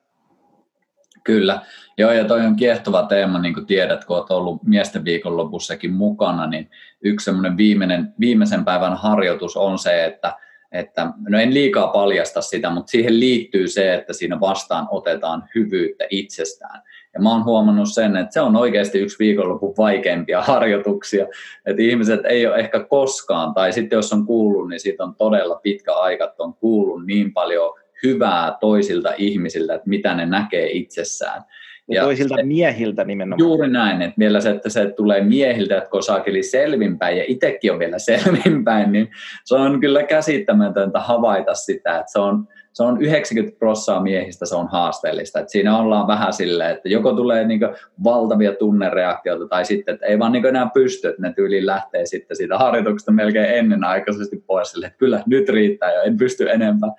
Kyllä, 1.24 1.60
joo 1.98 2.12
ja 2.12 2.24
toi 2.24 2.40
on 2.40 2.56
kiehtova 2.56 3.02
teema, 3.02 3.38
niin 3.38 3.54
kuin 3.54 3.66
tiedät, 3.66 4.04
kun 4.04 4.16
olet 4.16 4.30
ollut 4.30 4.62
miesten 4.62 5.04
viikonlopussakin 5.04 5.92
mukana, 5.92 6.46
niin 6.46 6.70
yksi 7.02 7.24
semmoinen 7.24 7.56
viimeinen, 7.56 8.14
viimeisen 8.20 8.64
päivän 8.64 8.96
harjoitus 8.96 9.56
on 9.56 9.78
se, 9.78 10.04
että 10.04 10.36
että 10.72 11.12
no 11.28 11.38
en 11.38 11.54
liikaa 11.54 11.88
paljasta 11.88 12.40
sitä, 12.40 12.70
mutta 12.70 12.90
siihen 12.90 13.20
liittyy 13.20 13.68
se, 13.68 13.94
että 13.94 14.12
siinä 14.12 14.40
vastaan 14.40 14.88
otetaan 14.90 15.44
hyvyyttä 15.54 16.04
itsestään. 16.10 16.82
Ja 17.16 17.22
mä 17.22 17.32
oon 17.32 17.44
huomannut 17.44 17.88
sen, 17.88 18.16
että 18.16 18.32
se 18.32 18.40
on 18.40 18.56
oikeasti 18.56 18.98
yksi 18.98 19.18
viikonlopun 19.18 19.74
vaikeimpia 19.78 20.42
harjoituksia, 20.42 21.26
että 21.66 21.82
ihmiset 21.82 22.20
ei 22.24 22.46
ole 22.46 22.56
ehkä 22.56 22.84
koskaan, 22.84 23.54
tai 23.54 23.72
sitten 23.72 23.96
jos 23.96 24.12
on 24.12 24.26
kuullut, 24.26 24.68
niin 24.68 24.80
siitä 24.80 25.04
on 25.04 25.14
todella 25.14 25.60
pitkä 25.62 25.94
aika, 25.94 26.24
että 26.24 26.42
on 26.42 26.54
kuullut 26.54 27.06
niin 27.06 27.32
paljon 27.32 27.74
hyvää 28.02 28.56
toisilta 28.60 29.12
ihmisiltä, 29.18 29.74
että 29.74 29.88
mitä 29.88 30.14
ne 30.14 30.26
näkee 30.26 30.70
itsessään. 30.70 31.42
Ja, 31.88 31.96
ja 31.96 32.02
toisilta 32.02 32.34
miehiltä 32.42 33.04
nimenomaan. 33.04 33.48
Juuri 33.48 33.68
näin, 33.68 34.02
että 34.02 34.18
vielä 34.18 34.40
se, 34.40 34.50
että 34.50 34.68
se 34.68 34.92
tulee 34.96 35.24
miehiltä, 35.24 35.76
että 35.76 35.90
kun 35.90 36.02
saakeli 36.02 36.42
selvinpäin 36.42 37.18
ja 37.18 37.24
itsekin 37.28 37.72
on 37.72 37.78
vielä 37.78 37.98
selvinpäin, 38.12 38.92
niin 38.92 39.08
se 39.44 39.54
on 39.54 39.80
kyllä 39.80 40.02
käsittämätöntä 40.02 41.00
havaita 41.00 41.54
sitä, 41.54 41.98
että 41.98 42.12
se 42.12 42.18
on, 42.18 42.48
se 42.76 42.82
on 42.82 43.02
90 43.02 43.58
prosenttia 43.58 44.00
miehistä 44.00 44.46
se 44.46 44.54
on 44.54 44.68
haasteellista. 44.68 45.40
Et 45.40 45.48
siinä 45.48 45.78
ollaan 45.78 46.06
vähän 46.06 46.32
silleen, 46.32 46.70
että 46.70 46.88
joko 46.88 47.12
tulee 47.12 47.46
niinku 47.46 47.66
valtavia 48.04 48.52
tunnereaktioita 48.52 49.48
tai 49.48 49.64
sitten, 49.64 49.94
että 49.94 50.06
ei 50.06 50.18
vaan 50.18 50.32
niinku 50.32 50.48
enää 50.48 50.70
pysty, 50.74 51.08
että 51.08 51.22
ne 51.22 51.32
tyyliin 51.32 51.66
lähtee 51.66 52.06
sitten 52.06 52.36
siitä 52.36 52.58
harjoituksesta 52.58 53.12
melkein 53.12 53.58
ennenaikaisesti 53.58 54.44
pois 54.46 54.70
sille, 54.70 54.86
että 54.86 54.98
kyllä 54.98 55.22
nyt 55.26 55.48
riittää 55.48 55.94
jo, 55.94 56.02
en 56.02 56.16
pysty 56.16 56.50
enempää. 56.50 56.90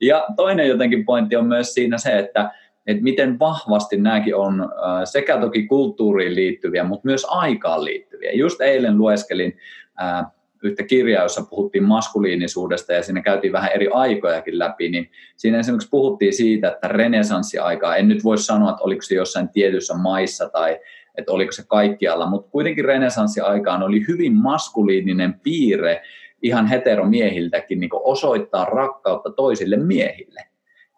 Ja 0.00 0.26
toinen 0.36 0.68
jotenkin 0.68 1.04
pointti 1.04 1.36
on 1.36 1.46
myös 1.46 1.74
siinä 1.74 1.98
se, 1.98 2.18
että 2.18 2.50
että 2.86 3.02
miten 3.02 3.38
vahvasti 3.38 3.96
nämäkin 3.96 4.36
on 4.36 4.72
sekä 5.04 5.38
toki 5.38 5.66
kulttuuriin 5.66 6.34
liittyviä, 6.34 6.84
mutta 6.84 7.08
myös 7.08 7.26
aikaan 7.28 7.84
liittyviä. 7.84 8.32
Just 8.32 8.60
eilen 8.60 8.98
lueskelin 8.98 9.56
yhtä 10.62 10.82
kirjaa, 10.82 11.22
jossa 11.22 11.46
puhuttiin 11.50 11.84
maskuliinisuudesta 11.84 12.92
ja 12.92 13.02
siinä 13.02 13.22
käytiin 13.22 13.52
vähän 13.52 13.72
eri 13.74 13.88
aikojakin 13.92 14.58
läpi, 14.58 14.88
niin 14.88 15.10
siinä 15.36 15.58
esimerkiksi 15.58 15.88
puhuttiin 15.90 16.32
siitä, 16.32 16.68
että 16.68 16.88
renesanssiaikaa, 16.88 17.96
en 17.96 18.08
nyt 18.08 18.24
voi 18.24 18.38
sanoa, 18.38 18.70
että 18.70 18.84
oliko 18.84 19.02
se 19.02 19.14
jossain 19.14 19.48
tietyssä 19.48 19.94
maissa 19.94 20.48
tai 20.48 20.78
että 21.18 21.32
oliko 21.32 21.52
se 21.52 21.62
kaikkialla, 21.68 22.30
mutta 22.30 22.50
kuitenkin 22.50 22.84
renesanssiaikaan 22.84 23.82
oli 23.82 24.04
hyvin 24.08 24.34
maskuliininen 24.34 25.40
piirre 25.40 26.02
ihan 26.42 26.66
heteromiehiltäkin 26.66 27.80
niin 27.80 27.90
osoittaa 27.92 28.64
rakkautta 28.64 29.30
toisille 29.30 29.76
miehille. 29.76 30.40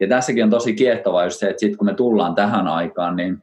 Ja 0.00 0.08
tässäkin 0.08 0.44
on 0.44 0.50
tosi 0.50 0.74
kiehtovaa 0.74 1.24
just 1.24 1.38
se, 1.38 1.48
että 1.48 1.60
sitten 1.60 1.78
kun 1.78 1.86
me 1.86 1.94
tullaan 1.94 2.34
tähän 2.34 2.68
aikaan, 2.68 3.16
niin 3.16 3.42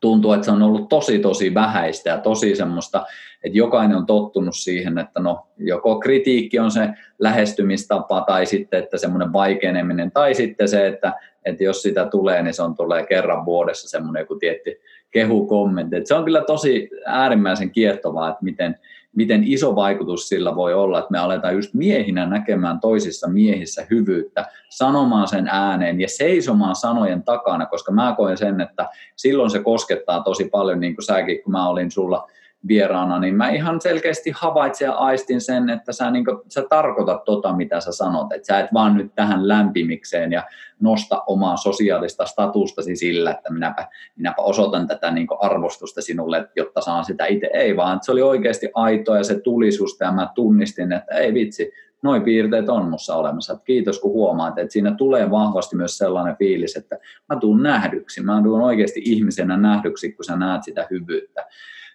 tuntuu, 0.00 0.32
että 0.32 0.44
se 0.44 0.50
on 0.50 0.62
ollut 0.62 0.88
tosi 0.88 1.18
tosi 1.18 1.54
vähäistä 1.54 2.10
ja 2.10 2.18
tosi 2.18 2.56
semmoista, 2.56 3.06
että 3.44 3.58
jokainen 3.58 3.96
on 3.96 4.06
tottunut 4.06 4.56
siihen, 4.56 4.98
että 4.98 5.20
no 5.20 5.46
joko 5.56 6.00
kritiikki 6.00 6.58
on 6.58 6.70
se 6.70 6.88
lähestymistapa 7.18 8.20
tai 8.20 8.46
sitten, 8.46 8.78
että 8.78 8.98
semmoinen 8.98 9.32
vaikeneminen 9.32 10.10
tai 10.10 10.34
sitten 10.34 10.68
se, 10.68 10.86
että, 10.86 11.12
että 11.44 11.64
jos 11.64 11.82
sitä 11.82 12.06
tulee, 12.06 12.42
niin 12.42 12.54
se 12.54 12.62
on 12.62 12.74
tulee 12.74 13.06
kerran 13.06 13.44
vuodessa 13.44 13.88
semmoinen 13.88 14.20
joku 14.20 14.34
tietty 14.34 14.80
kehukommentti. 15.10 15.96
Että 15.96 16.08
se 16.08 16.14
on 16.14 16.24
kyllä 16.24 16.44
tosi 16.44 16.90
äärimmäisen 17.06 17.70
kiehtovaa, 17.70 18.28
että 18.28 18.44
miten, 18.44 18.78
miten 19.16 19.44
iso 19.44 19.76
vaikutus 19.76 20.28
sillä 20.28 20.56
voi 20.56 20.74
olla, 20.74 20.98
että 20.98 21.10
me 21.10 21.18
aletaan 21.18 21.54
just 21.54 21.74
miehinä 21.74 22.26
näkemään 22.26 22.80
toisissa 22.80 23.28
miehissä 23.28 23.86
hyvyyttä, 23.90 24.46
sanomaan 24.68 25.28
sen 25.28 25.48
ääneen 25.48 26.00
ja 26.00 26.08
seisomaan 26.08 26.76
sanojen 26.76 27.22
takana, 27.22 27.66
koska 27.66 27.92
mä 27.92 28.14
koen 28.16 28.36
sen, 28.36 28.60
että 28.60 28.88
silloin 29.16 29.50
se 29.50 29.62
koskettaa 29.62 30.22
tosi 30.22 30.48
paljon, 30.48 30.80
niin 30.80 30.94
kuin 30.94 31.04
säkin, 31.04 31.42
kun 31.42 31.52
mä 31.52 31.68
olin 31.68 31.90
sulla 31.90 32.28
vieraana, 32.68 33.18
niin 33.18 33.34
mä 33.34 33.48
ihan 33.48 33.80
selkeästi 33.80 34.32
havaitsin 34.34 34.84
ja 34.84 34.92
aistin 34.92 35.40
sen, 35.40 35.70
että 35.70 35.92
sä, 35.92 36.10
niin 36.10 36.24
kuin, 36.24 36.38
sä 36.48 36.64
tarkoitat 36.68 37.24
tota, 37.24 37.52
mitä 37.52 37.80
sä 37.80 37.92
sanot, 37.92 38.32
että 38.32 38.46
sä 38.46 38.60
et 38.60 38.74
vaan 38.74 38.96
nyt 38.96 39.14
tähän 39.14 39.48
lämpimikseen 39.48 40.32
ja 40.32 40.42
nosta 40.80 41.22
omaa 41.26 41.56
sosiaalista 41.56 42.26
statustasi 42.26 42.96
sillä, 42.96 43.30
että 43.30 43.52
minäpä, 43.52 43.88
minäpä 44.16 44.42
osoitan 44.42 44.86
tätä 44.86 45.10
niin 45.10 45.26
arvostusta 45.40 46.02
sinulle, 46.02 46.48
jotta 46.56 46.80
saan 46.80 47.04
sitä 47.04 47.26
itse. 47.26 47.50
Ei 47.52 47.76
vaan, 47.76 47.98
se 48.02 48.12
oli 48.12 48.22
oikeasti 48.22 48.70
aitoa 48.74 49.16
ja 49.16 49.24
se 49.24 49.40
tuli 49.40 49.72
susta 49.72 50.04
ja 50.04 50.12
mä 50.12 50.28
tunnistin, 50.34 50.92
että 50.92 51.14
ei 51.14 51.34
vitsi, 51.34 51.72
noin 52.02 52.22
piirteet 52.22 52.68
on 52.68 52.88
mussa 52.88 53.14
olemassa. 53.14 53.52
Että 53.52 53.64
kiitos 53.64 54.00
kun 54.00 54.12
huomaat, 54.12 54.58
että 54.58 54.72
siinä 54.72 54.94
tulee 54.94 55.30
vahvasti 55.30 55.76
myös 55.76 55.98
sellainen 55.98 56.36
fiilis, 56.36 56.76
että 56.76 56.98
mä 57.28 57.40
tuun 57.40 57.62
nähdyksi, 57.62 58.22
mä 58.22 58.42
tuun 58.42 58.60
oikeasti 58.60 59.00
ihmisenä 59.04 59.56
nähdyksi, 59.56 60.12
kun 60.12 60.24
sä 60.24 60.36
näet 60.36 60.64
sitä 60.64 60.86
hyvyyttä. 60.90 61.46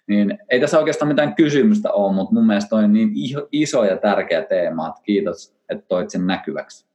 Niin 0.06 0.38
ei 0.50 0.60
tässä 0.60 0.78
oikeastaan 0.78 1.08
mitään 1.08 1.34
kysymystä 1.34 1.92
ole, 1.92 2.14
mutta 2.14 2.34
mun 2.34 2.46
mielestä 2.46 2.76
on 2.76 2.92
niin 2.92 3.10
iso 3.52 3.84
ja 3.84 3.96
tärkeä 3.96 4.42
teema, 4.42 4.88
että 4.88 5.00
kiitos, 5.02 5.56
että 5.68 5.84
toit 5.88 6.10
sen 6.10 6.26
näkyväksi. 6.26 6.86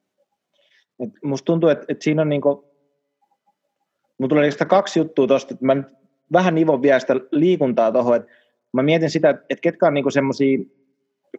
Et 0.99 1.09
musta 1.23 1.45
tuntuu, 1.45 1.69
että, 1.69 1.85
että 1.87 2.03
siinä 2.03 2.21
on 2.21 2.29
niin 2.29 2.41
kuin, 2.41 2.57
mulla 4.17 4.29
tulee 4.29 4.49
kaksi 4.67 4.99
juttua 4.99 5.27
tuosta, 5.27 5.53
että 5.53 5.65
mä 5.65 5.75
nyt 5.75 5.85
vähän 6.33 6.55
nivon 6.55 6.81
vielä 6.81 6.99
sitä 6.99 7.15
liikuntaa 7.31 7.91
tuohon, 7.91 8.15
että 8.15 8.31
mä 8.73 8.83
mietin 8.83 9.09
sitä, 9.09 9.29
että 9.29 9.61
ketkä 9.61 9.87
on 9.87 9.93
niin 9.93 10.11
semmoisia 10.11 10.59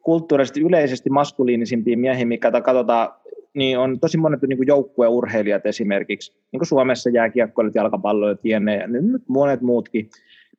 kulttuurisesti 0.02 0.60
yleisesti 0.60 1.10
maskuliinisimpia 1.10 1.98
miehiä, 1.98 2.26
mikä 2.26 2.60
katsotaan, 2.60 3.08
niin 3.54 3.78
on 3.78 4.00
tosi 4.00 4.18
monet 4.18 4.42
niin 4.42 4.66
joukkueurheilijat 4.66 5.66
esimerkiksi, 5.66 6.32
niin 6.52 6.60
kuin 6.60 6.66
Suomessa 6.66 7.10
jääkiekkoilijat, 7.10 7.74
jalkapalloilijat, 7.74 8.44
jne, 8.44 8.76
ja 8.76 8.86
nyt 8.86 9.22
monet 9.28 9.60
muutkin. 9.60 10.10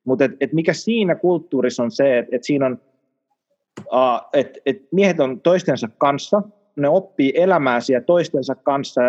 Mutta 0.06 0.26
et, 0.26 0.32
et 0.40 0.54
mikä 0.54 0.74
siinä 0.74 1.16
kulttuurissa 1.16 1.84
on 1.84 1.92
se, 1.92 2.18
että 2.18 2.36
et 2.36 2.44
siinä 2.44 2.66
on, 2.66 2.78
uh, 3.80 4.28
että 4.34 4.60
et 4.66 4.78
miehet 4.92 5.20
on 5.20 5.42
toistensa 5.42 5.90
kanssa, 5.98 6.42
ne 6.76 6.90
oppii 6.90 7.34
elämää 7.36 7.80
siellä 7.80 8.06
toistensa 8.06 8.56
kanssa 8.56 9.02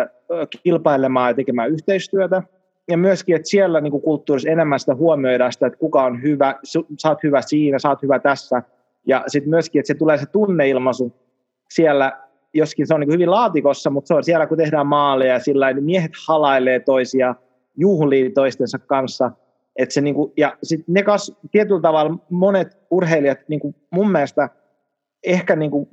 kilpailemaan 0.63 1.29
ja 1.29 1.33
tekemään 1.33 1.71
yhteistyötä. 1.71 2.43
Ja 2.87 2.97
myöskin, 2.97 3.35
että 3.35 3.49
siellä 3.49 3.81
niin 3.81 3.91
kuin 3.91 4.03
kulttuurissa 4.03 4.49
enemmän 4.49 4.79
sitä 4.79 4.95
huomioidaan 4.95 5.51
sitä, 5.51 5.67
että 5.67 5.79
kuka 5.79 6.03
on 6.03 6.21
hyvä, 6.21 6.55
sä 7.01 7.09
oot 7.09 7.23
hyvä 7.23 7.41
siinä, 7.41 7.79
sä 7.79 7.89
oot 7.89 8.01
hyvä 8.01 8.19
tässä. 8.19 8.63
Ja 9.07 9.23
sitten 9.27 9.49
myöskin, 9.49 9.79
että 9.79 9.87
se 9.87 9.93
tulee 9.93 10.17
se 10.17 10.25
tunneilmaisu 10.25 11.13
siellä, 11.69 12.19
joskin 12.53 12.87
se 12.87 12.93
on 12.93 12.99
niin 12.99 13.13
hyvin 13.13 13.31
laatikossa, 13.31 13.89
mutta 13.89 14.07
se 14.07 14.13
on 14.13 14.23
siellä, 14.23 14.47
kun 14.47 14.57
tehdään 14.57 14.87
maaleja, 14.87 15.39
sillä 15.39 15.73
niin 15.73 15.83
miehet 15.83 16.11
halailee 16.27 16.79
toisia, 16.79 17.35
juhlii 17.77 18.29
toistensa 18.29 18.79
kanssa. 18.79 19.31
Et 19.75 19.91
se 19.91 20.01
niinku, 20.01 20.33
ja 20.37 20.57
sitten 20.63 20.93
ne 20.93 21.03
kas, 21.03 21.37
tietyllä 21.51 21.81
tavalla 21.81 22.17
monet 22.29 22.77
urheilijat 22.91 23.39
niinku 23.47 23.75
mun 23.91 24.11
mielestä 24.11 24.49
ehkä 25.23 25.55
niinku, 25.55 25.87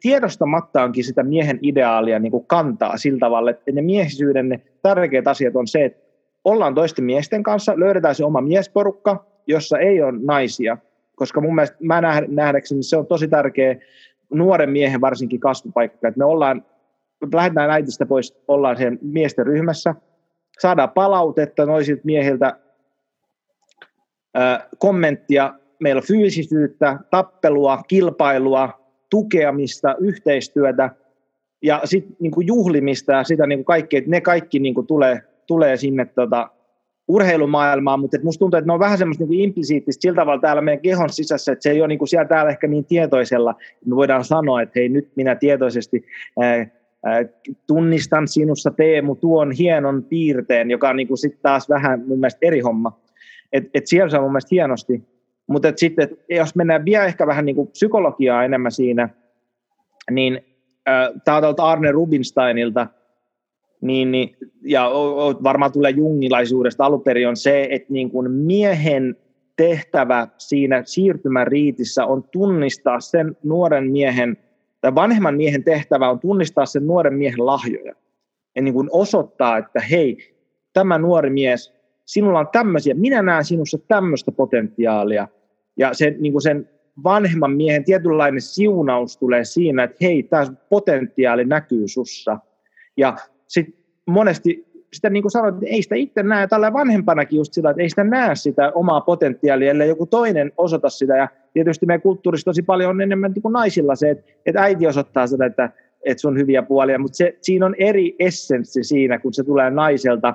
tiedostamattaankin 0.00 1.04
sitä 1.04 1.22
miehen 1.22 1.58
ideaalia 1.62 2.18
niinku 2.18 2.40
kantaa 2.40 2.96
sillä 2.96 3.18
tavalla, 3.18 3.50
että 3.50 3.72
ne 3.72 3.82
miehisyyden 3.82 4.48
ne 4.48 4.60
tärkeät 4.82 5.28
asiat 5.28 5.56
on 5.56 5.66
se, 5.66 5.84
että 5.84 6.04
ollaan 6.44 6.74
toisten 6.74 7.04
miesten 7.04 7.42
kanssa, 7.42 7.72
löydetään 7.76 8.14
se 8.14 8.24
oma 8.24 8.40
miesporukka, 8.40 9.24
jossa 9.46 9.78
ei 9.78 10.02
ole 10.02 10.18
naisia, 10.22 10.78
koska 11.14 11.40
mun 11.40 11.54
mielestä 11.54 11.76
mä 11.80 12.00
nähdäkseni 12.28 12.82
se 12.82 12.96
on 12.96 13.06
tosi 13.06 13.28
tärkeä 13.28 13.76
nuoren 14.32 14.70
miehen 14.70 15.00
varsinkin 15.00 15.40
kasvupaikka, 15.40 16.08
että 16.08 16.18
me 16.18 16.24
ollaan, 16.24 16.64
lähdetään 17.34 17.70
äitistä 17.70 18.06
pois, 18.06 18.42
ollaan 18.48 18.76
sen 18.76 18.98
miesten 19.02 19.46
ryhmässä, 19.46 19.94
saadaan 20.58 20.90
palautetta 20.90 21.66
noisilta 21.66 22.02
miehiltä, 22.04 22.56
kommenttia, 24.78 25.54
meillä 25.80 25.98
on 25.98 26.06
fyysisyyttä, 26.06 26.98
tappelua, 27.10 27.82
kilpailua, 27.88 28.68
tukemista, 29.10 29.94
yhteistyötä 29.98 30.90
ja 31.62 31.80
sitten 31.84 32.16
niinku 32.20 32.40
juhlimista 32.40 33.12
ja 33.12 33.24
sitä 33.24 33.46
niinku 33.46 33.64
kaikkea, 33.64 33.98
että 33.98 34.10
ne 34.10 34.20
kaikki 34.20 34.58
niinku 34.58 34.82
tulee, 34.82 35.22
tulee 35.46 35.76
sinne 35.76 36.04
tota, 36.04 36.50
urheilumaailmaan, 37.08 38.00
mutta 38.00 38.16
musta 38.22 38.38
tuntuu, 38.38 38.58
että 38.58 38.66
ne 38.66 38.72
on 38.72 38.80
vähän 38.80 38.98
semmoista 38.98 39.24
niin 39.24 39.44
implisiittistä 39.44 40.02
sillä 40.02 40.16
tavalla 40.16 40.40
täällä 40.40 40.62
meidän 40.62 40.82
kehon 40.82 41.10
sisässä, 41.10 41.52
että 41.52 41.62
se 41.62 41.70
ei 41.70 41.80
ole 41.80 41.88
niin 41.88 41.98
kuin 41.98 42.08
siellä 42.08 42.28
täällä 42.28 42.50
ehkä 42.50 42.66
niin 42.66 42.84
tietoisella, 42.84 43.50
että 43.50 43.88
me 43.88 43.96
voidaan 43.96 44.24
sanoa, 44.24 44.62
että 44.62 44.72
hei 44.76 44.88
nyt 44.88 45.08
minä 45.16 45.34
tietoisesti 45.34 46.04
ää, 46.40 46.66
ää, 47.04 47.24
tunnistan 47.66 48.28
sinussa 48.28 48.70
Teemu 48.70 49.14
tuon 49.14 49.52
hienon 49.52 50.04
piirteen, 50.04 50.70
joka 50.70 50.88
on 50.88 50.96
niin 50.96 51.08
kuin 51.08 51.18
sitten 51.18 51.42
taas 51.42 51.68
vähän 51.68 52.04
mun 52.06 52.20
mielestä 52.20 52.38
eri 52.42 52.60
homma. 52.60 53.03
Et, 53.54 53.64
et 53.74 53.86
siellä 53.86 54.10
se 54.10 54.16
on 54.16 54.22
mun 54.22 54.32
mielestä 54.32 54.48
hienosti, 54.50 55.02
mutta 55.46 55.72
sitten 55.76 56.08
jos 56.28 56.54
mennään 56.54 56.84
vielä 56.84 57.04
ehkä 57.04 57.26
vähän 57.26 57.44
niin 57.44 57.56
kuin 57.56 57.68
psykologiaa 57.68 58.44
enemmän 58.44 58.72
siinä, 58.72 59.08
niin 60.10 60.40
äh, 60.88 61.08
tämä 61.24 61.40
Arne 61.58 61.92
Rubinsteinilta– 61.92 62.86
niin, 63.84 64.10
niin, 64.10 64.36
ja 64.62 64.90
varmaan 65.42 65.72
tulee 65.72 65.90
jungilaisuudesta 65.90 66.84
aluperi 66.84 67.26
on 67.26 67.36
se, 67.36 67.68
että 67.70 67.92
niin 67.92 68.10
kuin 68.10 68.30
miehen 68.30 69.16
tehtävä 69.56 70.28
siinä 70.38 70.82
siirtymäriitissä 70.84 72.06
on 72.06 72.24
tunnistaa 72.32 73.00
sen 73.00 73.36
nuoren 73.42 73.90
miehen, 73.90 74.36
tai 74.80 74.94
vanhemman 74.94 75.36
miehen 75.36 75.64
tehtävä 75.64 76.10
on 76.10 76.20
tunnistaa 76.20 76.66
sen 76.66 76.86
nuoren 76.86 77.14
miehen 77.14 77.46
lahjoja. 77.46 77.94
Ja 78.56 78.62
niin 78.62 78.74
kuin 78.74 78.88
osoittaa, 78.92 79.58
että 79.58 79.80
hei, 79.80 80.18
tämä 80.72 80.98
nuori 80.98 81.30
mies, 81.30 81.73
sinulla 82.04 82.38
on 82.38 82.48
tämmöisiä, 82.52 82.94
minä 82.94 83.22
näen 83.22 83.44
sinussa 83.44 83.78
tämmöistä 83.88 84.32
potentiaalia. 84.32 85.28
Ja 85.76 85.94
sen, 85.94 86.16
niin 86.20 86.32
kuin 86.32 86.42
sen 86.42 86.68
vanhemman 87.04 87.52
miehen 87.52 87.84
tietynlainen 87.84 88.40
siunaus 88.40 89.16
tulee 89.16 89.44
siinä, 89.44 89.84
että 89.84 89.96
hei, 90.00 90.22
tämä 90.22 90.46
potentiaali 90.68 91.44
näkyy 91.44 91.88
sussa. 91.88 92.38
Ja 92.96 93.16
sitten 93.48 93.74
monesti 94.06 94.74
sitä 94.94 95.10
niin 95.10 95.22
kuin 95.22 95.30
sanoit, 95.30 95.54
että 95.54 95.66
ei 95.66 95.82
sitä 95.82 95.94
itse 95.94 96.22
näe, 96.22 96.46
tällä 96.46 96.72
vanhempanakin 96.72 97.36
just 97.36 97.52
sillä, 97.52 97.70
että 97.70 97.82
ei 97.82 97.90
sitä 97.90 98.04
näe 98.04 98.34
sitä 98.34 98.72
omaa 98.74 99.00
potentiaalia, 99.00 99.70
ellei 99.70 99.88
joku 99.88 100.06
toinen 100.06 100.52
osoita 100.56 100.88
sitä. 100.88 101.16
Ja 101.16 101.28
tietysti 101.52 101.86
meidän 101.86 102.02
kulttuurissa 102.02 102.44
tosi 102.44 102.62
paljon 102.62 102.90
on 102.90 103.00
enemmän 103.00 103.32
niin 103.32 103.42
kuin 103.42 103.52
naisilla 103.52 103.94
se, 103.94 104.10
että, 104.10 104.32
että 104.46 104.62
äiti 104.62 104.86
osoittaa 104.86 105.26
sitä, 105.26 105.46
että, 105.46 105.70
että 106.04 106.20
sun 106.20 106.38
hyviä 106.38 106.62
puolia, 106.62 106.98
mutta 106.98 107.16
se, 107.16 107.38
siinä 107.40 107.66
on 107.66 107.74
eri 107.78 108.16
essenssi 108.18 108.84
siinä, 108.84 109.18
kun 109.18 109.34
se 109.34 109.44
tulee 109.44 109.70
naiselta, 109.70 110.34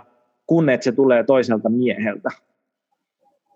kun 0.49 0.69
että 0.69 0.83
se 0.83 0.91
tulee 0.91 1.23
toiselta 1.23 1.69
mieheltä. 1.69 2.29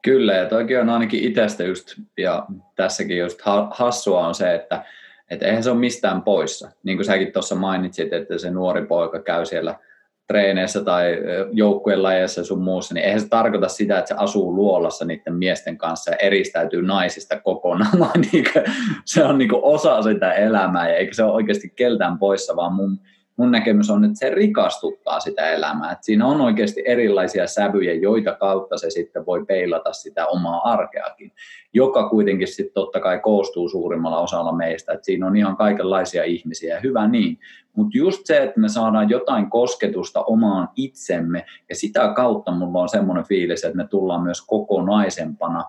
Kyllä, 0.01 0.33
ja 0.33 0.45
toikin 0.49 0.79
on 0.79 0.89
ainakin 0.89 1.23
itsestä 1.23 1.63
just, 1.63 1.95
ja 2.17 2.45
tässäkin 2.75 3.17
just 3.17 3.39
hassua 3.71 4.27
on 4.27 4.35
se, 4.35 4.55
että, 4.55 4.85
että 5.29 5.45
eihän 5.45 5.63
se 5.63 5.71
ole 5.71 5.79
mistään 5.79 6.21
poissa. 6.21 6.71
Niin 6.83 6.97
kuin 6.97 7.05
säkin 7.05 7.31
tuossa 7.31 7.55
mainitsit, 7.55 8.13
että 8.13 8.37
se 8.37 8.51
nuori 8.51 8.85
poika 8.85 9.19
käy 9.19 9.45
siellä– 9.45 9.75
treeneissä 10.27 10.83
tai 10.83 11.17
joukkueen 11.51 12.03
lajeissa 12.03 12.43
sun 12.43 12.61
muussa, 12.61 12.93
niin 12.93 13.05
eihän 13.05 13.21
se 13.21 13.29
tarkoita 13.29 13.67
sitä, 13.67 13.97
että 13.97 14.07
se 14.07 14.15
asuu 14.17 14.55
luolassa 14.55 15.05
niiden 15.05 15.35
miesten 15.35 15.77
kanssa 15.77 16.11
ja 16.11 16.17
eristäytyy 16.17 16.81
naisista 16.81 17.39
kokonaan, 17.39 17.99
vaan 17.99 18.21
niin 18.31 18.45
kuin, 18.53 18.65
se 19.05 19.23
on 19.23 19.37
niin 19.37 19.49
osa 19.53 20.01
sitä 20.01 20.33
elämää 20.33 20.89
ja 20.89 20.95
eikä 20.95 21.13
se 21.13 21.23
ole 21.23 21.33
oikeasti 21.33 21.73
keltään 21.75 22.17
poissa, 22.17 22.55
vaan 22.55 22.73
mun, 22.73 22.99
mun 23.38 23.51
näkemys 23.51 23.89
on, 23.89 24.05
että 24.05 24.19
se 24.19 24.29
rikastuttaa 24.29 25.19
sitä 25.19 25.49
elämää. 25.49 25.91
Että 25.91 26.05
siinä 26.05 26.25
on 26.25 26.41
oikeasti 26.41 26.84
erilaisia 26.86 27.47
sävyjä, 27.47 27.93
joita 27.93 28.36
kautta 28.36 28.77
se 28.77 28.89
sitten 28.89 29.25
voi 29.25 29.45
peilata 29.45 29.93
sitä 29.93 30.25
omaa 30.25 30.71
arkeakin, 30.71 31.31
joka 31.73 32.09
kuitenkin 32.09 32.47
sitten 32.47 32.73
totta 32.73 32.99
kai 32.99 33.19
koostuu 33.19 33.69
suurimmalla 33.69 34.19
osalla 34.19 34.51
meistä. 34.51 34.93
Että 34.93 35.05
siinä 35.05 35.27
on 35.27 35.38
ihan 35.38 35.57
kaikenlaisia 35.57 36.23
ihmisiä 36.23 36.75
ja 36.75 36.81
hyvä 36.81 37.07
niin. 37.07 37.39
Mutta 37.75 37.97
just 37.97 38.21
se, 38.25 38.43
että 38.43 38.59
me 38.59 38.69
saadaan 38.69 39.09
jotain 39.09 39.49
kosketusta 39.49 40.23
omaan 40.23 40.69
itsemme 40.75 41.45
ja 41.69 41.75
sitä 41.75 42.13
kautta 42.15 42.51
mulla 42.51 42.81
on 42.81 42.89
semmoinen 42.89 43.25
fiilis, 43.25 43.63
että 43.63 43.77
me 43.77 43.88
tullaan 43.88 44.23
myös 44.23 44.41
kokonaisempana 44.41 45.63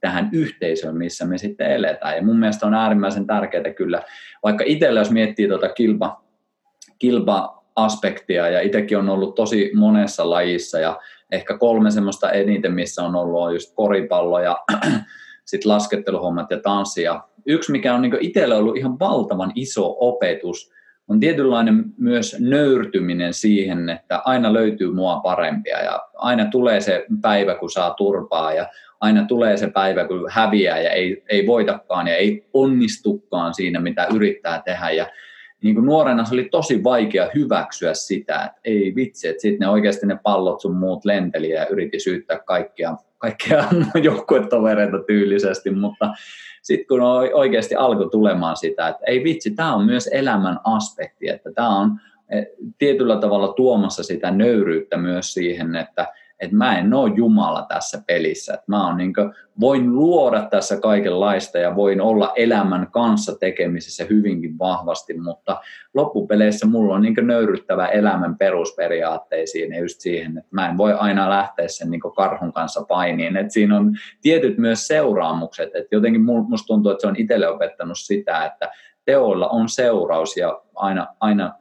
tähän 0.00 0.28
yhteisöön, 0.32 0.96
missä 0.96 1.26
me 1.26 1.38
sitten 1.38 1.72
eletään. 1.72 2.16
Ja 2.16 2.22
mun 2.22 2.38
mielestä 2.38 2.66
on 2.66 2.74
äärimmäisen 2.74 3.26
tärkeää 3.26 3.74
kyllä, 3.76 4.02
vaikka 4.42 4.64
itsellä 4.66 5.00
jos 5.00 5.10
miettii 5.10 5.48
tuota 5.48 5.68
kilpa, 5.68 6.22
kilpa-aspektia 7.00 8.48
ja 8.48 8.60
itsekin 8.60 8.98
on 8.98 9.08
ollut 9.08 9.34
tosi 9.34 9.70
monessa 9.74 10.30
lajissa 10.30 10.78
ja 10.78 11.00
ehkä 11.32 11.58
kolme 11.58 11.90
semmoista 11.90 12.30
eniten, 12.30 12.74
missä 12.74 13.02
on 13.02 13.16
ollut 13.16 13.42
on 13.42 13.52
just 13.52 13.72
koripallo 13.74 14.40
ja 14.40 14.56
sitten 15.44 15.72
lasketteluhommat 15.72 16.50
ja 16.50 16.60
tanssi. 16.60 17.02
Ja 17.02 17.24
yksi, 17.46 17.72
mikä 17.72 17.94
on 17.94 18.02
niin 18.02 18.16
itsellä 18.20 18.56
ollut 18.56 18.76
ihan 18.76 18.98
valtavan 18.98 19.52
iso 19.54 19.96
opetus, 20.00 20.72
on 21.08 21.20
tietynlainen 21.20 21.84
myös 21.98 22.36
nöyrtyminen 22.40 23.34
siihen, 23.34 23.88
että 23.88 24.22
aina 24.24 24.52
löytyy 24.52 24.92
mua 24.92 25.20
parempia 25.20 25.82
ja 25.82 26.00
aina 26.14 26.46
tulee 26.50 26.80
se 26.80 27.06
päivä, 27.22 27.54
kun 27.54 27.70
saa 27.70 27.94
turpaa 27.94 28.52
ja 28.52 28.66
aina 29.00 29.24
tulee 29.24 29.56
se 29.56 29.70
päivä, 29.70 30.06
kun 30.06 30.26
häviää 30.30 30.80
ja 30.80 30.90
ei, 30.90 31.24
ei 31.28 31.46
voitakaan 31.46 32.08
ja 32.08 32.16
ei 32.16 32.46
onnistukaan 32.54 33.54
siinä, 33.54 33.80
mitä 33.80 34.06
yrittää 34.14 34.62
tehdä. 34.64 34.90
Ja 34.90 35.06
niin 35.62 35.74
kuin 35.74 35.86
nuorena 35.86 36.24
se 36.24 36.34
oli 36.34 36.48
tosi 36.50 36.84
vaikea 36.84 37.30
hyväksyä 37.34 37.94
sitä, 37.94 38.44
että 38.44 38.60
ei 38.64 38.92
vitsi, 38.96 39.28
että 39.28 39.40
sitten 39.40 39.66
ne 39.66 39.68
oikeasti 39.68 40.06
ne 40.06 40.18
pallot 40.22 40.60
sun 40.60 40.76
muut 40.76 41.04
lenteli 41.04 41.50
ja 41.50 41.66
yriti 41.66 42.00
syyttää 42.00 42.38
kaikkia, 42.38 42.96
kaikkia 43.18 43.64
joukkuetovereita 44.02 44.98
tyylisesti, 45.06 45.70
mutta 45.70 46.12
sitten 46.62 46.86
kun 46.86 47.00
oikeasti 47.34 47.74
alkoi 47.74 48.10
tulemaan 48.10 48.56
sitä, 48.56 48.88
että 48.88 49.02
ei 49.06 49.24
vitsi, 49.24 49.50
tämä 49.50 49.74
on 49.74 49.86
myös 49.86 50.06
elämän 50.12 50.58
aspekti, 50.64 51.28
että 51.28 51.52
tämä 51.52 51.78
on 51.80 52.00
eh, 52.30 52.46
tietyllä 52.78 53.16
tavalla 53.16 53.52
tuomassa 53.52 54.02
sitä 54.02 54.30
nöyryyttä 54.30 54.96
myös 54.96 55.34
siihen, 55.34 55.76
että 55.76 56.06
että 56.40 56.56
mä 56.56 56.78
en 56.78 56.94
ole 56.94 57.12
Jumala 57.16 57.66
tässä 57.68 58.02
pelissä. 58.06 58.54
Että 58.54 58.64
mä 58.66 58.86
on 58.86 58.96
niin 58.96 59.14
kuin, 59.14 59.32
voin 59.60 59.94
luoda 59.94 60.42
tässä 60.50 60.80
kaikenlaista 60.80 61.58
ja 61.58 61.76
voin 61.76 62.00
olla 62.00 62.32
elämän 62.36 62.90
kanssa 62.92 63.38
tekemisissä 63.38 64.04
hyvinkin 64.10 64.58
vahvasti, 64.58 65.18
mutta 65.18 65.60
loppupeleissä 65.94 66.66
mulla 66.66 66.94
on 66.94 67.02
niin 67.02 67.14
nöyryttävä 67.22 67.86
elämän 67.86 68.38
perusperiaatteisiin 68.38 69.72
ja 69.72 69.80
just 69.80 70.00
siihen, 70.00 70.38
että 70.38 70.50
mä 70.50 70.68
en 70.68 70.78
voi 70.78 70.92
aina 70.92 71.30
lähteä 71.30 71.68
sen 71.68 71.90
niin 71.90 72.00
karhun 72.16 72.52
kanssa 72.52 72.84
painiin. 72.88 73.36
Että 73.36 73.52
siinä 73.52 73.76
on 73.76 73.92
tietyt 74.22 74.58
myös 74.58 74.86
seuraamukset. 74.86 75.68
Että 75.74 75.94
jotenkin 75.96 76.22
musta 76.22 76.66
tuntuu, 76.66 76.92
että 76.92 77.00
se 77.00 77.06
on 77.06 77.16
itselle 77.16 77.48
opettanut 77.48 77.98
sitä, 77.98 78.44
että 78.44 78.70
teoilla 79.04 79.48
on 79.48 79.68
seuraus 79.68 80.36
ja 80.36 80.62
aina, 80.74 81.06
aina 81.20 81.59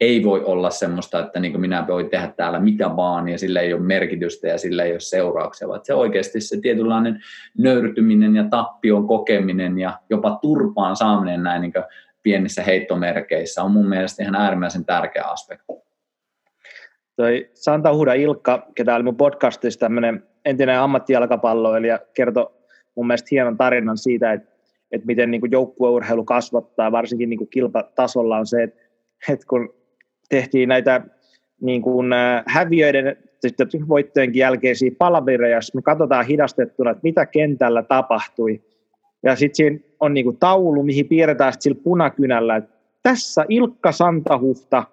ei 0.00 0.24
voi 0.24 0.44
olla 0.44 0.70
semmoista, 0.70 1.18
että 1.18 1.40
niin 1.40 1.60
minä 1.60 1.86
voin 1.88 2.10
tehdä 2.10 2.32
täällä 2.36 2.60
mitä 2.60 2.96
vaan 2.96 3.28
ja 3.28 3.38
sillä 3.38 3.60
ei 3.60 3.72
ole 3.72 3.82
merkitystä 3.82 4.48
ja 4.48 4.58
sillä 4.58 4.84
ei 4.84 4.92
ole 4.92 5.00
seurauksia, 5.00 5.68
vaan 5.68 5.80
se 5.82 5.94
oikeasti 5.94 6.40
se 6.40 6.60
tietynlainen 6.60 7.20
nöyrtyminen 7.58 8.36
ja 8.36 8.44
tappion 8.50 9.06
kokeminen 9.06 9.78
ja 9.78 9.98
jopa 10.10 10.38
turpaan 10.42 10.96
saaminen 10.96 11.42
näin 11.42 11.62
niin 11.62 11.72
pienissä 12.22 12.62
heittomerkeissä 12.62 13.62
on 13.62 13.70
mun 13.70 13.88
mielestä 13.88 14.22
ihan 14.22 14.34
äärimmäisen 14.34 14.84
tärkeä 14.84 15.24
aspekti. 15.24 15.72
Toi 17.16 17.50
Santa 17.54 17.94
Huda 17.94 18.12
Ilkka, 18.12 18.66
ketä 18.74 18.94
oli 18.94 19.02
mun 19.02 19.16
podcastissa 19.16 19.80
tämmöinen 19.80 20.22
entinen 20.44 20.80
ammattijalkapalloilija, 20.80 21.98
kertoi 22.14 22.50
mun 22.94 23.06
mielestä 23.06 23.28
hienon 23.30 23.56
tarinan 23.56 23.98
siitä, 23.98 24.32
että, 24.32 24.48
että 24.92 25.06
miten 25.06 25.30
niin 25.30 25.50
joukkueurheilu 25.50 26.24
kasvattaa, 26.24 26.92
varsinkin 26.92 27.30
niin 27.30 27.48
kilpatasolla 27.48 28.38
on 28.38 28.46
se, 28.46 28.62
että, 28.62 28.80
että 29.28 29.46
kun 29.46 29.77
tehtiin 30.28 30.68
näitä 30.68 31.00
niin 31.60 31.82
kuin, 31.82 32.12
äh, 32.12 32.42
häviöiden 32.46 33.16
sitten 33.40 33.88
voittojenkin 33.88 34.40
jälkeisiä 34.40 34.90
palavereja, 34.98 35.56
jos 35.56 35.74
me 35.74 35.82
katsotaan 35.82 36.26
hidastettuna, 36.26 36.90
että 36.90 37.00
mitä 37.02 37.26
kentällä 37.26 37.82
tapahtui. 37.82 38.62
Ja 39.22 39.36
sitten 39.36 39.56
siinä 39.56 39.78
on 40.00 40.14
niin 40.14 40.24
kuin 40.24 40.36
taulu, 40.36 40.82
mihin 40.82 41.08
piirretään 41.08 41.52
sillä 41.58 41.80
punakynällä, 41.84 42.56
että 42.56 42.78
tässä 43.02 43.44
Ilkka 43.48 43.92
Santahuhta 43.92 44.84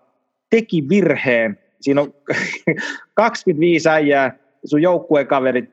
teki 0.50 0.90
virheen. 0.90 1.60
Siinä 1.82 2.02
on 2.02 2.14
25 3.14 3.90
äijää, 3.90 4.38
sun 4.66 4.82
joukkuekaverit, 4.82 5.70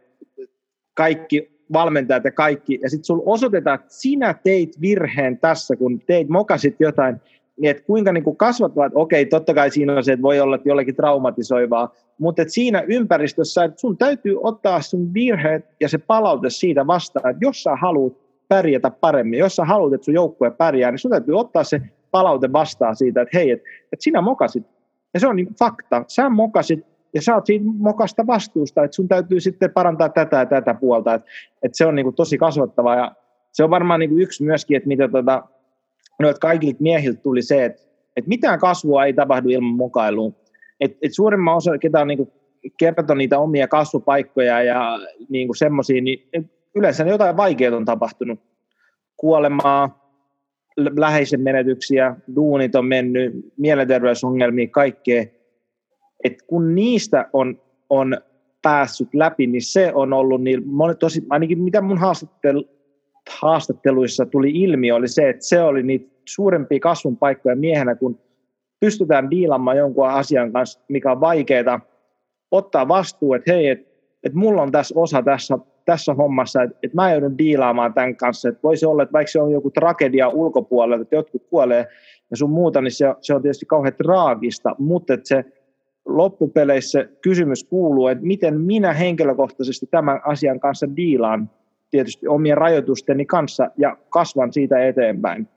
kaikki 0.95 1.53
valmentajat 1.73 2.25
ja 2.25 2.31
kaikki, 2.31 2.79
ja 2.83 2.91
sitten 2.91 3.05
sulla 3.05 3.23
osoitetaan, 3.27 3.75
että 3.75 3.95
sinä 3.95 4.35
teit 4.35 4.81
virheen 4.81 5.39
tässä, 5.39 5.77
kun 5.77 6.01
teit, 6.01 6.29
mokasit 6.29 6.77
jotain, 6.81 7.21
niin 7.61 7.71
että 7.71 7.83
kuinka 7.83 8.13
niin 8.13 8.25
kuin 8.25 8.37
kasvattavat, 8.37 8.93
okei, 8.95 9.27
totta 9.27 9.55
kai 9.55 9.71
siinä 9.71 9.97
on 9.97 10.05
se, 10.05 10.13
että 10.13 10.23
voi 10.23 10.41
olla 10.41 10.57
että 10.57 10.69
jollekin 10.69 10.97
traumatisoivaa, 10.97 11.95
mutta 12.19 12.43
että 12.43 12.55
siinä 12.55 12.85
ympäristössä, 12.89 13.65
että 13.65 13.81
sun 13.81 13.99
täytyy 13.99 14.39
ottaa 14.43 14.83
sun 14.83 15.15
virheet 15.15 15.65
ja 15.81 15.89
se 15.89 15.99
palaute 15.99 16.51
siitä 16.51 16.87
vastaan, 16.87 17.31
että 17.31 17.45
jos 17.45 17.63
sä 17.63 17.77
haluat 17.77 18.13
pärjätä 18.49 18.91
paremmin, 18.91 19.39
jos 19.39 19.57
sä 19.57 19.65
haluat, 19.65 19.93
että 19.93 20.05
sun 20.05 20.15
joukkue 20.15 20.51
pärjää, 20.51 20.91
niin 20.91 20.99
sun 20.99 21.11
täytyy 21.11 21.39
ottaa 21.39 21.65
se 21.65 21.81
palaute 22.11 22.53
vastaan 22.53 22.97
siitä, 22.97 23.23
että 23.23 23.39
hei, 23.39 23.51
että, 23.51 23.69
että 23.93 24.03
sinä 24.03 24.21
mokasit. 24.21 24.67
Ja 25.15 25.21
se 25.21 25.27
on 25.27 25.37
niin 25.37 25.55
fakta. 25.59 26.05
Sä 26.09 26.29
mokasit 26.29 26.87
ja 27.15 27.23
sä 27.23 27.35
oot 27.35 27.47
siinä 27.47 27.73
mokasta 27.79 28.27
vastuusta, 28.27 28.85
että 28.85 28.95
sun 28.95 29.09
täytyy 29.09 29.41
sitten 29.41 29.71
parantaa 29.71 30.09
tätä 30.09 30.37
ja 30.37 30.47
tätä 30.47 30.75
puolta. 30.75 31.15
Että, 31.15 31.29
että 31.63 31.77
se 31.77 31.87
on 31.87 31.95
niin 31.95 32.05
kuin 32.05 32.17
tosi 32.17 32.39
kasvattava 32.39 32.95
ja 32.95 33.13
se 33.53 33.65
on 33.65 33.71
varmaan 33.71 34.01
niin 34.01 34.11
kuin 34.11 34.23
yksi 34.23 34.45
myöskin, 34.45 34.77
että 34.77 34.89
mitä 34.89 35.09
tota, 35.09 35.43
no, 36.21 36.29
että 36.29 36.41
kaikilta 36.41 36.83
miehiltä 36.83 37.21
tuli 37.23 37.43
se, 37.43 37.65
että, 37.65 37.83
että 38.17 38.29
mitään 38.29 38.59
kasvua 38.59 39.05
ei 39.05 39.13
tapahdu 39.13 39.49
ilman 39.49 39.75
mukailua. 39.75 40.33
Että, 40.81 40.99
että 41.03 41.15
suurimman 41.15 41.57
osa, 41.57 41.79
ketä 41.79 42.01
on 42.01 42.09
niin 42.09 42.19
kuin 42.19 42.33
kertonut 42.79 43.19
niitä 43.19 43.39
omia 43.39 43.69
kasvupaikkoja 43.69 44.63
ja 44.63 44.99
niin 45.29 45.49
kuin 45.49 45.57
semmoisia, 45.57 46.03
niin 46.03 46.29
yleensä 46.75 47.05
jotain 47.05 47.37
vaikeaa 47.37 47.77
on 47.77 47.85
tapahtunut. 47.85 48.41
Kuolemaa, 49.17 50.03
läheisen 50.77 51.41
menetyksiä, 51.41 52.17
duunit 52.35 52.75
on 52.75 52.87
mennyt, 52.87 53.33
mielenterveysongelmia, 53.57 54.69
kaikkea. 54.69 55.25
Et 56.25 56.43
kun 56.47 56.75
niistä 56.75 57.29
on, 57.33 57.61
on 57.91 58.17
päässyt 58.63 59.15
läpi, 59.15 59.47
niin 59.47 59.63
se 59.63 59.93
on 59.95 60.13
ollut 60.13 60.43
niin 60.43 60.63
monet, 60.67 60.99
tosi, 60.99 61.23
ainakin 61.31 61.63
mitä 61.63 61.81
mun 61.81 61.99
haastattelu, 61.99 62.69
haastatteluissa 63.31 64.27
tuli 64.27 64.51
ilmi, 64.51 64.93
oli 64.93 65.09
se, 65.09 65.29
että 65.29 65.45
se 65.45 65.63
oli 65.63 65.83
niitä 65.83 66.13
suurempia 66.29 66.81
kasvun 66.81 67.17
paikkoja 67.17 67.57
miehenä, 67.57 67.95
kun 67.95 68.21
pystytään 68.81 69.31
diilaamaan 69.31 69.77
jonkun 69.77 70.09
asian 70.09 70.53
kanssa, 70.53 70.81
mikä 70.89 71.13
on 71.13 71.21
vaikeaa, 71.21 71.81
ottaa 72.51 72.89
vastuu, 72.89 73.35
että 73.35 73.53
hei, 73.53 73.69
että 73.69 73.93
et 74.23 74.35
mulla 74.35 74.63
on 74.63 74.73
tässä 74.73 74.95
osa 74.99 75.23
tässä 75.23 75.59
tässä 75.85 76.15
hommassa, 76.15 76.63
että, 76.63 76.79
että 76.83 76.97
mä 76.97 77.13
joudun 77.13 77.39
diilaamaan 77.39 77.95
tämän 77.95 78.17
kanssa, 78.17 78.49
että 78.49 78.63
voisi 78.63 78.87
olla, 78.87 79.03
että 79.03 79.13
vaikka 79.13 79.31
se 79.31 79.41
on 79.41 79.53
joku 79.53 79.71
tragedia 79.71 80.29
ulkopuolella, 80.29 81.03
että 81.03 81.17
jotkut 81.17 81.47
kuolee 81.51 81.87
ja 82.31 82.37
sun 82.37 82.51
muuta, 82.51 82.81
niin 82.81 82.93
se, 82.93 83.07
se 83.21 83.35
on 83.35 83.43
tietysti 83.43 83.67
kauhean 83.67 83.95
traagista, 83.95 84.77
mutta 84.79 85.15
että 85.15 85.29
se 85.29 85.45
loppupeleissä 86.07 87.09
kysymys 87.23 87.65
kuuluu, 87.65 88.09
että 88.09 88.25
miten 88.25 88.61
minä 88.61 88.93
henkilökohtaisesti 88.93 89.87
tämän 89.91 90.21
asian 90.25 90.61
kanssa 90.61 90.97
diilaan 90.97 91.51
tietysti 91.93 92.29
omien 92.29 92.59
rajoitusteni 92.59 93.27
kanssa 93.27 93.71
ja 93.79 93.97
kasvan 94.09 94.53
siitä 94.53 94.87
eteenpäin. 94.87 95.49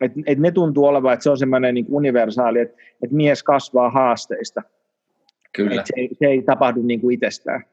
Et, 0.00 0.12
et 0.26 0.38
ne 0.38 0.50
tuntuu 0.50 0.84
olevan, 0.84 1.12
että 1.12 1.22
se 1.22 1.30
on 1.30 1.38
semmoinen 1.38 1.74
niin 1.74 1.86
universaali, 1.88 2.60
että, 2.60 2.82
että 3.02 3.16
mies 3.16 3.42
kasvaa 3.42 3.90
haasteista. 3.90 4.62
Kyllä. 5.52 5.80
Et 5.80 5.86
se, 5.86 5.94
se 6.18 6.26
ei 6.26 6.42
tapahdu 6.42 6.82
niin 6.82 7.00
kuin 7.00 7.14
itsestään. 7.14 7.64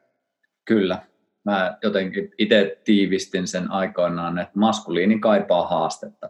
Kyllä, 0.66 1.02
mä 1.44 1.78
jotenkin 1.84 2.32
itse 2.38 2.78
tiivistin 2.84 3.48
sen 3.48 3.72
aikoinaan, 3.72 4.40
että 4.40 4.60
maskuliini 4.60 5.20
kaipaa 5.20 5.68
haastetta. 5.68 6.30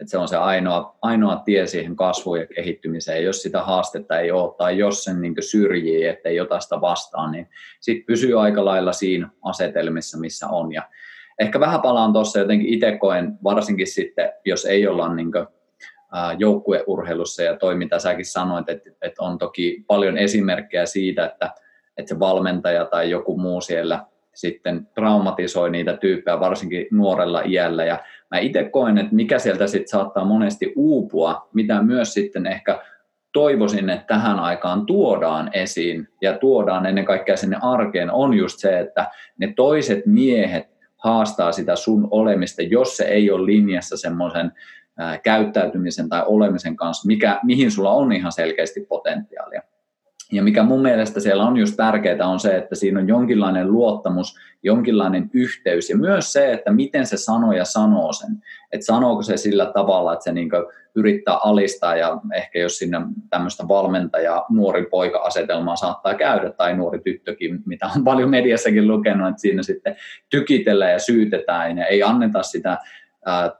Että 0.00 0.10
se 0.10 0.18
on 0.18 0.28
se 0.28 0.36
ainoa, 0.36 0.98
ainoa 1.02 1.36
tie 1.36 1.66
siihen 1.66 1.96
kasvuun 1.96 2.40
ja 2.40 2.46
kehittymiseen. 2.46 3.24
Jos 3.24 3.42
sitä 3.42 3.62
haastetta 3.62 4.18
ei 4.18 4.30
ole 4.30 4.54
tai 4.58 4.78
jos 4.78 5.04
sen 5.04 5.20
niin 5.20 5.34
syrjii, 5.40 6.06
ettei 6.06 6.40
ota 6.40 6.60
sitä 6.60 6.80
vastaan, 6.80 7.32
niin 7.32 7.48
sitten 7.80 8.06
pysyy 8.06 8.40
aika 8.40 8.64
lailla 8.64 8.92
siinä 8.92 9.28
asetelmissa, 9.42 10.18
missä 10.18 10.48
on. 10.48 10.72
Ja 10.72 10.82
ehkä 11.40 11.60
vähän 11.60 11.80
palaan 11.80 12.12
tuossa 12.12 12.38
jotenkin 12.38 12.68
itse 12.68 12.98
koen, 12.98 13.38
varsinkin 13.44 13.86
sitten, 13.86 14.32
jos 14.44 14.64
ei 14.64 14.86
olla 14.86 15.14
niin 15.14 15.32
kuin, 15.32 15.46
joukkueurheilussa 16.38 17.42
ja 17.42 17.56
toi, 17.56 17.74
mitä 17.74 17.98
säkin 17.98 18.24
sanoit, 18.24 18.68
että, 18.68 18.90
että 19.02 19.22
on 19.22 19.38
toki 19.38 19.84
paljon 19.86 20.18
esimerkkejä 20.18 20.86
siitä, 20.86 21.26
että, 21.26 21.50
että 21.96 22.08
se 22.08 22.18
valmentaja 22.18 22.84
tai 22.84 23.10
joku 23.10 23.38
muu 23.38 23.60
siellä 23.60 24.04
sitten 24.34 24.88
traumatisoi 24.94 25.70
niitä 25.70 25.96
tyyppejä, 25.96 26.40
varsinkin 26.40 26.86
nuorella 26.90 27.42
iällä. 27.44 27.84
Ja 27.84 27.98
mä 28.30 28.38
itse 28.38 28.64
koen, 28.64 28.98
että 28.98 29.14
mikä 29.14 29.38
sieltä 29.38 29.66
sitten 29.66 29.88
saattaa 29.88 30.24
monesti 30.24 30.72
uupua, 30.76 31.48
mitä 31.54 31.82
myös 31.82 32.14
sitten 32.14 32.46
ehkä 32.46 32.82
toivoisin, 33.32 33.90
että 33.90 34.06
tähän 34.06 34.38
aikaan 34.38 34.86
tuodaan 34.86 35.50
esiin 35.52 36.08
ja 36.22 36.38
tuodaan 36.38 36.86
ennen 36.86 37.04
kaikkea 37.04 37.36
sinne 37.36 37.56
arkeen, 37.62 38.10
on 38.10 38.34
just 38.34 38.58
se, 38.58 38.78
että 38.78 39.06
ne 39.38 39.52
toiset 39.56 40.06
miehet 40.06 40.79
haastaa 41.00 41.52
sitä 41.52 41.76
sun 41.76 42.08
olemista, 42.10 42.62
jos 42.62 42.96
se 42.96 43.04
ei 43.04 43.30
ole 43.30 43.46
linjassa 43.46 43.96
semmoisen 43.96 44.52
käyttäytymisen 45.22 46.08
tai 46.08 46.22
olemisen 46.26 46.76
kanssa, 46.76 47.06
mikä, 47.06 47.40
mihin 47.42 47.70
sulla 47.70 47.92
on 47.92 48.12
ihan 48.12 48.32
selkeästi 48.32 48.80
potentiaalia. 48.88 49.62
Ja 50.32 50.42
mikä 50.42 50.62
mun 50.62 50.82
mielestä 50.82 51.20
siellä 51.20 51.44
on 51.44 51.56
just 51.56 51.76
tärkeää 51.76 52.26
on 52.26 52.40
se, 52.40 52.56
että 52.56 52.74
siinä 52.74 53.00
on 53.00 53.08
jonkinlainen 53.08 53.72
luottamus, 53.72 54.36
jonkinlainen 54.62 55.30
yhteys 55.32 55.90
ja 55.90 55.96
myös 55.96 56.32
se, 56.32 56.52
että 56.52 56.72
miten 56.72 57.06
se 57.06 57.16
sanoja 57.16 57.64
sanoo 57.64 58.12
sen. 58.12 58.42
Että 58.72 58.86
sanooko 58.86 59.22
se 59.22 59.36
sillä 59.36 59.72
tavalla, 59.74 60.12
että 60.12 60.24
se 60.24 60.32
niin 60.32 60.50
yrittää 60.94 61.34
alistaa 61.34 61.96
ja 61.96 62.18
ehkä 62.34 62.58
jos 62.58 62.78
sinne 62.78 62.98
tämmöistä 63.30 63.68
valmentajaa, 63.68 64.46
nuori 64.50 64.86
poika-asetelmaa 64.86 65.76
saattaa 65.76 66.14
käydä 66.14 66.52
tai 66.52 66.76
nuori 66.76 66.98
tyttökin, 66.98 67.58
mitä 67.66 67.90
on 67.96 68.04
paljon 68.04 68.30
mediassakin 68.30 68.88
lukenut, 68.88 69.28
että 69.28 69.40
siinä 69.40 69.62
sitten 69.62 69.96
tykitellään 70.30 70.92
ja 70.92 70.98
syytetään 70.98 71.78
ja 71.78 71.86
ei 71.86 72.02
anneta 72.02 72.42
sitä 72.42 72.78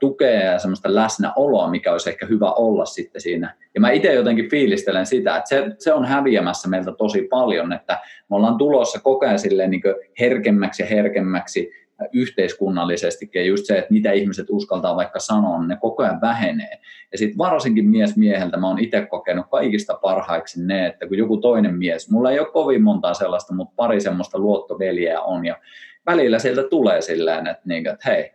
tukea 0.00 0.30
ja 0.30 0.58
semmoista 0.58 0.94
läsnäoloa, 0.94 1.70
mikä 1.70 1.92
olisi 1.92 2.10
ehkä 2.10 2.26
hyvä 2.26 2.52
olla 2.52 2.84
sitten 2.84 3.20
siinä. 3.20 3.54
Ja 3.74 3.80
mä 3.80 3.90
itse 3.90 4.14
jotenkin 4.14 4.50
fiilistelen 4.50 5.06
sitä, 5.06 5.36
että 5.36 5.48
se, 5.48 5.64
se 5.78 5.92
on 5.92 6.04
häviämässä 6.04 6.68
meiltä 6.68 6.92
tosi 6.92 7.22
paljon, 7.22 7.72
että 7.72 7.98
me 8.30 8.36
ollaan 8.36 8.58
tulossa 8.58 9.00
koko 9.00 9.26
ajan 9.26 9.38
niin 9.68 9.82
herkemmäksi 10.20 10.82
ja 10.82 10.86
herkemmäksi 10.86 11.70
yhteiskunnallisesti, 12.12 13.30
ja 13.34 13.44
just 13.44 13.66
se, 13.66 13.78
että 13.78 13.92
mitä 13.92 14.12
ihmiset 14.12 14.46
uskaltaa 14.50 14.96
vaikka 14.96 15.18
sanoa, 15.18 15.58
niin 15.58 15.68
ne 15.68 15.76
koko 15.80 16.02
ajan 16.02 16.20
vähenee. 16.20 16.78
Ja 17.12 17.18
sitten 17.18 17.38
varsinkin 17.38 17.86
mies 17.86 18.16
mieheltä 18.16 18.56
mä 18.56 18.68
oon 18.68 18.78
itse 18.78 19.06
kokenut 19.06 19.46
kaikista 19.50 19.94
parhaiksi 19.94 20.66
ne, 20.66 20.86
että 20.86 21.06
kun 21.06 21.18
joku 21.18 21.36
toinen 21.36 21.74
mies, 21.74 22.10
mulla 22.10 22.30
ei 22.30 22.38
ole 22.38 22.50
kovin 22.52 22.82
montaa 22.82 23.14
sellaista, 23.14 23.54
mutta 23.54 23.74
pari 23.76 24.00
semmoista 24.00 24.38
luottoveljeä 24.38 25.20
on, 25.20 25.46
ja 25.46 25.56
välillä 26.06 26.38
sieltä 26.38 26.62
tulee 26.62 27.00
silleen, 27.00 27.46
että, 27.46 27.62
niin, 27.64 27.86
että 27.86 28.10
hei, 28.10 28.32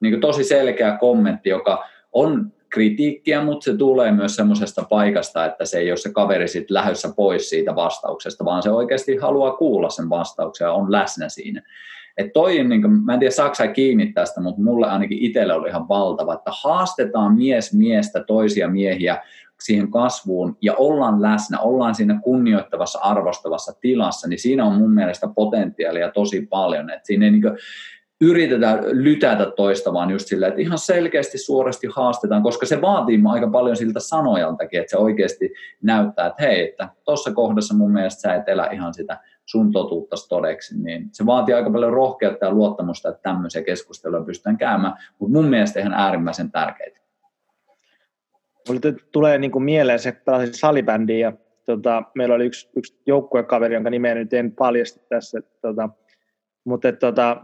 niin 0.00 0.20
tosi 0.20 0.44
selkeä 0.44 0.96
kommentti, 1.00 1.48
joka 1.48 1.84
on 2.12 2.52
kritiikkiä, 2.68 3.42
mutta 3.42 3.64
se 3.64 3.76
tulee 3.76 4.12
myös 4.12 4.36
semmoisesta 4.36 4.84
paikasta, 4.90 5.44
että 5.44 5.64
se 5.64 5.78
ei 5.78 5.90
ole 5.90 5.96
se 5.96 6.12
kaveri 6.12 6.48
sitten 6.48 6.74
lähdössä 6.74 7.08
pois 7.16 7.50
siitä 7.50 7.74
vastauksesta, 7.74 8.44
vaan 8.44 8.62
se 8.62 8.70
oikeasti 8.70 9.16
haluaa 9.16 9.56
kuulla 9.56 9.90
sen 9.90 10.10
vastauksen 10.10 10.64
ja 10.64 10.72
on 10.72 10.92
läsnä 10.92 11.28
siinä. 11.28 11.62
Et 12.16 12.32
toi, 12.32 12.64
niin 12.64 12.82
kuin, 12.82 13.04
mä 13.04 13.12
en 13.12 13.18
tiedä 13.18 13.30
saako 13.30 13.54
kiinni 13.74 14.12
tästä, 14.12 14.40
mutta 14.40 14.62
mulle 14.62 14.86
ainakin 14.86 15.18
itselle 15.18 15.54
oli 15.54 15.68
ihan 15.68 15.88
valtava, 15.88 16.34
että 16.34 16.50
haastetaan 16.62 17.34
mies 17.34 17.74
miestä 17.74 18.24
toisia 18.24 18.68
miehiä 18.68 19.22
siihen 19.60 19.90
kasvuun 19.90 20.56
ja 20.62 20.74
ollaan 20.74 21.22
läsnä, 21.22 21.60
ollaan 21.60 21.94
siinä 21.94 22.20
kunnioittavassa, 22.22 22.98
arvostavassa 22.98 23.72
tilassa, 23.80 24.28
niin 24.28 24.38
siinä 24.38 24.64
on 24.64 24.72
mun 24.72 24.94
mielestä 24.94 25.28
potentiaalia 25.34 26.10
tosi 26.10 26.46
paljon. 26.50 26.90
Et 26.90 27.04
siinä 27.04 27.24
ei 27.24 27.30
niin 27.30 27.42
kuin, 27.42 27.58
yritetään 28.20 28.84
lytätä 28.90 29.52
toista, 29.56 29.92
vaan 29.92 30.10
just 30.10 30.28
silleen, 30.28 30.48
että 30.48 30.62
ihan 30.62 30.78
selkeästi 30.78 31.38
suorasti 31.38 31.86
haastetaan, 31.90 32.42
koska 32.42 32.66
se 32.66 32.80
vaatii 32.80 33.22
aika 33.28 33.50
paljon 33.50 33.76
siltä 33.76 34.00
sanojaltakin, 34.00 34.80
että 34.80 34.90
se 34.90 34.96
oikeasti 34.96 35.54
näyttää, 35.82 36.26
että 36.26 36.42
hei, 36.42 36.68
että 36.68 36.88
tuossa 37.04 37.32
kohdassa 37.32 37.74
mun 37.74 37.92
mielestä 37.92 38.20
sä 38.20 38.34
et 38.34 38.48
elä 38.48 38.68
ihan 38.72 38.94
sitä 38.94 39.18
sun 39.46 39.72
totuutta 39.72 40.16
todeksi, 40.28 40.82
niin 40.82 41.08
se 41.12 41.26
vaatii 41.26 41.54
aika 41.54 41.70
paljon 41.70 41.92
rohkeutta 41.92 42.46
ja 42.46 42.52
luottamusta, 42.52 43.08
että 43.08 43.22
tämmöisiä 43.22 43.62
keskusteluja 43.62 44.22
pystytään 44.22 44.58
käymään, 44.58 44.94
mutta 45.18 45.32
mun 45.36 45.48
mielestä 45.48 45.80
ihan 45.80 45.94
äärimmäisen 45.94 46.50
tärkeitä. 46.50 47.00
Mulle 48.68 48.80
tulee 49.12 49.38
niin 49.38 49.50
kuin 49.50 49.64
mieleen 49.64 49.98
se, 49.98 50.08
että 50.08 50.32
salibändi 50.52 51.20
ja 51.20 51.32
tota, 51.64 52.02
meillä 52.14 52.34
oli 52.34 52.46
yksi, 52.46 52.68
yksi 52.76 53.00
joukkuekaveri, 53.06 53.74
jonka 53.74 53.90
nimeä 53.90 54.14
nyt 54.14 54.32
en 54.32 54.52
paljasta 54.52 55.00
tässä, 55.08 55.40
tota, 55.60 55.88
mutta 56.64 56.92
tota, 56.92 57.42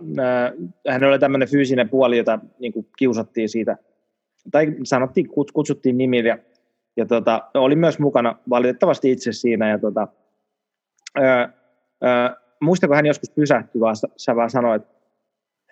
hän 0.88 1.04
oli 1.04 1.18
tämmöinen 1.18 1.48
fyysinen 1.48 1.88
puoli, 1.88 2.16
jota 2.16 2.38
niin 2.58 2.72
kuin 2.72 2.86
kiusattiin 2.98 3.48
siitä, 3.48 3.76
tai 4.50 4.74
sanottiin, 4.84 5.28
kutsuttiin 5.54 5.98
nimillä, 5.98 6.28
ja, 6.28 6.38
ja 6.96 7.06
tota, 7.06 7.42
oli 7.54 7.76
myös 7.76 7.98
mukana 7.98 8.36
valitettavasti 8.50 9.10
itse 9.10 9.32
siinä. 9.32 9.68
Ja 9.70 9.78
tota, 9.78 10.08
ää, 11.14 11.61
ää, 12.02 12.36
muistako 12.60 12.94
hän 12.94 13.06
joskus 13.06 13.30
pysähtyi, 13.30 13.80
vaan 13.80 13.96
sä 14.16 14.36
vaan 14.36 14.50
sanoit, 14.50 14.82
että 14.82 14.94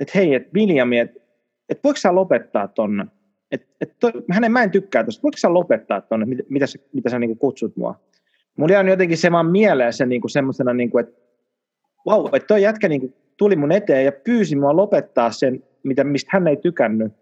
et 0.01 0.15
hei, 0.15 0.35
että 0.35 0.51
William, 0.55 0.93
että 0.93 1.21
et 1.69 1.81
voiko 1.85 1.97
sä 1.97 2.15
lopettaa 2.15 2.69
tonne? 2.69 3.07
Et, 3.51 3.67
et 3.81 3.97
to, 4.01 4.13
hänen 4.31 4.53
mä 4.53 4.63
en 4.63 4.71
tykkää 4.71 5.05
tuosta, 5.05 5.23
voiko 5.23 5.37
sä 5.37 5.55
lopettaa 5.55 6.01
tonne, 6.01 6.27
mitä, 6.27 6.43
mitä 6.49 6.67
sä, 6.67 6.79
mitä 6.93 7.11
sä 7.11 7.19
niin 7.19 7.39
kutsut 7.39 7.77
mua? 7.77 8.01
mulla 8.61 8.79
on 8.79 8.89
jotenkin 8.89 9.17
se 9.17 9.33
vaan 9.33 9.47
mieleen 9.47 9.93
se 9.93 10.07
niin 10.07 10.31
semmoisena, 10.31 10.75
niin 10.75 10.91
että 11.01 11.21
vau, 12.07 12.23
wow, 12.23 12.35
että 12.35 12.47
toi 12.47 12.63
jätkä 12.63 12.89
niin 12.89 13.01
kuin 13.01 13.15
tuli 13.37 13.57
mun 13.57 13.73
eteen 13.73 14.05
ja 14.05 14.13
pyysi 14.13 14.57
mua 14.57 14.77
lopettaa 14.77 15.31
sen, 15.31 15.65
mitä, 15.83 16.05
mistä 16.05 16.31
hän 16.33 16.49
ei 16.49 16.57
tykännyt. 16.57 17.13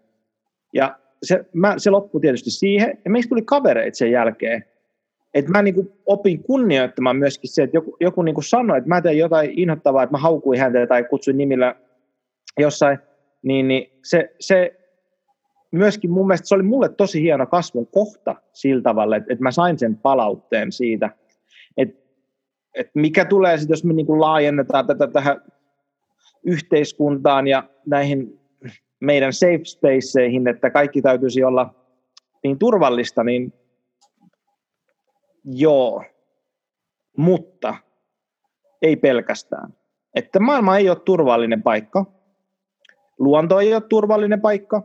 Ja 0.73 0.99
se, 1.23 1.45
mä, 1.53 1.73
se 1.77 1.89
loppui 1.89 2.21
tietysti 2.21 2.51
siihen, 2.51 2.97
ja 3.05 3.11
meistä 3.11 3.29
tuli 3.29 3.41
kavereita 3.41 3.97
sen 3.97 4.11
jälkeen. 4.11 4.65
Et 5.33 5.47
mä 5.47 5.63
kuin 5.73 5.91
opin 6.05 6.43
kunnioittamaan 6.43 7.17
myöskin 7.17 7.53
se, 7.53 7.63
että 7.63 7.77
joku, 7.77 7.97
joku 7.99 8.21
niin 8.21 8.35
kuin 8.35 8.45
sanoi, 8.45 8.77
että 8.77 8.87
mä 8.87 9.01
teen 9.01 9.17
jotain 9.17 9.59
inhottavaa, 9.59 10.03
että 10.03 10.11
mä 10.13 10.17
haukuin 10.17 10.59
häntä 10.59 10.87
tai 10.87 11.03
kutsuin 11.03 11.37
nimillä 11.37 11.75
jossain, 12.59 12.99
niin, 13.41 13.67
niin 13.67 13.91
se, 14.03 14.35
se 14.39 14.79
myöskin 15.71 16.11
mun 16.11 16.27
mielestä 16.27 16.47
se 16.47 16.55
oli 16.55 16.63
mulle 16.63 16.89
tosi 16.89 17.21
hieno 17.21 17.45
kasvun 17.45 17.87
kohta 17.87 18.35
sillä 18.53 18.81
tavalla, 18.81 19.15
että, 19.15 19.33
että 19.33 19.43
mä 19.43 19.51
sain 19.51 19.79
sen 19.79 19.97
palautteen 19.97 20.71
siitä, 20.71 21.09
että, 21.77 22.01
että 22.75 22.91
mikä 22.95 23.25
tulee 23.25 23.57
sitten, 23.57 23.73
jos 23.73 23.83
me 23.83 24.03
kuin 24.05 24.21
laajennetaan 24.21 24.87
tätä 24.87 25.07
tähän 25.07 25.41
yhteiskuntaan 26.43 27.47
ja 27.47 27.63
näihin 27.85 28.39
meidän 28.99 29.33
safe 29.33 29.65
spaceihin, 29.65 30.47
että 30.47 30.69
kaikki 30.69 31.01
täytyisi 31.01 31.43
olla 31.43 31.75
niin 32.43 32.59
turvallista, 32.59 33.23
niin 33.23 33.53
joo, 35.45 36.03
mutta 37.17 37.75
ei 38.81 38.95
pelkästään. 38.95 39.73
Että 40.15 40.39
maailma 40.39 40.77
ei 40.77 40.89
ole 40.89 40.99
turvallinen 41.05 41.63
paikka, 41.63 42.05
luonto 43.19 43.59
ei 43.59 43.73
ole 43.73 43.81
turvallinen 43.81 44.41
paikka, 44.41 44.81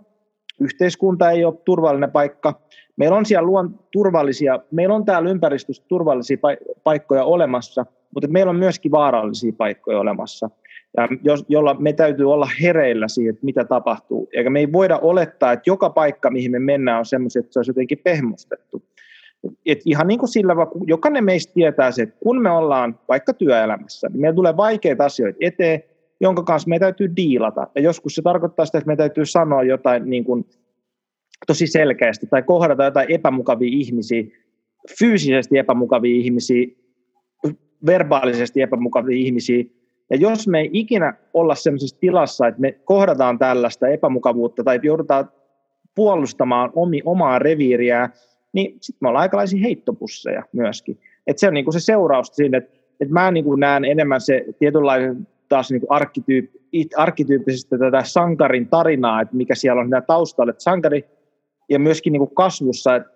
yhteiskunta 0.60 1.30
ei 1.30 1.44
ole 1.44 1.54
turvallinen 1.64 2.10
paikka. 2.10 2.60
Meillä 2.96 3.16
on 3.16 3.26
siellä 3.26 3.46
luon 3.46 3.80
turvallisia, 3.92 4.60
meillä 4.70 4.94
on 4.94 5.04
täällä 5.04 5.30
ympäristössä 5.30 5.84
turvallisia 5.88 6.36
paikkoja 6.84 7.24
olemassa, 7.24 7.86
mutta 8.14 8.28
meillä 8.28 8.50
on 8.50 8.56
myöskin 8.56 8.90
vaarallisia 8.90 9.52
paikkoja 9.58 9.98
olemassa 9.98 10.50
ja 10.96 11.08
jos, 11.22 11.44
jolla 11.48 11.74
me 11.74 11.92
täytyy 11.92 12.32
olla 12.32 12.48
hereillä 12.62 13.08
siihen, 13.08 13.34
että 13.34 13.44
mitä 13.44 13.64
tapahtuu. 13.64 14.28
Eikä 14.32 14.50
me 14.50 14.60
ei 14.60 14.72
voida 14.72 14.98
olettaa, 14.98 15.52
että 15.52 15.70
joka 15.70 15.90
paikka, 15.90 16.30
mihin 16.30 16.50
me 16.50 16.58
mennään, 16.58 16.98
on 16.98 17.06
semmoisia, 17.06 17.40
että 17.40 17.52
se 17.52 17.58
olisi 17.58 17.70
jotenkin 17.70 17.98
pehmustettu. 18.04 18.82
Et 19.66 19.80
ihan 19.84 20.06
niin 20.06 20.18
kuin 20.18 20.28
sillä, 20.28 20.54
jokainen 20.86 21.24
meistä 21.24 21.52
tietää 21.52 21.90
se, 21.90 22.02
että 22.02 22.16
kun 22.22 22.42
me 22.42 22.50
ollaan 22.50 22.98
vaikka 23.08 23.34
työelämässä, 23.34 24.08
niin 24.08 24.20
meillä 24.20 24.36
tulee 24.36 24.56
vaikeita 24.56 25.04
asioita 25.04 25.38
eteen, 25.40 25.82
jonka 26.20 26.42
kanssa 26.42 26.68
me 26.68 26.78
täytyy 26.78 27.16
diilata. 27.16 27.66
Ja 27.74 27.80
joskus 27.80 28.14
se 28.14 28.22
tarkoittaa 28.22 28.66
sitä, 28.66 28.78
että 28.78 28.88
me 28.88 28.96
täytyy 28.96 29.26
sanoa 29.26 29.62
jotain 29.62 30.10
niin 30.10 30.24
kuin 30.24 30.46
tosi 31.46 31.66
selkeästi 31.66 32.26
tai 32.26 32.42
kohdata 32.42 32.84
jotain 32.84 33.10
epämukavia 33.10 33.68
ihmisiä, 33.72 34.24
fyysisesti 34.98 35.58
epämukavia 35.58 36.16
ihmisiä, 36.16 36.66
verbaalisesti 37.86 38.62
epämukavia 38.62 39.16
ihmisiä, 39.16 39.64
ja 40.10 40.16
jos 40.16 40.48
me 40.48 40.60
ei 40.60 40.70
ikinä 40.72 41.14
olla 41.34 41.54
sellaisessa 41.54 42.00
tilassa, 42.00 42.46
että 42.46 42.60
me 42.60 42.72
kohdataan 42.72 43.38
tällaista 43.38 43.88
epämukavuutta 43.88 44.64
tai 44.64 44.80
joudutaan 44.82 45.28
puolustamaan 45.94 46.70
omi, 46.74 47.00
omaa 47.04 47.38
reviiriä, 47.38 48.10
niin 48.54 48.76
sitten 48.80 48.98
me 49.00 49.08
ollaan 49.08 49.22
aikalaisia 49.22 49.60
heittopusseja 49.60 50.42
myöskin. 50.52 50.98
Et 51.26 51.38
se 51.38 51.48
on 51.48 51.54
niinku 51.54 51.72
se 51.72 51.80
seuraus 51.80 52.26
siinä, 52.26 52.58
että 52.58 52.78
et 53.00 53.10
mä 53.10 53.30
niinku 53.30 53.56
näen 53.56 53.84
enemmän 53.84 54.20
se 54.20 54.44
tietynlainen 54.58 55.28
taas 55.48 55.70
niinku 55.70 55.86
arkkityyp, 55.90 56.50
arkkityyppisesti 56.96 57.78
tätä 57.78 58.02
sankarin 58.04 58.68
tarinaa, 58.68 59.20
että 59.20 59.36
mikä 59.36 59.54
siellä 59.54 59.80
on 59.80 59.90
taustalla, 60.06 60.50
että 60.50 60.62
sankari 60.62 61.04
ja 61.68 61.78
myöskin 61.78 62.12
niinku 62.12 62.26
kasvussa, 62.26 62.96
että 62.96 63.10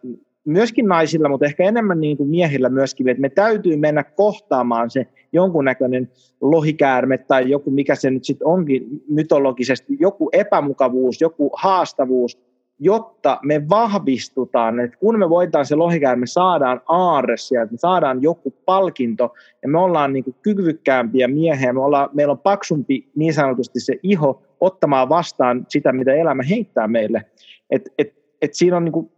myöskin 0.44 0.86
naisilla, 0.86 1.28
mutta 1.28 1.46
ehkä 1.46 1.64
enemmän 1.64 2.00
niin 2.00 2.16
kuin 2.16 2.28
miehillä 2.28 2.68
myöskin, 2.68 3.08
että 3.08 3.20
me 3.20 3.28
täytyy 3.28 3.76
mennä 3.76 4.04
kohtaamaan 4.04 4.90
se 4.90 5.06
jonkunnäköinen 5.32 6.10
lohikäärme 6.40 7.18
tai 7.18 7.50
joku, 7.50 7.70
mikä 7.70 7.94
se 7.94 8.10
nyt 8.10 8.24
sitten 8.24 8.46
onkin 8.46 8.86
mytologisesti, 9.08 9.96
joku 10.00 10.28
epämukavuus, 10.32 11.20
joku 11.20 11.50
haastavuus, 11.56 12.38
jotta 12.78 13.38
me 13.42 13.68
vahvistutaan, 13.68 14.80
että 14.80 14.96
kun 14.96 15.18
me 15.18 15.28
voidaan 15.28 15.66
se 15.66 15.74
lohikäärme, 15.74 16.26
saadaan 16.26 16.80
aarre 16.88 17.36
sieltä, 17.36 17.72
me 17.72 17.78
saadaan 17.78 18.22
joku 18.22 18.54
palkinto 18.64 19.34
ja 19.62 19.68
me 19.68 19.78
ollaan 19.78 20.12
niin 20.12 20.24
kyvykkäämpiä 20.42 21.28
miehiä, 21.28 21.72
me 21.72 21.80
ollaan, 21.80 22.10
meillä 22.12 22.32
on 22.32 22.38
paksumpi 22.38 23.10
niin 23.16 23.34
sanotusti 23.34 23.80
se 23.80 23.98
iho 24.02 24.42
ottamaan 24.60 25.08
vastaan 25.08 25.66
sitä, 25.68 25.92
mitä 25.92 26.14
elämä 26.14 26.42
heittää 26.42 26.88
meille. 26.88 27.24
Et, 27.70 27.88
et, 27.98 28.14
et 28.42 28.54
siinä 28.54 28.76
on 28.76 28.84
niin 28.84 28.92
kuin, 28.92 29.10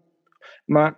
mä 0.67 0.93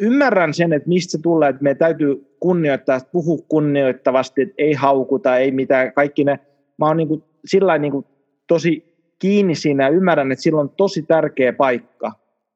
ymmärrän 0.00 0.54
sen, 0.54 0.72
että 0.72 0.88
mistä 0.88 1.10
se 1.10 1.18
tulee, 1.22 1.48
että 1.48 1.62
me 1.62 1.74
täytyy 1.74 2.36
kunnioittaa, 2.40 3.00
puhua 3.12 3.38
kunnioittavasti, 3.48 4.42
että 4.42 4.54
ei 4.58 4.72
haukuta, 4.72 5.36
ei 5.36 5.50
mitään, 5.50 5.92
kaikki 5.92 6.24
ne, 6.24 6.38
mä 6.78 6.86
oon 6.86 6.96
niin 6.96 7.08
kuin, 7.08 7.24
sillä 7.44 7.78
niin 7.78 7.92
kuin 7.92 8.06
tosi 8.46 8.87
kiinni 9.18 9.54
siinä 9.54 9.84
ja 9.84 9.90
ymmärrän, 9.90 10.32
että 10.32 10.42
sillä 10.42 10.60
on 10.60 10.70
tosi 10.70 11.02
tärkeä 11.02 11.52
paikka, 11.52 12.12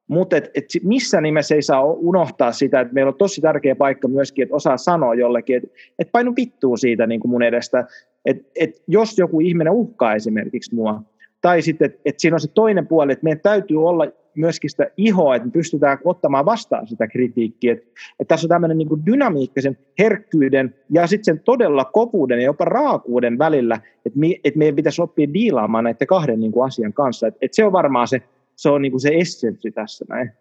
mutta 0.09 0.37
et, 0.37 0.51
et 0.55 0.65
missä 0.83 1.21
nimessä 1.21 1.55
ei 1.55 1.63
saa 1.63 1.85
unohtaa 1.85 2.53
sitä, 2.53 2.81
että 2.81 2.95
meillä 2.95 3.09
on 3.09 3.19
tosi 3.19 3.41
tärkeä 3.41 3.77
paikka 3.77 4.09
myöskin, 4.09 4.43
että 4.43 4.57
osaa 4.57 4.77
sanoa 4.77 5.15
jollekin, 5.15 5.57
että 5.57 5.69
et 5.99 6.09
painu 6.13 6.33
vittuun 6.37 6.79
siitä 6.79 7.07
niin 7.07 7.21
kuin 7.21 7.31
mun 7.31 7.43
edestä, 7.43 7.87
että 8.25 8.43
et 8.55 8.83
jos 8.89 9.19
joku 9.19 9.41
ihminen 9.41 9.73
uhkaa 9.73 10.15
esimerkiksi 10.15 10.75
mua, 10.75 11.03
tai 11.41 11.63
sitten, 11.63 11.87
että 11.87 12.01
et 12.05 12.15
siinä 12.19 12.35
on 12.35 12.41
se 12.41 12.51
toinen 12.55 12.87
puoli, 12.87 13.13
että 13.13 13.25
meidän 13.25 13.41
täytyy 13.41 13.89
olla 13.89 14.07
myöskin 14.35 14.71
sitä 14.71 14.91
ihoa, 14.97 15.37
että 15.37 15.49
me 15.49 15.53
pystytään 15.53 15.99
ottamaan 16.05 16.45
vastaan 16.45 16.87
sitä 16.87 17.07
kritiikkiä. 17.07 17.73
Että, 17.73 17.87
että 18.21 18.29
tässä 18.29 18.45
on 18.45 18.49
tämmöinen 18.49 18.79
niin 18.79 19.07
dynamiikka 19.07 19.61
sen 19.61 19.79
herkkyyden 19.99 20.75
ja 20.91 21.07
sitten 21.07 21.25
sen 21.25 21.45
todella 21.45 21.85
kovuuden 21.85 22.39
ja 22.39 22.45
jopa 22.45 22.65
raakuuden 22.65 23.39
välillä, 23.39 23.75
että, 24.07 24.19
me, 24.19 24.27
että 24.45 24.59
meidän 24.59 24.77
pitäisi 24.77 25.03
oppia 25.03 25.33
diilaamaan 25.35 25.85
näiden 25.85 26.07
kahden 26.07 26.41
niin 26.41 26.53
kuin 26.53 26.67
asian 26.67 26.93
kanssa. 26.93 27.27
Että, 27.27 27.39
että 27.43 27.57
se 27.57 27.65
on 27.65 27.73
varmaan 27.73 28.09
se, 28.09 28.23
se, 28.57 28.69
on 28.69 28.83
niin 28.83 28.93
kuin 28.93 29.01
se 29.01 29.11
essenssi 29.15 29.71
tässä 29.71 30.05
näin. 30.09 30.33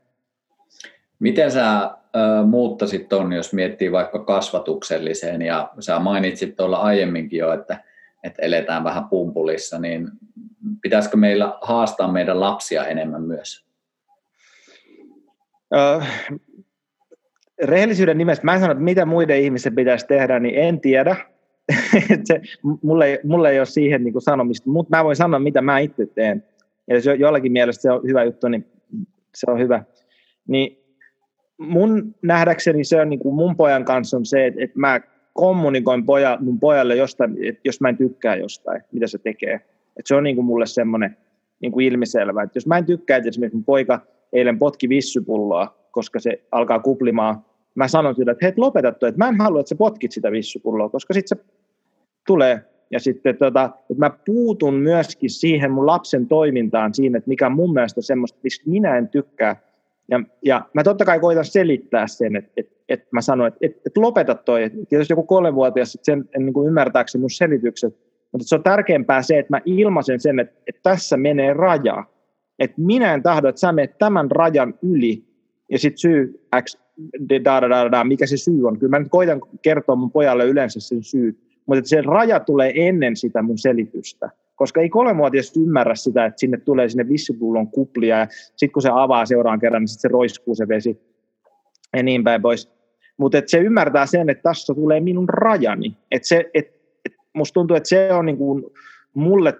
Miten 1.19 1.51
sä 1.51 1.83
ö, 1.83 2.45
muuttasit 2.45 3.09
tuon, 3.09 3.33
jos 3.33 3.53
miettii 3.53 3.91
vaikka 3.91 4.19
kasvatukselliseen, 4.19 5.41
ja 5.41 5.71
sä 5.79 5.99
mainitsit 5.99 6.55
tuolla 6.55 6.77
aiemminkin 6.77 7.39
jo, 7.39 7.53
että, 7.53 7.83
että 8.23 8.41
eletään 8.41 8.83
vähän 8.83 9.09
pumpulissa, 9.09 9.79
niin 9.79 10.07
pitäisikö 10.81 11.17
meillä 11.17 11.57
haastaa 11.61 12.11
meidän 12.11 12.39
lapsia 12.39 12.85
enemmän 12.85 13.21
myös? 13.21 13.70
Rehellisyyden 17.63 18.17
nimessä, 18.17 18.43
mä 18.43 18.53
en 18.53 18.59
sano, 18.59 18.71
että 18.71 18.83
mitä 18.83 19.05
muiden 19.05 19.41
ihmisten 19.41 19.75
pitäisi 19.75 20.07
tehdä, 20.07 20.39
niin 20.39 20.55
en 20.55 20.79
tiedä. 20.79 21.15
se, 22.27 22.41
mulle, 22.81 23.05
ei, 23.05 23.19
mulle 23.23 23.49
ei 23.49 23.59
ole 23.59 23.65
siihen 23.65 24.03
niin 24.03 24.13
kuin 24.13 24.21
sanomista, 24.21 24.69
mutta 24.69 24.97
mä 24.97 25.03
voin 25.03 25.15
sanoa, 25.15 25.39
mitä 25.39 25.61
mä 25.61 25.79
itse 25.79 26.05
teen. 26.05 26.43
Ja 26.87 26.95
jos 26.95 27.05
jollakin 27.19 27.51
mielestä 27.51 27.81
se 27.81 27.91
on 27.91 28.01
hyvä 28.07 28.23
juttu, 28.23 28.47
niin 28.47 28.65
se 29.35 29.51
on 29.51 29.59
hyvä. 29.59 29.83
Niin 30.47 30.77
mun 31.57 32.15
nähdäkseni 32.21 32.83
se 32.83 33.01
on 33.01 33.09
niin 33.09 33.19
kuin 33.19 33.35
mun 33.35 33.55
pojan 33.55 33.85
kanssa 33.85 34.17
on 34.17 34.25
se, 34.25 34.45
että, 34.45 34.63
että 34.63 34.79
mä 34.79 35.01
kommunikoin 35.33 36.05
poja, 36.05 36.37
mun 36.41 36.59
pojalle 36.59 36.95
jostain, 36.95 37.37
että 37.45 37.61
jos 37.63 37.81
mä 37.81 37.89
en 37.89 37.97
tykkää 37.97 38.35
jostain, 38.35 38.81
mitä 38.91 39.07
se 39.07 39.17
tekee. 39.17 39.53
Että 39.53 40.07
se 40.07 40.15
on 40.15 40.23
niin 40.23 40.35
kuin 40.35 40.45
mulle 40.45 40.65
semmoinen 40.65 41.17
niin 41.61 41.71
kuin 41.71 41.85
ilmiselvä. 41.85 42.43
Että 42.43 42.57
jos 42.57 42.67
mä 42.67 42.77
en 42.77 42.85
tykkää, 42.85 43.17
että 43.17 43.29
esimerkiksi 43.29 43.57
mun 43.57 43.65
poika 43.65 44.01
eilen 44.33 44.59
potki 44.59 44.89
vissypulloa, 44.89 45.77
koska 45.91 46.19
se 46.19 46.43
alkaa 46.51 46.79
kuplimaan. 46.79 47.45
Mä 47.75 47.87
sanon 47.87 48.15
sille, 48.15 48.31
että 48.31 48.45
hei, 48.45 48.53
lopeta 48.57 48.91
toi, 48.91 49.09
että 49.09 49.25
mä 49.25 49.29
en 49.29 49.41
halua, 49.41 49.59
että 49.59 49.69
sä 49.69 49.75
potkit 49.75 50.11
sitä 50.11 50.31
vissypulloa, 50.31 50.89
koska 50.89 51.13
sitten 51.13 51.37
se 51.37 51.45
tulee. 52.27 52.65
Ja 52.91 52.99
sitten 52.99 53.37
tota, 53.37 53.65
että 53.65 54.05
mä 54.05 54.09
puutun 54.25 54.73
myöskin 54.73 55.29
siihen 55.29 55.71
mun 55.71 55.85
lapsen 55.85 56.27
toimintaan 56.27 56.93
siinä, 56.93 57.17
että 57.17 57.27
mikä 57.27 57.49
mun 57.49 57.73
mielestä 57.73 58.01
semmoista, 58.01 58.39
mistä 58.43 58.69
minä 58.69 58.97
en 58.97 59.09
tykkää. 59.09 59.55
Ja, 60.09 60.21
ja 60.45 60.61
mä 60.73 60.83
totta 60.83 61.05
kai 61.05 61.19
koitan 61.19 61.45
selittää 61.45 62.07
sen, 62.07 62.35
että, 62.35 62.51
että, 62.57 62.75
että 62.89 63.07
mä 63.11 63.21
sanon, 63.21 63.47
että, 63.47 63.57
että, 63.61 63.81
että 63.85 64.01
lopeta 64.01 64.35
toi. 64.35 64.63
Että 64.63 64.95
jos 64.95 65.09
joku 65.09 65.23
kolmenvuotias 65.23 65.97
sen 66.01 66.29
niin 66.37 66.53
kuin 66.53 66.67
ymmärtääkseni 66.67 67.19
mun 67.19 67.29
selitykset, 67.29 67.95
mutta 68.31 68.47
se 68.47 68.55
on 68.55 68.63
tärkeämpää 68.63 69.21
se, 69.21 69.39
että 69.39 69.53
mä 69.53 69.61
ilmaisen 69.65 70.19
sen, 70.19 70.39
että, 70.39 70.61
että 70.67 70.79
tässä 70.83 71.17
menee 71.17 71.53
raja 71.53 72.03
että 72.61 72.81
minä 72.81 73.13
en 73.13 73.23
tahdo, 73.23 73.49
että 73.49 73.59
sä 73.59 73.71
menet 73.71 73.97
tämän 73.97 74.31
rajan 74.31 74.73
yli, 74.81 75.23
ja 75.69 75.79
sitten 75.79 75.97
syy 75.97 76.47
X, 76.63 76.77
da, 77.29 77.61
da, 77.61 77.69
da, 77.69 77.91
da, 77.91 78.03
mikä 78.03 78.25
se 78.25 78.37
syy 78.37 78.67
on. 78.67 78.79
Kyllä 78.79 78.89
mä 78.89 78.99
nyt 78.99 79.11
koitan 79.11 79.41
kertoa 79.61 79.95
mun 79.95 80.11
pojalle 80.11 80.45
yleensä 80.45 80.79
sen 80.79 81.03
syy, 81.03 81.39
mutta 81.65 81.89
se 81.89 82.01
raja 82.01 82.39
tulee 82.39 82.73
ennen 82.75 83.15
sitä 83.15 83.41
mun 83.41 83.57
selitystä. 83.57 84.29
Koska 84.55 84.81
ei 84.81 84.89
kolmevuotias 84.89 85.57
ymmärrä 85.57 85.95
sitä, 85.95 86.25
että 86.25 86.39
sinne 86.39 86.57
tulee 86.57 86.89
sinne 86.89 87.09
vissipullon 87.09 87.67
kuplia, 87.67 88.17
ja 88.17 88.27
sitten 88.29 88.71
kun 88.71 88.81
se 88.81 88.89
avaa 88.93 89.25
seuraan 89.25 89.59
kerran, 89.59 89.81
niin 89.81 89.87
sitten 89.87 90.09
se 90.09 90.13
roiskuu 90.13 90.55
se 90.55 90.67
vesi, 90.67 91.01
ja 91.95 92.03
niin 92.03 92.23
päin 92.23 92.41
pois. 92.41 92.71
Mutta 93.17 93.41
se 93.45 93.57
ymmärtää 93.57 94.05
sen, 94.05 94.29
että 94.29 94.43
tässä 94.43 94.73
tulee 94.73 94.99
minun 94.99 95.29
rajani. 95.29 95.97
Et 96.11 96.23
se, 96.23 96.49
et, 96.53 96.67
et 97.05 97.13
musta 97.33 97.53
tuntuu, 97.53 97.77
että 97.77 97.89
se 97.89 98.13
on 98.13 98.25
niin 98.25 98.37
kuin 98.37 98.63
mulle 99.13 99.53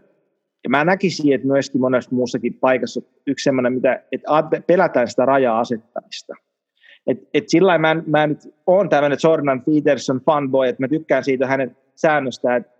ja 0.64 0.70
mä 0.70 0.86
näkisin, 0.86 1.34
että 1.34 1.48
myöskin 1.48 1.82
monessa 1.82 2.16
muussakin 2.16 2.54
paikassa 2.54 3.02
yksi 3.28 3.44
sellainen, 3.44 3.74
mitä, 3.74 4.04
että 4.12 4.62
pelätään 4.68 5.08
sitä 5.08 5.26
rajaa 5.26 5.60
asettamista. 5.60 6.34
Et, 7.08 7.18
et 7.34 7.44
sillä 7.48 7.78
mä, 7.78 7.96
mä 8.06 8.28
nyt 8.28 8.40
olen 8.68 8.90
tämmöinen 8.90 9.18
Jordan 9.24 9.62
Peterson 9.62 10.22
fanboy, 10.26 10.68
että 10.68 10.84
mä 10.84 10.88
tykkään 10.88 11.24
siitä 11.24 11.48
hänen 11.48 11.78
säännöstä, 11.96 12.56
että 12.56 12.72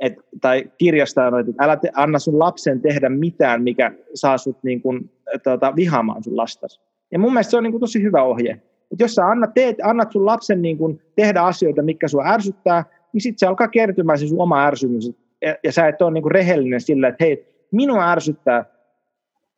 et, 0.00 0.14
tai 0.40 0.70
kirjasta, 0.78 1.28
että 1.40 1.64
älä 1.64 1.76
te, 1.76 1.90
anna 1.94 2.18
sun 2.18 2.38
lapsen 2.38 2.80
tehdä 2.80 3.08
mitään, 3.08 3.62
mikä 3.62 3.92
saa 4.14 4.38
sut 4.38 4.58
niin 4.62 4.82
kun, 4.82 5.10
tota, 5.44 5.76
vihaamaan 5.76 6.24
sun 6.24 6.36
lastas. 6.36 6.80
Ja 7.12 7.18
mun 7.18 7.32
mielestä 7.32 7.50
se 7.50 7.56
on 7.56 7.62
niin 7.62 7.72
kun, 7.72 7.80
tosi 7.80 8.02
hyvä 8.02 8.22
ohje. 8.22 8.52
Et 8.92 9.00
jos 9.00 9.14
sä 9.14 9.26
annat, 9.26 9.54
teet, 9.54 9.76
annat 9.82 10.12
sun 10.12 10.26
lapsen 10.26 10.62
niin 10.62 10.78
kun, 10.78 11.00
tehdä 11.16 11.42
asioita, 11.42 11.82
mikä 11.82 12.08
sua 12.08 12.26
ärsyttää, 12.26 12.84
niin 13.12 13.20
sitten 13.20 13.38
se 13.38 13.46
alkaa 13.46 13.68
kertymään 13.68 14.18
se 14.18 14.26
sun 14.26 14.40
oma 14.40 14.66
ärsytys. 14.66 15.12
Ja, 15.42 15.56
ja 15.64 15.72
sä 15.72 15.88
et 15.88 16.02
ole 16.02 16.10
niin 16.10 16.30
rehellinen 16.30 16.80
sillä, 16.80 17.08
että 17.08 17.24
hei, 17.24 17.46
minua 17.72 18.10
ärsyttää, 18.10 18.64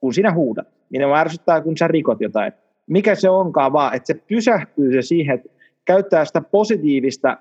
kun 0.00 0.14
sinä 0.14 0.32
huudat. 0.32 0.68
Minua 0.90 1.18
ärsyttää, 1.18 1.60
kun 1.60 1.76
sä 1.76 1.88
rikot 1.88 2.20
jotain. 2.20 2.52
Mikä 2.86 3.14
se 3.14 3.30
onkaan 3.30 3.72
vaan, 3.72 3.94
että 3.94 4.06
se 4.06 4.14
pysähtyy 4.14 4.92
se 4.92 5.02
siihen, 5.02 5.34
että 5.34 5.48
käyttää 5.84 6.24
sitä 6.24 6.40
positiivista 6.40 7.36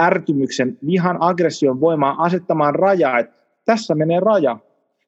ärtymyksen, 0.00 0.78
vihan, 0.86 1.16
aggression 1.20 1.80
voimaa 1.80 2.22
asettamaan 2.22 2.74
rajaa, 2.74 3.18
että 3.18 3.36
tässä 3.64 3.94
menee 3.94 4.20
raja. 4.20 4.58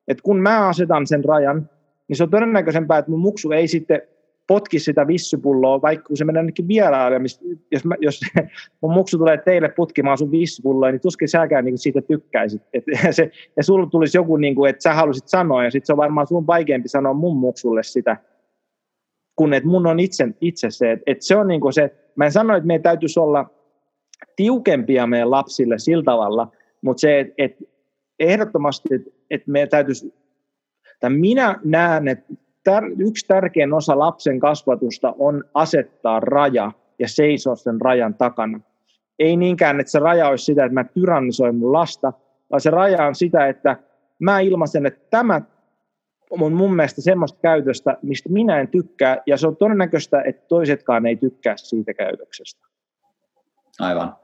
Että 0.08 0.22
kun 0.22 0.40
mä 0.40 0.68
asetan 0.68 1.06
sen 1.06 1.24
rajan, 1.24 1.70
niin 2.08 2.16
se 2.16 2.22
on 2.22 2.30
todennäköisempää, 2.30 2.98
että 2.98 3.10
mun 3.10 3.20
muksu 3.20 3.52
ei 3.52 3.68
sitten 3.68 4.02
potki 4.46 4.78
sitä 4.78 5.06
vissypulloa, 5.06 5.82
vaikka 5.82 6.06
kun 6.06 6.16
se 6.16 6.24
menee 6.24 6.40
ainakin 6.40 6.68
vieraille, 6.68 7.20
jos, 7.70 7.84
mä, 7.84 7.94
jos 8.00 8.20
mun 8.80 8.92
muksu 8.92 9.18
tulee 9.18 9.38
teille 9.38 9.68
putkimaan 9.68 10.18
sun 10.18 10.30
vissypulloa, 10.30 10.90
niin 10.90 11.00
tuskin 11.00 11.28
säkään 11.28 11.64
niin 11.64 11.78
siitä 11.78 12.00
tykkäisit. 12.02 12.62
Et 12.72 12.84
se, 13.10 13.30
ja 13.56 13.62
sulla 13.62 13.86
tulisi 13.86 14.18
joku, 14.18 14.36
niin 14.36 14.54
kuin, 14.54 14.70
että 14.70 14.82
sä 14.82 14.94
halusit 14.94 15.28
sanoa, 15.28 15.64
ja 15.64 15.70
sitten 15.70 15.86
se 15.86 15.92
on 15.92 15.96
varmaan 15.96 16.26
sun 16.26 16.46
vaikeampi 16.46 16.88
sanoa 16.88 17.12
mun 17.12 17.36
muksulle 17.36 17.82
sitä, 17.82 18.16
kun 19.36 19.54
että 19.54 19.68
mun 19.68 19.86
on 19.86 20.00
itse, 20.00 20.28
itse 20.40 20.70
se, 20.70 20.92
että, 20.92 21.02
että 21.06 21.26
se 21.26 21.36
on 21.36 21.48
niin 21.48 21.60
kuin 21.60 21.72
se, 21.72 21.94
mä 22.16 22.24
en 22.24 22.32
sano, 22.32 22.56
että 22.56 22.66
meidän 22.66 22.82
täytyisi 22.82 23.20
olla 23.20 23.50
tiukempia 24.36 25.06
meidän 25.06 25.30
lapsille 25.30 25.78
sillä 25.78 26.04
tavalla, 26.04 26.48
mutta 26.82 27.00
se, 27.00 27.20
että, 27.20 27.34
että 27.38 27.64
ehdottomasti, 28.18 28.94
että, 28.94 29.10
että 29.30 29.50
meidän 29.50 29.68
täytyisi, 29.68 30.14
tai 31.00 31.10
minä 31.10 31.60
näen, 31.64 32.08
että 32.08 32.34
tär, 32.64 32.84
yksi 32.98 33.26
tärkein 33.26 33.72
osa 33.72 33.98
lapsen 33.98 34.40
kasvatusta 34.40 35.14
on 35.18 35.44
asettaa 35.54 36.20
raja 36.20 36.72
ja 36.98 37.08
seisoa 37.08 37.56
sen 37.56 37.80
rajan 37.80 38.14
takana. 38.14 38.60
Ei 39.18 39.36
niinkään, 39.36 39.80
että 39.80 39.92
se 39.92 39.98
raja 39.98 40.28
olisi 40.28 40.44
sitä, 40.44 40.64
että 40.64 40.74
mä 40.74 40.84
tyrannisoin 40.84 41.56
mun 41.56 41.72
lasta, 41.72 42.12
vaan 42.50 42.60
se 42.60 42.70
raja 42.70 43.06
on 43.06 43.14
sitä, 43.14 43.46
että 43.46 43.76
mä 44.18 44.40
ilmaisen, 44.40 44.86
että 44.86 45.06
tämä 45.10 45.40
on 46.30 46.52
mun 46.52 46.76
mielestä 46.76 47.02
semmoista 47.02 47.38
käytöstä, 47.42 47.96
mistä 48.02 48.28
minä 48.28 48.60
en 48.60 48.68
tykkää, 48.68 49.22
ja 49.26 49.36
se 49.36 49.46
on 49.46 49.56
todennäköistä, 49.56 50.22
että 50.22 50.46
toisetkaan 50.48 51.06
ei 51.06 51.16
tykkää 51.16 51.56
siitä 51.56 51.94
käytöksestä. 51.94 52.66
Aivan. 53.80 54.16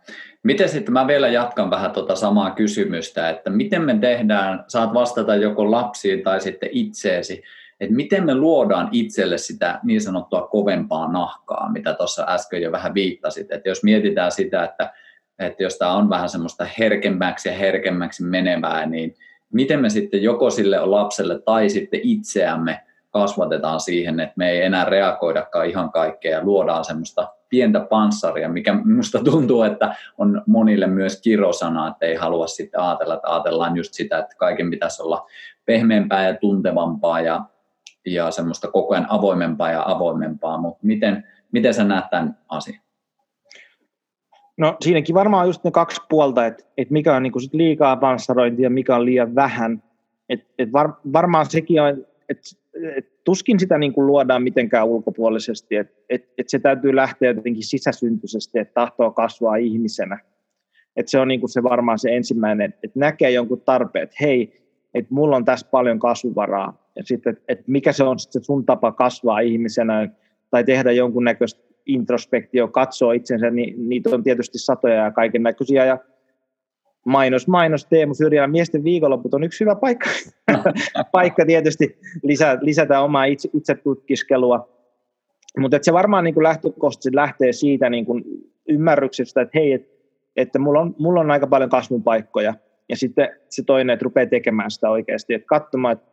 Miten 0.42 0.68
sitten, 0.68 0.92
mä 0.92 1.06
vielä 1.06 1.28
jatkan 1.28 1.70
vähän 1.70 1.90
tuota 1.90 2.16
samaa 2.16 2.50
kysymystä, 2.50 3.30
että 3.30 3.50
miten 3.50 3.82
me 3.82 3.98
tehdään, 3.98 4.64
saat 4.68 4.94
vastata 4.94 5.36
joko 5.36 5.70
lapsiin 5.70 6.22
tai 6.22 6.40
sitten 6.40 6.68
itseesi, 6.72 7.42
että 7.80 7.96
miten 7.96 8.26
me 8.26 8.34
luodaan 8.34 8.88
itselle 8.92 9.38
sitä 9.38 9.80
niin 9.82 10.00
sanottua 10.00 10.42
kovempaa 10.42 11.12
nahkaa, 11.12 11.72
mitä 11.72 11.94
tuossa 11.94 12.24
äsken 12.28 12.62
jo 12.62 12.72
vähän 12.72 12.94
viittasit, 12.94 13.52
että 13.52 13.68
jos 13.68 13.82
mietitään 13.82 14.32
sitä, 14.32 14.64
että, 14.64 14.92
että 15.38 15.62
jos 15.62 15.78
tämä 15.78 15.92
on 15.92 16.10
vähän 16.10 16.28
semmoista 16.28 16.66
herkemmäksi 16.78 17.48
ja 17.48 17.54
herkemmäksi 17.54 18.24
menevää, 18.24 18.86
niin 18.86 19.14
miten 19.52 19.80
me 19.80 19.90
sitten 19.90 20.22
joko 20.22 20.50
sille 20.50 20.78
lapselle 20.78 21.42
tai 21.42 21.70
sitten 21.70 22.00
itseämme 22.02 22.80
kasvatetaan 23.10 23.80
siihen, 23.80 24.20
että 24.20 24.34
me 24.36 24.50
ei 24.50 24.62
enää 24.62 24.84
reagoidakaan 24.84 25.66
ihan 25.66 25.92
kaikkea 25.92 26.38
ja 26.38 26.44
luodaan 26.44 26.84
semmoista 26.84 27.28
pientä 27.48 27.80
panssaria, 27.80 28.48
mikä 28.48 28.74
minusta 28.84 29.24
tuntuu, 29.24 29.62
että 29.62 29.94
on 30.18 30.42
monille 30.46 30.86
myös 30.86 31.20
kirosana, 31.20 31.88
että 31.88 32.06
ei 32.06 32.14
halua 32.14 32.46
sitten 32.46 32.80
ajatella, 32.80 33.14
että 33.14 33.34
ajatellaan 33.34 33.76
just 33.76 33.94
sitä, 33.94 34.18
että 34.18 34.36
kaiken 34.38 34.70
pitäisi 34.70 35.02
olla 35.02 35.26
pehmeämpää 35.64 36.28
ja 36.28 36.34
tuntevampaa 36.34 37.20
ja 37.20 37.44
ja 38.14 38.30
semmoista 38.30 38.70
koko 38.70 38.94
ajan 38.94 39.06
avoimempaa 39.08 39.70
ja 39.70 39.82
avoimempaa, 39.86 40.58
mutta 40.58 40.86
miten, 40.86 41.24
miten 41.52 41.74
sä 41.74 41.84
näet 41.84 42.10
tämän 42.10 42.38
asian? 42.48 42.80
No 44.58 44.76
siinäkin 44.80 45.14
varmaan 45.14 45.46
just 45.46 45.64
ne 45.64 45.70
kaksi 45.70 46.00
puolta, 46.08 46.46
että, 46.46 46.64
että 46.76 46.92
mikä 46.92 47.16
on 47.16 47.22
niin 47.22 47.40
sit 47.40 47.54
liikaa 47.54 47.96
panssarointia 47.96 48.66
ja 48.66 48.70
mikä 48.70 48.96
on 48.96 49.04
liian 49.04 49.34
vähän. 49.34 49.82
Et, 50.28 50.46
et 50.58 50.72
var, 50.72 50.92
varmaan 51.12 51.50
sekin 51.50 51.82
on, 51.82 52.06
että 52.28 52.42
et 52.96 53.24
tuskin 53.24 53.60
sitä 53.60 53.78
niin 53.78 53.92
kuin 53.92 54.06
luodaan 54.06 54.42
mitenkään 54.42 54.86
ulkopuolisesti, 54.86 55.76
että 55.76 56.02
et, 56.08 56.28
et 56.38 56.48
se 56.48 56.58
täytyy 56.58 56.96
lähteä 56.96 57.30
jotenkin 57.30 57.64
sisäsyntyisesti, 57.64 58.58
että 58.58 58.74
tahtoo 58.74 59.10
kasvaa 59.10 59.56
ihmisenä. 59.56 60.18
Et 60.96 61.08
se 61.08 61.18
on 61.18 61.28
niin 61.28 61.40
kuin 61.40 61.50
se 61.50 61.62
varmaan 61.62 61.98
se 61.98 62.16
ensimmäinen, 62.16 62.74
että 62.82 62.98
näkee 62.98 63.30
jonkun 63.30 63.60
tarpeen, 63.60 64.02
että 64.02 64.16
hei, 64.20 64.60
että 64.94 65.14
mulla 65.14 65.36
on 65.36 65.44
tässä 65.44 65.68
paljon 65.70 65.98
kasvuvaraa, 65.98 66.79
ja 66.96 67.02
sitten, 67.04 67.36
että 67.48 67.64
mikä 67.66 67.92
se 67.92 68.04
on 68.04 68.18
sitten 68.18 68.44
sun 68.44 68.66
tapa 68.66 68.92
kasvaa 68.92 69.40
ihmisenä 69.40 70.08
tai 70.50 70.64
tehdä 70.64 70.92
jonkunnäköistä 70.92 71.70
introspektio, 71.86 72.68
katsoa 72.68 73.12
itsensä, 73.12 73.50
niin 73.50 73.88
niitä 73.88 74.10
on 74.10 74.22
tietysti 74.22 74.58
satoja 74.58 74.94
ja 74.94 75.10
kaiken 75.10 75.42
näköisiä. 75.42 75.84
Ja 75.84 75.98
mainos, 77.06 77.48
mainos, 77.48 77.86
Teemu 77.86 78.14
Syrjälä, 78.14 78.48
miesten 78.48 78.84
viikonloput 78.84 79.34
on 79.34 79.44
yksi 79.44 79.64
hyvä 79.64 79.74
paikka. 79.74 80.10
paikka 81.12 81.46
tietysti 81.46 81.98
lisä, 82.22 82.58
lisätä 82.60 83.00
omaa 83.00 83.24
itse, 83.24 83.48
itsetutkiskelua. 83.54 84.68
Mutta 85.58 85.78
se 85.82 85.92
varmaan 85.92 86.24
niin 86.24 86.42
lähtökohtaisesti 86.42 87.16
lähtee 87.16 87.52
siitä 87.52 87.90
niin 87.90 88.06
kuin 88.06 88.24
ymmärryksestä, 88.68 89.40
että 89.40 89.58
hei, 89.58 89.72
et, 89.72 89.90
että 90.36 90.58
mulla 90.58 90.80
on, 90.80 90.94
mulla 90.98 91.20
on 91.20 91.30
aika 91.30 91.46
paljon 91.46 91.70
kasvun 91.70 92.02
paikkoja. 92.02 92.54
Ja 92.88 92.96
sitten 92.96 93.28
se 93.48 93.62
toinen, 93.66 93.94
että 93.94 94.04
rupeaa 94.04 94.26
tekemään 94.26 94.70
sitä 94.70 94.90
oikeasti, 94.90 95.34
että 95.34 95.46
katsomaan, 95.46 95.92
että 95.92 96.09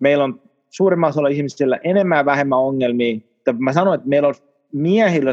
meillä 0.00 0.24
on 0.24 0.42
suurimmassa 0.70 1.10
osalla 1.10 1.28
ihmisillä 1.28 1.78
enemmän 1.84 2.18
ja 2.18 2.24
vähemmän 2.24 2.58
ongelmia. 2.58 3.20
Mä 3.58 3.72
sanoin, 3.72 3.94
että 3.94 4.08
meillä 4.08 4.28
on 4.28 4.34
miehillä 4.72 5.32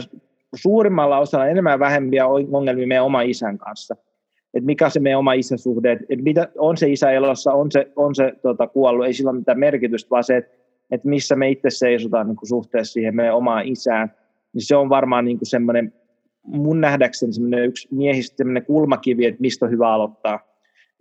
suurimmalla 0.55 1.18
osalla 1.18 1.47
enemmän 1.47 1.72
ja 1.72 1.80
vähempiä 1.80 2.28
ongelmia 2.28 2.88
meidän 2.88 3.05
oma 3.05 3.22
isän 3.22 3.57
kanssa. 3.57 3.95
Et 4.53 4.65
mikä 4.65 4.89
se 4.89 4.99
meidän 4.99 5.20
oma 5.20 5.34
isäsuhde, 5.34 5.91
että 5.91 6.05
et 6.09 6.22
mitä, 6.22 6.47
on 6.57 6.78
se 6.78 6.89
isä 6.89 7.11
elossa, 7.11 7.53
on 7.53 7.72
se, 7.72 7.91
on 7.95 8.15
se 8.15 8.34
tota, 8.41 8.68
kuollut, 8.68 9.05
ei 9.05 9.13
sillä 9.13 9.30
ole 9.30 9.39
mitään 9.39 9.59
merkitystä, 9.59 10.09
vaan 10.09 10.24
se, 10.24 10.38
että 10.38 10.51
et 10.91 11.03
missä 11.03 11.36
me 11.36 11.49
itse 11.49 11.70
seisotaan 11.70 12.28
niin 12.28 12.36
kuin 12.36 12.47
suhteessa 12.47 12.93
siihen 12.93 13.15
meidän 13.15 13.36
omaan 13.36 13.68
isään, 13.68 14.13
niin 14.53 14.65
se 14.65 14.76
on 14.76 14.89
varmaan 14.89 15.26
niin 15.26 15.38
kuin 15.38 15.47
semmoinen, 15.47 15.93
mun 16.43 16.82
nähdäkseni 16.82 17.34
semmoinen 17.34 17.65
yksi 17.65 17.88
miehistä 17.91 18.43
kulmakivi, 18.68 19.26
että 19.26 19.41
mistä 19.41 19.65
on 19.65 19.72
hyvä 19.72 19.93
aloittaa. 19.93 20.39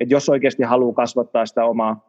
Että 0.00 0.14
jos 0.14 0.28
oikeasti 0.28 0.62
haluaa 0.62 0.94
kasvattaa 0.94 1.46
sitä 1.46 1.64
omaa 1.64 2.08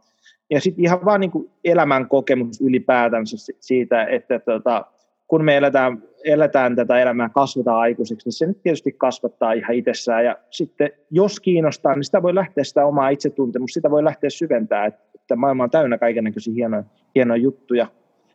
ja 0.49 0.61
sitten 0.61 0.85
ihan 0.85 1.05
vaan 1.05 1.19
niin 1.19 1.31
elämän 1.63 2.09
kokemus 2.09 2.61
ylipäätänsä 2.61 3.53
siitä, 3.59 4.03
että 4.03 4.39
tota, 4.39 4.85
kun 5.27 5.45
me 5.45 5.57
eletään, 5.57 6.03
eletään 6.25 6.75
tätä 6.75 6.99
elämää, 6.99 7.29
kasvataan 7.29 7.77
aikuiseksi, 7.77 8.27
niin 8.27 8.33
se 8.33 8.45
nyt 8.45 8.61
tietysti 8.63 8.91
kasvattaa 8.91 9.53
ihan 9.53 9.75
itsessään. 9.75 10.25
Ja 10.25 10.37
sitten 10.49 10.89
jos 11.11 11.39
kiinnostaa, 11.39 11.95
niin 11.95 12.03
sitä 12.03 12.21
voi 12.21 12.35
lähteä 12.35 12.63
sitä 12.63 12.85
omaa 12.85 13.09
itsetuntemusta, 13.09 13.73
sitä 13.73 13.91
voi 13.91 14.03
lähteä 14.03 14.29
syventämään, 14.29 14.93
että 15.15 15.35
maailma 15.35 15.63
on 15.63 15.69
täynnä 15.69 15.97
kaikenlaisia 15.97 16.53
hienoja, 16.53 16.83
hienoja 17.15 17.41
juttuja. 17.41 17.87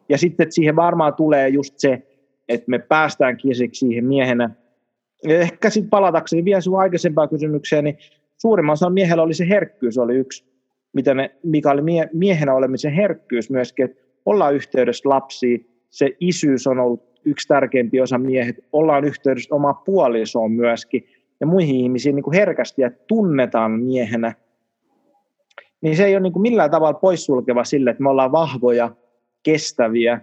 Ja 0.08 0.18
sitten 0.18 0.44
että 0.44 0.54
siihen 0.54 0.76
varmaan 0.76 1.14
tulee 1.14 1.48
just 1.48 1.74
se, 1.76 2.02
että 2.48 2.70
me 2.70 2.78
päästään 2.78 3.36
kisiksi 3.36 3.78
siihen 3.78 4.04
miehenä. 4.04 4.50
Ja 5.24 5.40
ehkä 5.40 5.70
sitten 5.70 5.90
palatakseni 5.90 6.44
vielä 6.44 6.60
sun 6.60 6.80
aikaisempaan 6.80 7.28
kysymykseen, 7.28 7.84
niin 7.84 7.98
suurimman 8.38 8.72
osan 8.72 8.92
miehellä 8.92 9.22
oli 9.22 9.34
se 9.34 9.48
herkkyys, 9.48 9.98
oli 9.98 10.16
yksi 10.16 10.51
mitä 10.92 11.14
ne, 11.14 11.30
mikä 11.42 11.70
oli 11.70 11.82
mie, 11.82 12.08
miehenä 12.12 12.54
olemisen 12.54 12.92
herkkyys 12.92 13.50
myöskin, 13.50 13.84
että 13.84 14.02
ollaan 14.26 14.54
yhteydessä 14.54 15.08
lapsiin, 15.08 15.66
se 15.90 16.16
isyys 16.20 16.66
on 16.66 16.78
ollut 16.78 17.02
yksi 17.24 17.48
tärkeimpi 17.48 18.00
osa 18.00 18.18
miehet, 18.18 18.64
ollaan 18.72 19.04
yhteydessä 19.04 19.54
oma 19.54 19.74
puolisoon 19.74 20.52
myöskin 20.52 21.06
ja 21.40 21.46
muihin 21.46 21.76
ihmisiin 21.76 22.14
niin 22.14 22.22
kuin 22.22 22.34
herkästi 22.34 22.82
ja 22.82 22.90
tunnetaan 23.06 23.70
miehenä, 23.70 24.34
niin 25.80 25.96
se 25.96 26.04
ei 26.04 26.14
ole 26.14 26.22
niin 26.22 26.32
kuin 26.32 26.42
millään 26.42 26.70
tavalla 26.70 26.98
poissulkeva 26.98 27.64
sille, 27.64 27.90
että 27.90 28.02
me 28.02 28.10
ollaan 28.10 28.32
vahvoja, 28.32 28.90
kestäviä, 29.42 30.20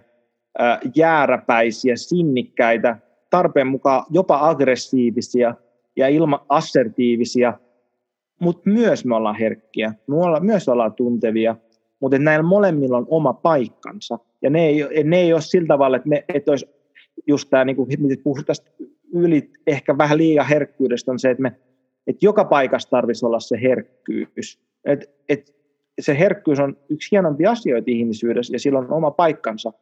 jääräpäisiä, 0.96 1.96
sinnikkäitä, 1.96 2.96
tarpeen 3.30 3.66
mukaan 3.66 4.04
jopa 4.10 4.48
aggressiivisia 4.48 5.54
ja 5.96 6.08
ilma 6.08 6.46
assertiivisia– 6.48 7.54
mutta 8.40 8.70
myös 8.70 9.04
me 9.04 9.14
ollaan 9.16 9.38
herkkiä, 9.38 9.94
me 10.06 10.16
ollaan, 10.16 10.46
myös 10.46 10.68
ollaan 10.68 10.92
tuntevia, 10.92 11.56
mutta 12.00 12.18
näillä 12.18 12.42
molemmilla 12.42 12.96
on 12.96 13.06
oma 13.08 13.32
paikkansa. 13.32 14.18
Ja 14.42 14.50
ne 14.50 14.66
ei, 14.66 15.04
ne 15.04 15.20
ei 15.20 15.32
ole 15.32 15.40
sillä 15.40 15.66
tavalla, 15.66 15.96
että, 15.96 16.08
me, 16.08 16.24
että 16.34 16.52
olisi 16.52 16.66
just 17.26 17.50
tämä, 17.50 17.64
niin 17.64 17.76
kuin, 17.76 17.88
mitä 17.98 18.22
puhutaan 18.22 18.56
yli, 19.14 19.50
ehkä 19.66 19.98
vähän 19.98 20.18
liian 20.18 20.46
herkkyydestä, 20.46 21.12
on 21.12 21.18
se, 21.18 21.30
että, 21.30 21.42
me, 21.42 21.52
että 22.06 22.26
joka 22.26 22.44
paikassa 22.44 22.90
tarvitsisi 22.90 23.26
olla 23.26 23.40
se 23.40 23.60
herkkyys. 23.62 24.60
Et, 24.84 25.10
et 25.28 25.54
se 26.00 26.18
herkkyys 26.18 26.60
on 26.60 26.76
yksi 26.88 27.08
hienompia 27.12 27.50
asioita 27.50 27.90
ihmisyydessä, 27.90 28.54
ja 28.54 28.58
sillä 28.58 28.78
on 28.78 28.92
oma 28.92 29.10
paikkansa. 29.10 29.72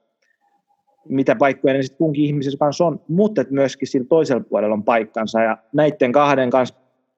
mitä 1.08 1.36
paikkoja 1.36 1.74
ne 1.74 1.82
sitten 1.82 1.98
kunkin 1.98 2.24
ihmisen 2.24 2.58
kanssa 2.58 2.84
on, 2.84 3.00
mutta 3.08 3.44
myöskin 3.50 3.88
sillä 3.88 4.06
toisella 4.08 4.44
puolella 4.48 4.74
on 4.74 4.84
paikkansa 4.84 5.42
ja 5.42 5.58
näiden 5.72 6.12
kahden 6.12 6.50
kanssa 6.50 6.74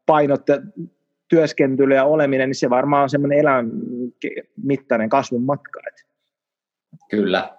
painot 0.06 0.42
työskentely 1.30 1.94
ja 1.94 2.04
oleminen, 2.04 2.48
niin 2.48 2.54
se 2.54 2.70
varmaan 2.70 3.02
on 3.02 3.10
semmoinen 3.10 3.38
elämän 3.38 3.70
mittainen 4.62 5.08
kasvun 5.08 5.42
matka. 5.42 5.80
Kyllä, 7.10 7.56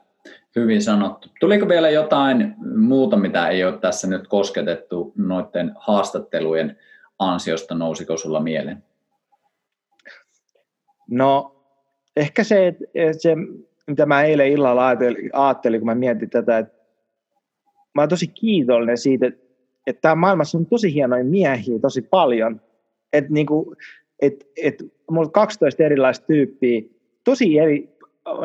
hyvin 0.55 0.81
sanottu. 0.81 1.29
Tuliko 1.39 1.67
vielä 1.67 1.89
jotain 1.89 2.55
muuta, 2.75 3.17
mitä 3.17 3.47
ei 3.47 3.63
ole 3.63 3.77
tässä 3.77 4.07
nyt 4.07 4.27
kosketettu 4.27 5.13
noiden 5.15 5.71
haastattelujen 5.75 6.77
ansiosta, 7.19 7.75
nousiko 7.75 8.17
sulla 8.17 8.39
mieleen? 8.39 8.83
No 11.09 11.55
ehkä 12.15 12.43
se, 12.43 12.67
että 12.67 13.21
se 13.21 13.35
mitä 13.87 14.05
mä 14.05 14.23
eilen 14.23 14.47
illalla 14.47 14.87
ajattelin, 15.33 15.79
kun 15.79 15.85
mä 15.85 15.95
mietin 15.95 16.29
tätä, 16.29 16.57
että 16.57 16.73
mä 17.95 18.01
oon 18.01 18.09
tosi 18.09 18.27
kiitollinen 18.27 18.97
siitä, 18.97 19.27
että, 19.27 19.45
että 19.87 20.01
tämä 20.01 20.15
maailmassa 20.15 20.57
on 20.57 20.65
tosi 20.65 20.93
hienoja 20.93 21.23
miehiä 21.23 21.79
tosi 21.79 22.01
paljon. 22.01 22.61
Että 23.13 23.33
niinku, 23.33 23.75
et, 24.21 24.47
et, 24.63 24.75
mulla 25.11 25.27
on 25.27 25.31
12 25.31 25.83
erilaista 25.83 26.25
tyyppiä, 26.25 26.81
tosi 27.23 27.57
eri 27.57 27.89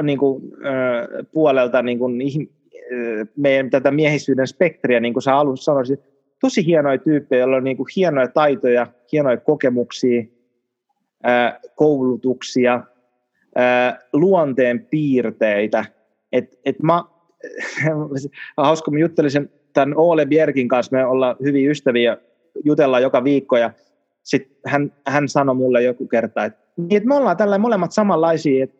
niin 0.02 0.18
kuin, 0.18 0.42
äh, 0.54 1.26
puolelta 1.32 1.82
niin 1.82 1.98
kuin, 1.98 2.20
äh, 2.22 3.28
meidän 3.36 3.70
tätä 3.70 3.90
miehisyyden 3.90 4.46
spektriä, 4.46 5.00
niin 5.00 5.12
kuin 5.12 5.22
sä 5.22 5.36
alussa 5.36 5.64
sanoisit, 5.64 6.00
tosi 6.40 6.66
hienoja 6.66 6.98
tyyppejä, 6.98 7.40
joilla 7.40 7.56
on 7.56 7.64
niin 7.64 7.76
kuin, 7.76 7.86
hienoja 7.96 8.28
taitoja, 8.28 8.86
hienoja 9.12 9.36
kokemuksia, 9.36 10.24
äh, 11.26 11.58
koulutuksia, 11.74 12.80
luonteen 14.12 14.86
piirteitä. 14.90 15.84
Et, 16.32 16.58
et 16.64 16.82
mä, 16.82 17.04
hauska, 18.56 18.90
mä 18.90 18.98
juttelin 18.98 19.30
tämän 19.72 19.96
Ole 19.96 20.26
Bjerkin 20.26 20.68
kanssa, 20.68 20.96
me 20.96 21.06
ollaan 21.06 21.36
hyvin 21.42 21.70
ystäviä, 21.70 22.16
jutellaan 22.64 23.02
joka 23.02 23.24
viikko, 23.24 23.56
ja 23.56 23.70
sit 24.26 24.58
hän, 24.66 24.92
hän 25.06 25.28
sanoi 25.28 25.54
mulle 25.54 25.82
joku 25.82 26.06
kerta, 26.06 26.44
että, 26.44 26.60
niin, 26.76 26.96
että 26.96 27.08
me 27.08 27.14
ollaan 27.14 27.36
tällä 27.36 27.58
molemmat 27.58 27.92
samanlaisia, 27.92 28.64
että, 28.64 28.76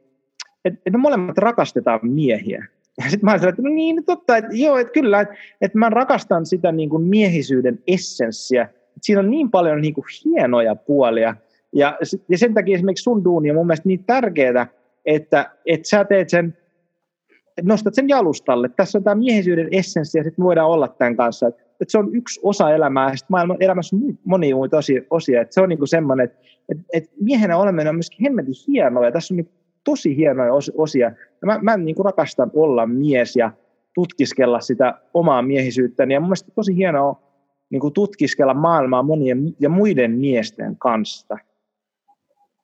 että, 0.65 0.91
me 0.91 0.99
molemmat 0.99 1.39
rakastetaan 1.39 2.01
miehiä. 2.03 2.67
Ja 2.99 3.11
sitten 3.11 3.25
mä 3.25 3.31
ajattelin, 3.31 3.53
että 3.53 3.63
no 3.63 3.71
niin, 3.71 4.05
totta, 4.05 4.37
että 4.37 4.51
joo, 4.53 4.79
että 4.79 4.93
kyllä, 4.93 5.21
että, 5.21 5.35
että 5.61 5.79
mä 5.79 5.91
rakastan 5.91 6.47
sitä 6.47 6.73
niin 6.73 6.91
kuin 6.91 7.03
miehisyyden 7.03 7.79
essenssiä. 7.87 8.63
Että 8.63 9.01
siinä 9.03 9.21
on 9.21 9.31
niin 9.31 9.51
paljon 9.51 9.81
niin 9.81 9.95
kuin 9.95 10.05
hienoja 10.25 10.75
puolia, 10.75 11.37
ja, 11.73 11.99
ja 12.29 12.39
sen 12.39 12.55
takia 12.55 12.75
esimerkiksi 12.75 13.03
sun 13.03 13.25
duuni 13.25 13.51
on 13.51 13.57
mun 13.57 13.67
mielestä 13.67 13.89
niin 13.89 14.05
tärkeää, 14.05 14.67
että, 15.05 15.51
että 15.67 15.89
sä 15.89 16.05
teet 16.05 16.29
sen, 16.29 16.59
nostat 17.63 17.95
sen 17.95 18.09
jalustalle. 18.09 18.69
Tässä 18.69 18.99
on 18.99 19.05
tämä 19.05 19.15
miehisyyden 19.15 19.69
essenssi 19.71 20.19
ja 20.19 20.25
sitten 20.25 20.45
voidaan 20.45 20.71
olla 20.71 20.89
tämän 20.89 21.17
kanssa. 21.17 21.47
Että, 21.47 21.66
että 21.81 21.93
se 21.93 21.99
on 21.99 22.15
yksi 22.15 22.41
osa 22.43 22.71
elämää 22.71 23.11
ja 23.11 23.17
sitten 23.17 23.35
maailman 23.35 23.57
elämässä 23.61 23.97
on 23.97 24.19
monia 24.25 24.57
muita 24.57 24.79
osia. 24.79 25.03
osia. 25.11 25.41
Että 25.41 25.55
se 25.55 25.61
on 25.61 25.69
niin 25.69 25.89
semmoinen, 25.89 26.25
että, 26.25 26.39
että, 26.69 26.85
että 26.93 27.11
miehenä 27.21 27.57
oleminen 27.57 27.89
on 27.89 27.95
myöskin 27.95 28.25
hemmetin 28.25 28.55
hienoa 28.69 29.05
ja 29.05 29.13
tässä 29.13 29.35
on 29.35 29.37
niin 29.37 29.51
tosi 29.85 30.17
hienoja 30.17 30.53
osia. 30.77 31.07
Ja 31.41 31.47
mä, 31.47 31.59
mä 31.63 31.77
niin 31.77 31.97
rakastan 32.05 32.51
olla 32.55 32.87
mies 32.87 33.37
ja 33.37 33.53
tutkiskella 33.95 34.61
sitä 34.61 35.01
omaa 35.15 35.43
miehisyyttäni 35.43 36.15
ja 36.15 36.21
mun 36.21 36.29
mielestä 36.29 36.53
tosi 36.55 36.77
hienoa 36.77 37.23
niin 37.71 37.93
tutkiskella 37.95 38.55
maailmaa 38.55 39.03
monien 39.03 39.55
ja 39.61 39.69
muiden 39.69 40.11
miesten 40.11 40.77
kanssa. 40.77 41.39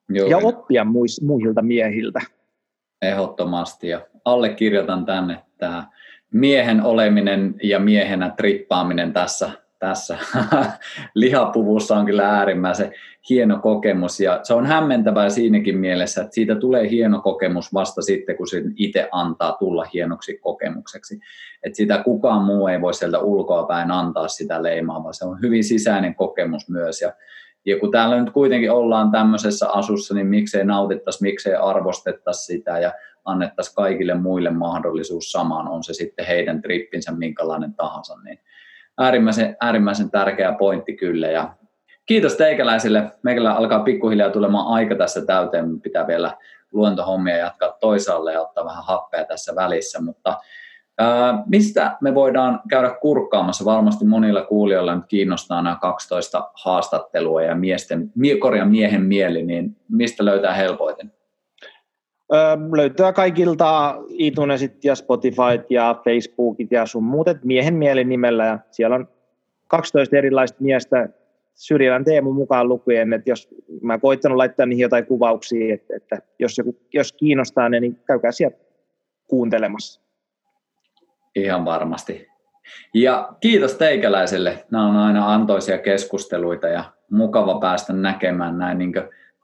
Joo, 0.09 0.29
ja 0.29 0.39
oppia 0.39 0.85
muis, 0.85 1.23
muilta 1.23 1.63
miehiltä. 1.63 2.21
Ehdottomasti 3.03 3.89
ja 3.89 4.07
allekirjoitan 4.25 5.05
tänne 5.05 5.39
tämä 5.59 5.87
miehen 6.33 6.83
oleminen 6.83 7.55
ja 7.63 7.79
miehenä 7.79 8.31
trippaaminen 8.37 9.13
tässä, 9.13 9.51
tässä 9.79 10.19
lihapuvussa 11.15 11.97
on 11.97 12.07
kyllä 12.07 12.29
äärimmäisen 12.29 12.93
hieno 13.31 13.59
kokemus. 13.59 14.21
Ja 14.21 14.41
se 14.43 14.55
on 14.55 14.67
hämmentävää 14.67 15.29
siinäkin 15.29 15.79
mielessä, 15.79 16.21
että 16.21 16.35
siitä 16.35 16.55
tulee 16.55 16.91
hieno 16.91 17.21
kokemus 17.21 17.75
vasta 17.75 18.03
sitten, 18.03 18.37
kun 18.37 18.49
se 18.49 18.63
itse 18.77 19.09
antaa 19.13 19.53
tulla 19.53 19.87
hienoksi 19.95 20.39
kokemukseksi. 20.39 21.21
Että 21.63 21.77
sitä 21.77 22.03
kukaan 22.05 22.43
muu 22.43 22.67
ei 22.67 22.81
voi 22.81 22.95
sieltä 22.95 23.19
ulkoa 23.19 23.67
päin 23.67 23.91
antaa 23.91 24.29
sitä 24.29 24.63
leimaa, 24.63 25.03
vaan 25.03 25.15
se 25.15 25.25
on 25.25 25.41
hyvin 25.43 25.65
sisäinen 25.65 26.15
kokemus 26.15 26.69
myös. 26.69 27.01
Ja 27.01 27.13
ja 27.67 27.79
kun 27.79 27.91
täällä 27.91 28.21
nyt 28.21 28.31
kuitenkin 28.31 28.71
ollaan 28.71 29.11
tämmöisessä 29.11 29.71
asussa, 29.71 30.15
niin 30.15 30.27
miksei 30.27 30.65
nautittaisi, 30.65 31.23
miksei 31.23 31.55
arvostettaisi 31.55 32.45
sitä. 32.45 32.79
Ja 32.79 32.93
annettaisiin 33.25 33.75
kaikille 33.75 34.15
muille 34.15 34.51
mahdollisuus 34.51 35.33
samaan, 35.33 35.69
on 35.69 35.85
se 35.85 35.93
sitten 35.93 36.27
heidän 36.27 36.63
trippinsä 36.63 37.13
minkälainen 37.13 37.75
tahansa. 37.75 38.17
Niin 38.25 38.39
äärimmäisen, 38.99 39.57
äärimmäisen 39.61 40.11
tärkeä 40.11 40.53
pointti 40.53 40.97
kyllä. 40.97 41.27
Ja 41.27 41.55
kiitos 42.07 42.35
teikäläisille. 42.35 43.11
Meillä 43.23 43.55
alkaa 43.55 43.81
pikkuhiljaa 43.81 44.31
tulemaan 44.31 44.67
aika 44.67 44.95
tässä 44.95 45.27
täyteen. 45.27 45.81
Pitää 45.81 46.07
vielä 46.07 46.37
luontohommia 46.73 47.37
jatkaa 47.37 47.77
toisaalle 47.81 48.33
ja 48.33 48.41
ottaa 48.41 48.65
vähän 48.65 48.85
happea 48.85 49.25
tässä 49.25 49.55
välissä, 49.55 50.01
mutta 50.01 50.41
Mistä 51.47 51.97
me 52.01 52.15
voidaan 52.15 52.61
käydä 52.69 52.91
kurkkaamassa? 53.01 53.65
Varmasti 53.65 54.05
monilla 54.05 54.43
kuulijoilla 54.43 54.95
nyt 54.95 55.05
kiinnostaa 55.09 55.63
nämä 55.63 55.77
12 55.81 56.51
haastattelua 56.55 57.43
ja 57.43 57.55
miesten, 57.55 58.13
korjan 58.41 58.71
miehen 58.71 59.03
mieli, 59.03 59.43
niin 59.43 59.77
mistä 59.89 60.25
löytää 60.25 60.55
helpoiten? 60.55 61.13
Löytää 62.77 63.13
kaikilta 63.13 63.99
iTunesit 64.09 64.85
ja 64.85 64.95
Spotifyt 64.95 65.71
ja 65.71 66.01
Facebookit 66.05 66.73
ja 66.73 66.87
sun 66.87 67.05
muut, 67.05 67.27
miehen 67.45 67.75
mielen 67.75 68.09
nimellä 68.09 68.47
ja 68.47 68.59
siellä 68.71 68.97
on 68.97 69.09
12 69.67 70.17
erilaista 70.17 70.59
miestä 70.61 71.09
Syrjälän 71.55 72.05
Teemu 72.05 72.33
mukaan 72.33 72.69
lukien, 72.69 73.13
että 73.13 73.31
jos 73.31 73.49
mä 73.83 73.99
koittanut 73.99 74.37
laittaa 74.37 74.67
niihin 74.67 74.83
jotain 74.83 75.07
kuvauksia, 75.07 75.75
että, 75.75 75.97
että 75.97 76.19
jos, 76.39 76.59
joku, 76.59 76.77
jos 76.95 77.13
kiinnostaa 77.13 77.69
ne, 77.69 77.81
niin 77.81 77.97
käykää 78.07 78.33
sieltä 78.33 78.57
kuuntelemassa. 79.29 80.01
Ihan 81.35 81.65
varmasti. 81.65 82.27
Ja 82.95 83.33
kiitos 83.41 83.75
teikäläiselle. 83.75 84.65
Nämä 84.71 84.89
on 84.89 84.97
aina 84.97 85.35
antoisia 85.35 85.79
keskusteluita 85.79 86.69
ja 86.69 86.85
mukava 87.11 87.61
päästä 87.61 87.93
näkemään 87.93 88.59
näin, 88.59 88.79
niin 88.79 88.93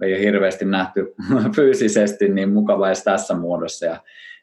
ei 0.03 0.15
ole 0.15 0.21
hirveästi 0.21 0.65
nähty 0.65 1.15
fyysisesti, 1.57 2.29
niin 2.29 2.53
mukava 2.53 2.87
edes 2.87 3.05
tässä 3.05 3.35
muodossa. 3.35 3.87
Ja 3.87 3.97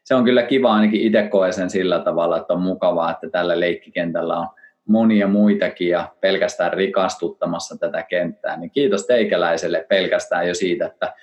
se 0.03 0.15
on 0.15 0.25
kyllä 0.25 0.43
kiva, 0.43 0.73
ainakin 0.73 1.01
itse 1.01 1.27
koen 1.27 1.53
sen 1.53 1.69
sillä 1.69 1.99
tavalla, 1.99 2.37
että 2.37 2.53
on 2.53 2.61
mukavaa, 2.61 3.11
että 3.11 3.29
tällä 3.29 3.59
leikkikentällä 3.59 4.39
on 4.39 4.47
monia 4.87 5.27
muitakin 5.27 5.89
ja 5.89 6.09
pelkästään 6.21 6.73
rikastuttamassa 6.73 7.77
tätä 7.77 8.03
kenttää. 8.03 8.57
Niin 8.57 8.71
kiitos 8.71 9.05
teikäläiselle 9.07 9.85
pelkästään 9.89 10.47
jo 10.47 10.53
siitä, 10.53 10.85
että 10.85 11.13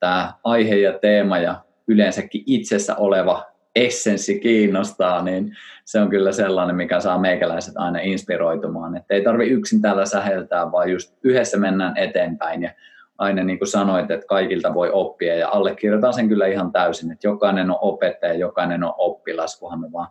tämä 0.00 0.32
aihe 0.44 0.76
ja 0.76 0.98
teema 0.98 1.38
ja 1.38 1.54
yleensäkin 1.88 2.42
itsessä 2.46 2.96
oleva 2.96 3.46
essenssi 3.76 4.40
kiinnostaa, 4.40 5.22
niin 5.22 5.56
se 5.84 6.00
on 6.00 6.10
kyllä 6.10 6.32
sellainen, 6.32 6.76
mikä 6.76 7.00
saa 7.00 7.18
meikäläiset 7.18 7.74
aina 7.76 7.98
inspiroitumaan. 8.00 8.96
Että 8.96 9.14
ei 9.14 9.22
tarvi 9.22 9.46
yksin 9.46 9.82
täällä 9.82 10.06
säheltää, 10.06 10.72
vaan 10.72 10.90
just 10.90 11.14
yhdessä 11.22 11.58
mennään 11.58 11.96
eteenpäin. 11.96 12.62
Ja 12.62 12.70
aina 13.18 13.44
niin 13.44 13.58
kuin 13.58 13.68
sanoit, 13.68 14.10
että 14.10 14.26
kaikilta 14.26 14.74
voi 14.74 14.90
oppia 14.92 15.36
ja 15.36 15.48
allekirjoitan 15.48 16.14
sen 16.14 16.28
kyllä 16.28 16.46
ihan 16.46 16.72
täysin, 16.72 17.12
että 17.12 17.26
jokainen 17.26 17.70
on 17.70 17.78
opettaja, 17.80 18.34
jokainen 18.34 18.84
on 18.84 18.94
oppilas, 18.98 19.58
kunhan 19.58 19.80
me 19.80 19.92
vaan 19.92 20.08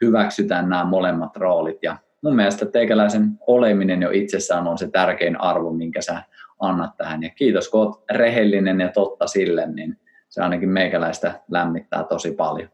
hyväksytään 0.00 0.68
nämä 0.68 0.84
molemmat 0.84 1.36
roolit. 1.36 1.78
Ja 1.82 1.96
mun 2.22 2.36
mielestä 2.36 2.66
teikäläisen 2.66 3.28
oleminen 3.46 4.02
jo 4.02 4.10
itsessään 4.10 4.68
on 4.68 4.78
se 4.78 4.90
tärkein 4.90 5.40
arvo, 5.40 5.72
minkä 5.72 6.00
sä 6.00 6.22
annat 6.60 6.96
tähän. 6.96 7.22
Ja 7.22 7.30
kiitos, 7.30 7.68
kun 7.68 7.80
oot 7.80 8.04
rehellinen 8.10 8.80
ja 8.80 8.88
totta 8.88 9.26
sille, 9.26 9.66
niin 9.66 9.98
se 10.28 10.42
ainakin 10.42 10.68
meikäläistä 10.68 11.40
lämmittää 11.50 12.04
tosi 12.04 12.32
paljon. 12.32 12.68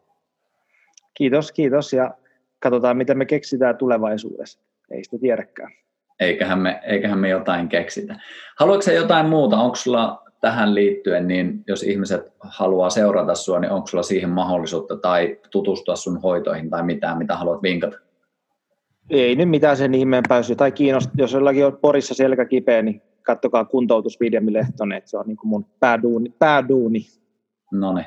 Kiitos, 1.15 1.53
kiitos 1.53 1.93
ja 1.93 2.15
katsotaan, 2.59 2.97
mitä 2.97 3.15
me 3.15 3.27
keksitään 3.27 3.77
tulevaisuudessa. 3.77 4.61
Ei 4.91 5.05
sitä 5.05 5.19
tiedäkään. 5.21 5.73
Eiköhän 6.21 6.59
me, 6.59 6.81
eiköhän 6.83 7.19
me 7.19 7.29
jotain 7.29 7.69
keksitä. 7.69 8.17
Haluatko 8.59 8.91
jotain 8.91 9.27
muuta? 9.27 9.59
Onko 9.59 9.77
sulla 9.77 10.23
tähän 10.41 10.75
liittyen, 10.75 11.29
niin 11.29 11.65
jos 11.67 11.83
ihmiset 11.83 12.33
haluaa 12.41 12.91
seurata 12.91 13.35
sinua, 13.35 13.61
niin 13.61 13.73
onko 13.73 13.87
sulla 13.87 14.03
siihen 14.03 14.31
mahdollisuutta 14.31 14.97
tai 14.97 15.39
tutustua 15.51 15.97
sun 15.97 16.21
hoitoihin 16.23 16.71
tai 16.71 16.83
mitään, 16.83 17.19
mitä 17.19 17.37
haluat 17.37 17.63
vinkata? 17.63 17.99
Ei 19.11 19.37
nyt 19.37 19.49
mitään 19.49 19.77
sen 19.77 19.95
ihmeempää. 19.95 20.37
Jos 20.37 20.51
jotain 20.51 20.73
kiinnostaa, 20.73 21.15
jos 21.17 21.33
jollakin 21.33 21.67
on 21.67 21.79
Porissa 21.83 22.15
selkä 22.15 22.45
kipeä, 22.45 22.83
niin 22.83 23.03
kattokaa 23.23 23.65
kuntoutus 23.65 24.21
Viljami 24.21 24.53
Lehtonen, 24.53 24.99
että 24.99 25.11
se 25.11 25.19
on 25.19 25.27
niin 25.27 25.37
kuin 25.37 25.49
mun 25.49 25.67
pääduuni. 25.81 26.35
pääduuni. 26.39 27.07
No 27.73 27.95
niin 27.95 28.07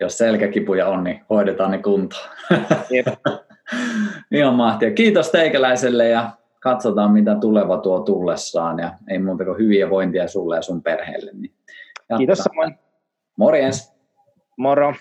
jos 0.00 0.18
selkäkipuja 0.18 0.88
on, 0.88 1.04
niin 1.04 1.20
hoidetaan 1.30 1.70
ne 1.70 1.78
kuntoon. 1.78 2.22
Ihan 4.32 4.54
mahtia. 4.54 4.90
Kiitos 4.90 5.30
teikäläiselle 5.30 6.08
ja 6.08 6.30
katsotaan, 6.64 7.12
mitä 7.12 7.34
tuleva 7.34 7.78
tuo 7.78 8.00
tullessaan. 8.00 8.78
Ja 8.78 8.92
ei 9.08 9.18
muuta 9.18 9.44
kuin 9.44 9.58
hyviä 9.58 9.90
vointia 9.90 10.28
sulle 10.28 10.56
ja 10.56 10.62
sun 10.62 10.82
perheelle. 10.82 11.30
Niin 11.34 11.54
Kiitos 12.16 12.38
samoin. 12.38 12.78
Morjens. 13.36 13.94
Moro. 14.58 14.94